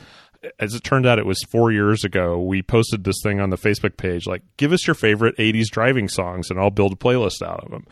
As 0.60 0.73
it 0.73 0.84
turned 0.84 1.05
out, 1.05 1.19
it 1.19 1.25
was 1.25 1.41
four 1.49 1.71
years 1.71 2.03
ago. 2.03 2.39
We 2.39 2.62
posted 2.62 3.03
this 3.03 3.17
thing 3.23 3.39
on 3.39 3.49
the 3.49 3.58
Facebook 3.58 3.97
page, 3.97 4.25
like, 4.25 4.41
give 4.58 4.71
us 4.71 4.86
your 4.88 4.93
favorite 4.93 5.38
80s 5.38 5.67
driving 5.67 6.08
songs, 6.08 6.49
and 6.49 6.60
I'll 6.60 6.71
build 6.71 6.93
a 6.93 6.95
playlist 6.95 7.41
out 7.41 7.63
of 7.63 7.71
them. 7.71 7.88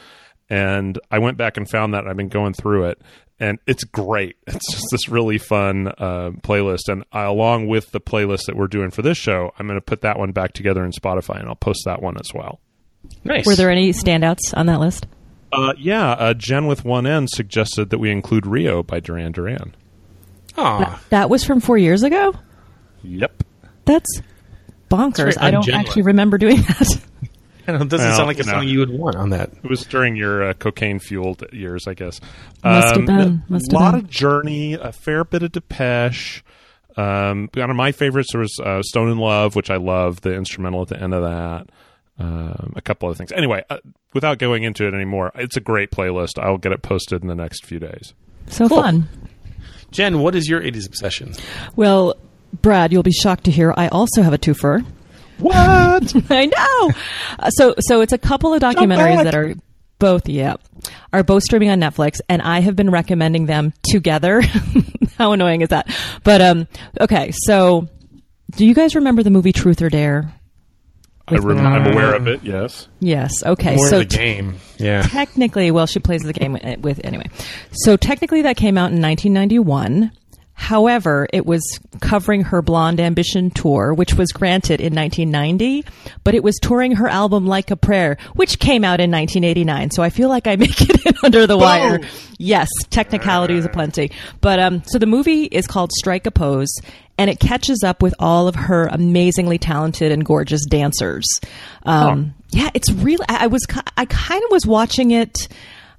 And 0.50 1.00
I 1.10 1.20
went 1.20 1.38
back 1.38 1.58
and 1.58 1.70
found 1.70 1.94
that, 1.94 2.00
and 2.00 2.10
I've 2.10 2.18
been 2.18 2.30
going 2.30 2.54
through 2.54 2.86
it, 2.86 3.02
and 3.40 3.60
it's 3.66 3.84
great. 3.84 4.38
It's 4.48 4.72
just 4.72 4.88
this 4.92 5.10
really 5.10 5.38
fun 5.38 5.88
uh, 5.88 6.32
playlist. 6.42 6.90
And 6.90 7.04
I, 7.12 7.24
along 7.24 7.68
with 7.68 7.92
the 7.92 8.02
playlist 8.02 8.46
that 8.48 8.56
we're 8.56 8.68
doing 8.68 8.92
for 8.92 9.02
this 9.02 9.18
show, 9.18 9.52
I'm 9.58 9.68
going 9.68 9.78
to 9.78 9.82
put 9.82 10.02
that 10.02 10.20
one 10.20 10.32
back 10.32 10.54
together 10.54 10.84
in 10.86 10.92
Spotify, 10.92 11.40
and 11.40 11.48
I'll 11.48 11.56
post 11.56 11.84
that 11.86 12.02
one 12.02 12.18
as 12.18 12.34
well. 12.34 12.60
Nice. 13.24 13.46
Were 13.46 13.56
there 13.56 13.72
any 13.72 13.92
standouts 13.92 14.54
on 14.54 14.68
that 14.68 14.80
list? 14.80 15.08
Uh, 15.52 15.74
yeah, 15.78 16.12
uh, 16.12 16.34
Jen 16.34 16.68
with 16.68 16.84
one 16.84 17.06
N 17.06 17.28
suggested 17.28 17.90
that 17.92 18.00
we 18.00 18.12
include 18.12 18.48
Rio 18.48 18.82
by 18.82 19.00
Duran 19.00 19.32
Duran. 19.32 19.76
Aw. 20.58 21.02
That 21.10 21.30
was 21.30 21.44
from 21.44 21.60
four 21.60 21.78
years 21.78 22.04
ago. 22.04 22.34
Yep. 23.04 23.44
That's 23.86 24.22
bonkers. 24.90 25.18
very 25.18 25.38
I 25.38 25.52
don't 25.52 25.64
ungenuine. 25.66 25.74
actually 25.74 26.02
remember 26.04 26.38
doing 26.38 26.58
that. 26.62 27.02
I 27.68 27.72
don't 27.72 27.80
know, 27.80 27.86
it 27.86 27.90
doesn't 27.90 28.08
Well, 28.08 28.16
sound 28.18 28.28
like 28.28 28.40
a 28.40 28.44
no. 28.44 28.52
song 28.54 28.68
you 28.68 28.80
would 28.80 28.90
want 28.90 29.16
on 29.16 29.30
that. 29.30 29.50
It 29.64 29.70
was 29.70 29.84
during 29.86 30.16
your 30.18 30.50
uh, 30.50 30.54
cocaine 30.54 31.00
fueled 31.00 31.44
years, 31.54 31.88
I 31.88 31.94
guess. 31.94 32.20
Must 32.64 32.88
have 32.90 32.98
Um, 32.98 33.06
been, 33.06 33.44
must 33.48 33.72
a 33.72 33.76
lot 33.76 33.92
been. 33.92 34.02
of 34.02 34.10
Journey, 34.10 34.74
a 34.74 34.92
fair 34.92 35.24
bit 35.24 35.44
of 35.44 35.54
Depeche. 35.54 36.44
Um, 36.98 37.50
one 37.54 37.70
of 37.70 37.76
my 37.76 37.92
favorites 37.94 38.36
was 38.36 38.54
uh, 38.64 38.82
Stone 38.84 39.10
in 39.12 39.18
Love, 39.18 39.56
which 39.56 39.70
I 39.72 39.78
love, 39.78 40.22
the 40.22 40.34
instrumental 40.36 40.82
at 40.84 40.90
the 40.90 41.02
end 41.02 41.14
of 41.14 41.24
that. 41.24 41.70
Um, 42.20 42.74
a 42.76 42.82
couple 42.82 43.10
other 43.10 43.16
things. 43.16 43.32
Anyway, 43.32 43.64
uh, 43.70 43.78
without 44.14 44.38
going 44.40 44.64
into 44.64 44.86
it 44.86 44.94
anymore, 44.94 45.32
it's 45.34 45.58
a 45.58 45.62
great 45.62 45.90
playlist. 45.90 46.38
I'll 46.38 46.58
get 46.60 46.72
it 46.74 46.82
posted 46.84 47.22
in 47.24 47.28
the 47.28 47.34
next 47.36 47.66
few 47.66 47.80
days. 47.80 48.14
So 48.48 48.68
fun. 48.70 49.08
Jen, 49.94 50.20
what 50.20 50.36
is 50.36 50.50
your 50.50 50.60
80s 50.60 50.86
obsession? 50.88 51.34
Well, 51.76 52.16
Brad, 52.62 52.92
you'll 52.92 53.04
be 53.04 53.12
shocked 53.12 53.46
to 53.46 53.52
hear 53.52 53.74
I 53.78 53.88
also 53.88 54.22
have 54.22 54.34
a 54.34 54.38
twofer. 54.38 54.86
What? 55.38 56.14
I 56.32 56.46
know. 56.46 56.92
Uh, 57.40 57.50
so, 57.52 57.76
so 57.80 58.02
it's 58.02 58.14
a 58.14 58.18
couple 58.18 58.54
of 58.54 58.62
documentaries 58.62 59.24
that 59.24 59.36
are 59.36 59.56
both, 60.00 60.28
yeah, 60.28 60.56
are 61.14 61.24
both 61.24 61.44
streaming 61.44 61.70
on 61.70 61.80
Netflix, 61.80 62.20
and 62.28 62.42
I 62.42 62.60
have 62.60 62.76
been 62.76 62.90
recommending 62.90 63.46
them 63.46 63.74
together. 63.84 64.42
How 65.18 65.32
annoying 65.32 65.62
is 65.62 65.70
that? 65.70 65.96
But 66.24 66.42
um, 66.42 66.68
okay. 67.00 67.32
So, 67.46 67.88
do 68.52 68.66
you 68.66 68.74
guys 68.74 68.96
remember 68.96 69.24
the 69.24 69.30
movie 69.30 69.54
Truth 69.54 69.82
or 69.82 69.90
Dare? 69.90 70.34
I 71.28 71.36
rem- 71.36 71.66
I'm 71.66 71.94
aware 71.94 72.16
of 72.16 72.28
it, 72.28 72.44
yes. 72.44 72.88
Yes. 73.00 73.32
Okay. 73.46 73.76
More 73.76 73.88
so 73.88 74.02
of 74.02 74.10
the 74.10 74.18
game. 74.18 74.56
Yeah. 74.78 75.04
technically, 75.04 75.72
well, 75.72 75.86
she 75.86 76.00
plays 76.00 76.22
the 76.24 76.34
game 76.34 76.54
with, 76.54 76.80
with 76.80 77.02
anyway. 77.06 77.30
So 77.72 77.96
technically, 77.96 78.42
that 78.42 78.58
came 78.58 78.78
out 78.78 78.92
in 78.92 79.02
1991. 79.02 80.12
However, 80.64 81.28
it 81.34 81.46
was 81.46 81.62
covering 82.00 82.46
her 82.46 82.62
Blonde 82.62 83.02
Ambition 83.02 83.52
tour, 83.52 83.94
which 83.94 84.14
was 84.14 84.32
granted 84.32 84.80
in 84.80 84.96
1990, 84.96 85.84
but 86.24 86.36
it 86.36 86.42
was 86.42 86.56
touring 86.62 86.94
her 86.94 87.10
album 87.10 87.46
Like 87.46 87.70
a 87.70 87.76
Prayer, 87.76 88.16
which 88.36 88.60
came 88.60 88.86
out 88.86 89.02
in 89.02 89.12
1989. 89.12 89.92
So 89.92 90.02
I 90.02 90.10
feel 90.10 90.30
like 90.30 90.48
I 90.48 90.56
make 90.66 90.80
it 90.80 91.06
in 91.06 91.16
under 91.22 91.46
the 91.46 91.58
wire. 91.58 92.00
Yes, 92.38 92.70
technicalities 92.90 93.66
aplenty. 93.66 94.12
But 94.40 94.60
um, 94.60 94.84
so 94.86 95.00
the 95.00 95.06
movie 95.06 95.44
is 95.44 95.68
called 95.68 95.92
Strike 95.92 96.28
a 96.28 96.32
Pose, 96.32 96.74
and 97.18 97.30
it 97.30 97.42
catches 97.42 97.84
up 97.84 98.02
with 98.02 98.16
all 98.18 98.48
of 98.48 98.56
her 98.56 98.86
amazingly 98.86 99.58
talented 99.58 100.14
and 100.14 100.24
gorgeous 100.24 100.66
dancers. 100.66 101.26
Um, 101.84 102.36
Yeah, 102.52 102.70
it's 102.74 102.90
really. 102.90 103.26
I 103.28 103.44
I 103.44 103.48
was. 103.48 103.66
I 103.98 104.06
kind 104.06 104.42
of 104.46 104.50
was 104.50 104.66
watching 104.66 105.12
it 105.12 105.50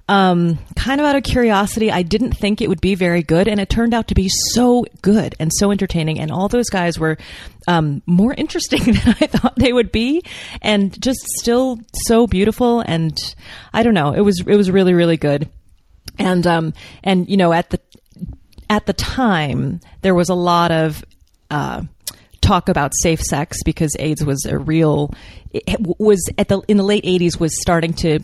um, 0.07 0.59
kind 0.75 1.01
of 1.01 1.07
out 1.07 1.15
of 1.15 1.23
curiosity. 1.23 1.91
I 1.91 2.03
didn't 2.03 2.33
think 2.33 2.61
it 2.61 2.69
would 2.69 2.81
be 2.81 2.95
very 2.95 3.23
good, 3.23 3.47
and 3.47 3.59
it 3.59 3.69
turned 3.69 3.93
out 3.93 4.09
to 4.09 4.15
be 4.15 4.29
so 4.53 4.85
good 5.01 5.35
and 5.39 5.51
so 5.53 5.71
entertaining. 5.71 6.19
And 6.19 6.31
all 6.31 6.47
those 6.47 6.69
guys 6.69 6.99
were 6.99 7.17
um, 7.67 8.01
more 8.05 8.33
interesting 8.37 8.83
than 8.83 9.15
I 9.21 9.27
thought 9.27 9.55
they 9.55 9.73
would 9.73 9.91
be, 9.91 10.23
and 10.61 10.99
just 11.01 11.25
still 11.37 11.79
so 12.07 12.27
beautiful. 12.27 12.81
And 12.81 13.17
I 13.73 13.83
don't 13.83 13.95
know, 13.95 14.13
it 14.13 14.21
was 14.21 14.41
it 14.45 14.55
was 14.55 14.69
really 14.69 14.93
really 14.93 15.17
good. 15.17 15.49
And 16.19 16.45
um, 16.45 16.73
and 17.03 17.27
you 17.27 17.37
know 17.37 17.51
at 17.51 17.71
the 17.71 17.79
at 18.69 18.85
the 18.85 18.93
time 18.93 19.79
there 20.01 20.15
was 20.15 20.29
a 20.29 20.35
lot 20.35 20.71
of 20.71 21.03
uh, 21.49 21.81
talk 22.41 22.69
about 22.69 22.93
safe 23.01 23.21
sex 23.21 23.57
because 23.63 23.95
AIDS 23.99 24.23
was 24.23 24.45
a 24.45 24.57
real 24.57 25.13
was 25.99 26.29
at 26.37 26.47
the 26.47 26.61
in 26.67 26.77
the 26.77 26.83
late 26.83 27.03
80s 27.03 27.39
was 27.39 27.59
starting 27.61 27.93
to 27.93 28.19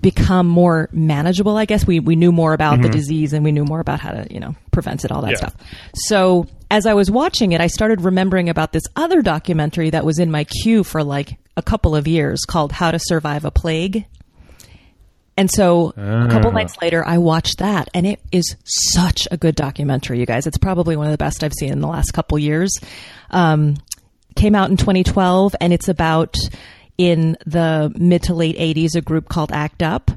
become 0.00 0.46
more 0.46 0.88
manageable 0.92 1.56
I 1.56 1.64
guess 1.64 1.86
we 1.86 2.00
we 2.00 2.16
knew 2.16 2.32
more 2.32 2.52
about 2.52 2.80
the 2.82 2.88
disease 2.88 3.32
and 3.32 3.44
we 3.44 3.52
knew 3.52 3.64
more 3.64 3.80
about 3.80 4.00
how 4.00 4.10
to 4.12 4.26
you 4.32 4.40
know 4.40 4.54
prevent 4.70 5.04
it 5.04 5.12
all 5.12 5.22
that 5.22 5.32
Yeah. 5.32 5.36
stuff 5.36 5.54
so 5.94 6.46
as 6.70 6.86
I 6.86 6.94
was 6.94 7.10
watching 7.10 7.52
it 7.52 7.60
I 7.60 7.66
started 7.66 8.00
remembering 8.02 8.48
about 8.48 8.72
this 8.72 8.84
other 8.96 9.22
documentary 9.22 9.90
that 9.90 10.04
was 10.04 10.18
in 10.18 10.30
my 10.30 10.44
queue 10.44 10.84
for 10.84 11.02
like 11.04 11.36
a 11.56 11.62
couple 11.62 11.96
of 11.96 12.06
years 12.06 12.44
called 12.46 12.70
How 12.72 12.90
to 12.90 12.98
Survive 12.98 13.44
a 13.44 13.50
Plague 13.50 14.04
and 15.36 15.48
so 15.48 15.90
a 15.96 16.26
couple 16.28 16.50
nights 16.50 16.74
later, 16.82 17.06
I 17.06 17.18
watched 17.18 17.58
that, 17.58 17.88
and 17.94 18.04
it 18.08 18.18
is 18.32 18.56
such 18.64 19.28
a 19.30 19.36
good 19.36 19.54
documentary, 19.54 20.18
you 20.18 20.26
guys. 20.26 20.48
It's 20.48 20.58
probably 20.58 20.96
one 20.96 21.06
of 21.06 21.12
the 21.12 21.16
best 21.16 21.44
I've 21.44 21.52
seen 21.52 21.70
in 21.70 21.78
the 21.80 21.86
last 21.86 22.10
couple 22.12 22.40
years. 22.40 22.72
Um, 23.30 23.76
came 24.34 24.56
out 24.56 24.68
in 24.68 24.76
2012, 24.76 25.54
and 25.60 25.72
it's 25.72 25.86
about 25.88 26.34
in 26.98 27.36
the 27.46 27.92
mid 27.96 28.24
to 28.24 28.34
late 28.34 28.58
80s 28.58 28.96
a 28.96 29.00
group 29.00 29.28
called 29.28 29.52
ACT 29.52 29.82
UP, 29.82 30.10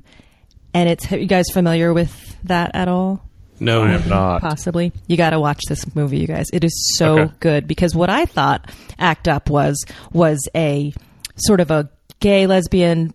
and 0.74 0.90
it's. 0.90 1.12
Are 1.12 1.18
you 1.18 1.28
guys 1.28 1.46
familiar 1.54 1.94
with 1.94 2.36
that 2.46 2.72
at 2.74 2.88
all? 2.88 3.24
No. 3.60 3.84
I 3.84 3.92
am 3.92 4.10
not. 4.10 4.42
Possibly. 4.42 4.92
You 5.08 5.18
got 5.18 5.30
to 5.30 5.40
watch 5.40 5.62
this 5.70 5.96
movie, 5.96 6.18
you 6.18 6.26
guys. 6.28 6.48
It 6.52 6.64
is 6.64 6.96
so 6.98 7.20
Okay. 7.20 7.34
good 7.40 7.68
because 7.68 7.96
what 7.96 8.10
I 8.10 8.26
thought 8.26 8.72
ACT 8.98 9.28
UP 9.28 9.50
was 9.52 9.86
was 10.12 10.40
a 10.56 10.92
sort 11.36 11.60
of 11.60 11.70
a 11.70 11.88
gay 12.20 12.48
lesbian 12.48 13.14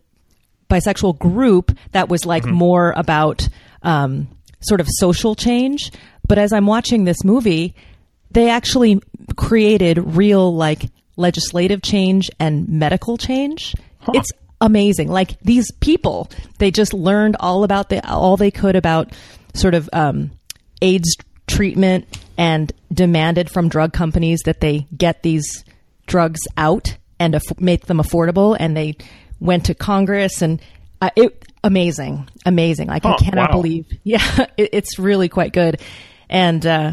bisexual 0.71 1.19
group 1.19 1.77
that 1.93 2.09
was 2.09 2.25
like 2.25 2.45
more 2.45 2.93
about 2.97 3.49
um, 3.83 4.29
sort 4.61 4.81
of 4.81 4.87
social 4.89 5.35
change. 5.35 5.91
But 6.29 6.39
as 6.39 6.53
I'm 6.53 6.67
watching 6.67 7.05
this 7.05 7.25
movie, 7.25 7.75
they 8.31 8.49
actually 8.51 9.01
created 9.37 9.99
real 9.99 10.55
like 10.55 10.87
legislative 11.17 11.83
change 11.83 12.31
and 12.39 12.69
medical 12.69 13.17
change. 13.17 13.75
It's 14.15 14.31
amazing. 14.61 15.09
Like 15.09 15.41
these 15.41 15.71
people, 15.73 16.31
they 16.59 16.71
just 16.71 16.95
learned 16.95 17.37
all 17.41 17.65
about 17.65 17.89
the 17.89 18.07
all 18.09 18.37
they 18.37 18.51
could 18.51 18.77
about 18.77 19.13
sort 19.55 19.75
of 19.75 19.89
um, 19.93 20.31
AIDS 20.81 21.17
treatment 21.47 22.07
and 22.37 22.73
demanded 22.93 23.51
from 23.51 23.69
drug 23.69 23.93
companies 23.93 24.41
that 24.45 24.61
they 24.61 24.87
get 24.97 25.23
these 25.23 25.65
drugs 26.07 26.41
out 26.57 26.97
and 27.19 27.35
aff- 27.35 27.61
make 27.61 27.87
them 27.87 27.99
affordable. 27.99 28.57
And 28.59 28.77
they 28.77 28.97
went 29.41 29.67
to 29.67 29.75
Congress 29.75 30.43
and 30.43 30.61
uh, 31.01 31.11
it 31.17 31.45
amazing, 31.65 32.29
amazing. 32.45 32.89
Like 32.89 33.05
I 33.05 33.17
cannot 33.17 33.51
wow. 33.51 33.57
believe, 33.57 33.87
yeah, 34.05 34.47
it, 34.57 34.71
it's 34.73 34.99
really 34.99 35.29
quite 35.29 35.53
good. 35.53 35.81
And 36.29 36.65
uh, 36.67 36.93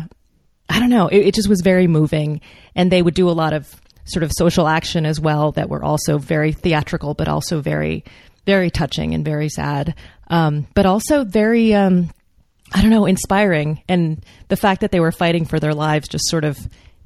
I 0.69 0.80
don't 0.80 0.89
know, 0.89 1.07
it, 1.07 1.28
it 1.28 1.36
just 1.36 1.49
was 1.49 1.61
very 1.61 1.88
moving. 1.88 2.41
And 2.76 2.91
they 2.91 3.01
would 3.01 3.13
do 3.13 3.30
a 3.30 3.32
lot 3.32 3.53
of 3.53 3.74
sort 4.06 4.24
of 4.24 4.32
social 4.32 4.68
action 4.68 5.06
as 5.06 5.20
well 5.20 5.51
that 5.54 5.70
were 5.70 5.84
also 5.84 6.18
very 6.18 6.51
theatrical, 6.51 7.14
but 7.14 7.28
also 7.28 7.62
very, 7.62 8.04
very 8.45 8.70
touching 8.70 9.14
and 9.14 9.24
very 9.24 9.49
sad. 9.49 9.95
Um, 10.28 10.68
but 10.74 10.86
also 10.86 11.24
very, 11.24 11.74
um, 11.74 12.10
I 12.74 12.82
don't 12.82 12.91
know, 12.91 13.06
inspiring. 13.06 13.82
And 13.88 14.26
the 14.47 14.58
fact 14.58 14.82
that 14.82 14.91
they 14.91 14.99
were 14.99 15.12
fighting 15.12 15.45
for 15.45 15.60
their 15.60 15.74
lives 15.74 16.08
just 16.08 16.28
sort 16.28 16.43
of 16.43 16.58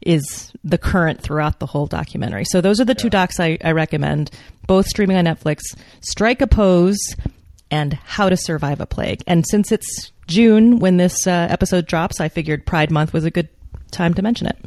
is 0.01 0.51
the 0.63 0.77
current 0.77 1.21
throughout 1.21 1.59
the 1.59 1.65
whole 1.65 1.87
documentary. 1.87 2.45
So 2.45 2.61
those 2.61 2.79
are 2.79 2.85
the 2.85 2.95
two 2.95 3.09
docs 3.09 3.39
I, 3.39 3.57
I 3.63 3.71
recommend, 3.71 4.31
both 4.67 4.85
streaming 4.85 5.17
on 5.17 5.25
Netflix 5.25 5.61
Strike 6.01 6.41
a 6.41 6.47
Pose 6.47 7.15
and 7.71 7.93
How 7.93 8.29
to 8.29 8.37
Survive 8.37 8.79
a 8.79 8.85
Plague. 8.85 9.23
And 9.27 9.45
since 9.47 9.71
it's 9.71 10.11
June 10.27 10.79
when 10.79 10.97
this 10.97 11.27
uh, 11.27 11.47
episode 11.49 11.87
drops, 11.87 12.19
I 12.19 12.29
figured 12.29 12.65
Pride 12.65 12.91
Month 12.91 13.13
was 13.13 13.25
a 13.25 13.31
good 13.31 13.49
time 13.91 14.13
to 14.13 14.21
mention 14.21 14.47
it. 14.47 14.57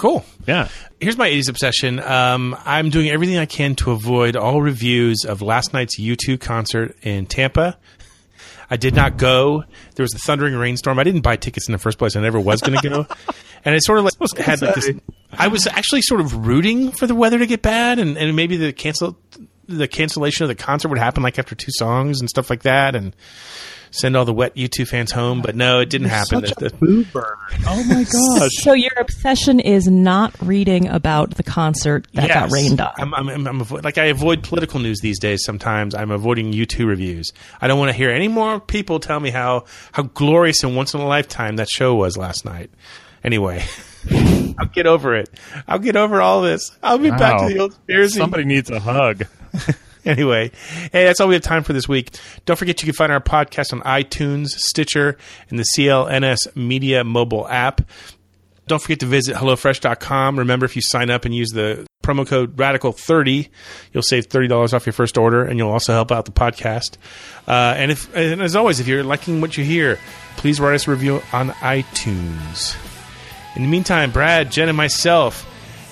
Cool. 0.00 0.24
Yeah. 0.46 0.68
Here's 0.98 1.18
my 1.18 1.28
80s 1.28 1.50
obsession. 1.50 2.00
Um, 2.00 2.56
I'm 2.64 2.88
doing 2.88 3.10
everything 3.10 3.36
I 3.36 3.44
can 3.44 3.74
to 3.76 3.90
avoid 3.90 4.34
all 4.34 4.62
reviews 4.62 5.26
of 5.28 5.42
last 5.42 5.74
night's 5.74 6.00
U2 6.00 6.40
concert 6.40 6.96
in 7.02 7.26
Tampa. 7.26 7.76
I 8.70 8.78
did 8.78 8.94
not 8.94 9.18
go. 9.18 9.62
There 9.96 10.02
was 10.02 10.14
a 10.14 10.18
thundering 10.18 10.54
rainstorm. 10.54 10.98
I 10.98 11.04
didn't 11.04 11.20
buy 11.20 11.36
tickets 11.36 11.68
in 11.68 11.72
the 11.72 11.78
first 11.78 11.98
place. 11.98 12.16
I 12.16 12.22
never 12.22 12.40
was 12.40 12.62
going 12.62 12.78
to 12.78 12.88
go. 12.88 13.06
and 13.66 13.74
it 13.74 13.84
sort 13.84 13.98
of 13.98 14.06
like 14.06 14.38
had 14.38 14.62
like 14.62 14.74
this. 14.76 14.90
I 15.34 15.48
was 15.48 15.66
actually 15.66 16.00
sort 16.00 16.22
of 16.22 16.46
rooting 16.46 16.92
for 16.92 17.06
the 17.06 17.14
weather 17.14 17.38
to 17.38 17.46
get 17.46 17.60
bad, 17.60 17.98
and, 17.98 18.16
and 18.16 18.34
maybe 18.34 18.56
the 18.56 18.72
cancel 18.72 19.18
the 19.68 19.86
cancellation 19.86 20.44
of 20.44 20.48
the 20.48 20.54
concert 20.54 20.88
would 20.88 20.98
happen 20.98 21.22
like 21.22 21.38
after 21.38 21.54
two 21.54 21.72
songs 21.72 22.20
and 22.20 22.30
stuff 22.30 22.48
like 22.48 22.62
that, 22.62 22.96
and 22.96 23.14
send 23.90 24.16
all 24.16 24.24
the 24.24 24.32
wet 24.32 24.54
U2 24.54 24.86
fans 24.86 25.12
home. 25.12 25.42
But 25.42 25.56
no, 25.56 25.80
it 25.80 25.90
didn't 25.90 26.08
happen. 26.08 26.46
Such 26.46 26.54
The- 26.56 26.66
a 26.66 26.68
the- 26.70 26.76
boo 26.76 27.04
burn. 27.06 27.24
Oh 27.66 27.84
my 27.84 28.04
gosh. 28.38 28.50
So 28.62 28.72
your 28.72 28.92
obsession 28.98 29.60
is 29.60 29.86
not 29.88 30.34
reading 30.40 30.88
about 30.88 31.34
the 31.36 31.42
concert 31.42 32.06
that 32.14 32.28
got 32.28 32.50
rained 32.52 32.80
on. 32.80 32.92
I'm, 32.98 33.14
I'm, 33.14 33.28
I'm, 33.28 33.46
I'm 33.46 33.60
avo- 33.60 33.82
like 33.82 33.98
I 33.98 34.04
avoid 34.06 34.42
political 34.42 34.80
news 34.80 35.00
these 35.00 35.18
days. 35.18 35.44
Sometimes 35.44 35.94
I'm 35.94 36.10
avoiding 36.10 36.52
U2 36.52 36.86
reviews. 36.86 37.32
I 37.60 37.68
don't 37.68 37.78
want 37.78 37.90
to 37.90 37.96
hear 37.96 38.10
any 38.10 38.28
more 38.28 38.60
people 38.60 39.00
tell 39.00 39.20
me 39.20 39.30
how 39.30 39.64
how 39.92 40.04
glorious 40.04 40.62
and 40.64 40.76
once 40.76 40.94
in 40.94 41.00
a 41.00 41.06
lifetime 41.06 41.56
that 41.56 41.68
show 41.68 41.94
was 41.94 42.16
last 42.16 42.44
night. 42.44 42.70
Anyway, 43.22 43.62
I'll 44.58 44.66
get 44.72 44.86
over 44.86 45.14
it. 45.16 45.28
I'll 45.68 45.78
get 45.78 45.96
over 45.96 46.20
all 46.22 46.40
this. 46.42 46.70
I'll 46.82 46.98
be 46.98 47.10
back 47.10 47.40
to 47.40 47.52
the 47.52 47.58
old 47.60 47.72
conspiracy. 47.72 48.18
Somebody 48.18 48.44
needs 48.44 48.70
a 48.70 48.80
hug. 48.80 49.24
Anyway, 50.06 50.50
hey, 50.92 51.04
that's 51.04 51.20
all 51.20 51.28
we 51.28 51.34
have 51.34 51.42
time 51.42 51.62
for 51.62 51.72
this 51.72 51.88
week. 51.88 52.10
Don't 52.46 52.56
forget 52.56 52.80
you 52.82 52.86
can 52.86 52.94
find 52.94 53.12
our 53.12 53.20
podcast 53.20 53.72
on 53.72 53.80
iTunes, 53.82 54.48
Stitcher, 54.48 55.18
and 55.50 55.58
the 55.58 55.64
CLNS 55.76 56.56
Media 56.56 57.04
mobile 57.04 57.46
app. 57.46 57.82
Don't 58.66 58.80
forget 58.80 59.00
to 59.00 59.06
visit 59.06 59.36
HelloFresh.com. 59.36 60.38
Remember, 60.38 60.64
if 60.64 60.76
you 60.76 60.82
sign 60.82 61.10
up 61.10 61.24
and 61.24 61.34
use 61.34 61.50
the 61.50 61.86
promo 62.02 62.26
code 62.26 62.56
Radical30, 62.56 63.48
you'll 63.92 64.02
save 64.02 64.28
$30 64.28 64.72
off 64.72 64.86
your 64.86 64.92
first 64.92 65.18
order, 65.18 65.44
and 65.44 65.58
you'll 65.58 65.70
also 65.72 65.92
help 65.92 66.12
out 66.12 66.24
the 66.24 66.32
podcast. 66.32 66.96
Uh, 67.48 67.74
and, 67.76 67.90
if, 67.90 68.14
and 68.14 68.40
as 68.40 68.54
always, 68.56 68.80
if 68.80 68.86
you're 68.86 69.02
liking 69.04 69.40
what 69.40 69.58
you 69.58 69.64
hear, 69.64 69.98
please 70.36 70.60
write 70.60 70.74
us 70.74 70.86
a 70.86 70.92
review 70.92 71.20
on 71.32 71.50
iTunes. 71.50 72.76
In 73.56 73.62
the 73.62 73.68
meantime, 73.68 74.12
Brad, 74.12 74.52
Jen, 74.52 74.68
and 74.68 74.76
myself, 74.76 75.44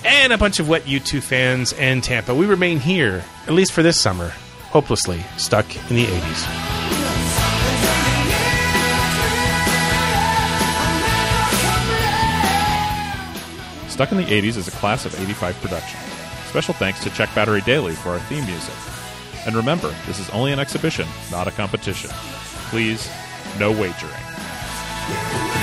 and 0.03 0.33
a 0.33 0.37
bunch 0.37 0.59
of 0.59 0.69
wet 0.69 0.83
U2 0.83 1.21
fans 1.21 1.73
and 1.73 2.03
Tampa, 2.03 2.33
we 2.33 2.45
remain 2.45 2.79
here, 2.79 3.23
at 3.47 3.53
least 3.53 3.71
for 3.71 3.83
this 3.83 3.99
summer, 3.99 4.29
hopelessly 4.69 5.23
stuck 5.37 5.65
in 5.89 5.95
the 5.95 6.05
80s. 6.05 6.69
Stuck 13.89 14.11
in 14.11 14.17
the 14.17 14.23
80s 14.23 14.55
is 14.55 14.67
a 14.67 14.71
class 14.71 15.05
of 15.05 15.19
85 15.19 15.59
production. 15.61 15.99
Special 16.47 16.73
thanks 16.73 17.03
to 17.03 17.09
Check 17.09 17.33
Battery 17.35 17.61
Daily 17.61 17.93
for 17.93 18.09
our 18.09 18.19
theme 18.19 18.45
music. 18.45 18.73
And 19.45 19.55
remember, 19.55 19.93
this 20.05 20.19
is 20.19 20.29
only 20.29 20.53
an 20.53 20.59
exhibition, 20.59 21.07
not 21.31 21.47
a 21.47 21.51
competition. 21.51 22.09
Please, 22.69 23.09
no 23.59 23.71
wagering. 23.71 25.58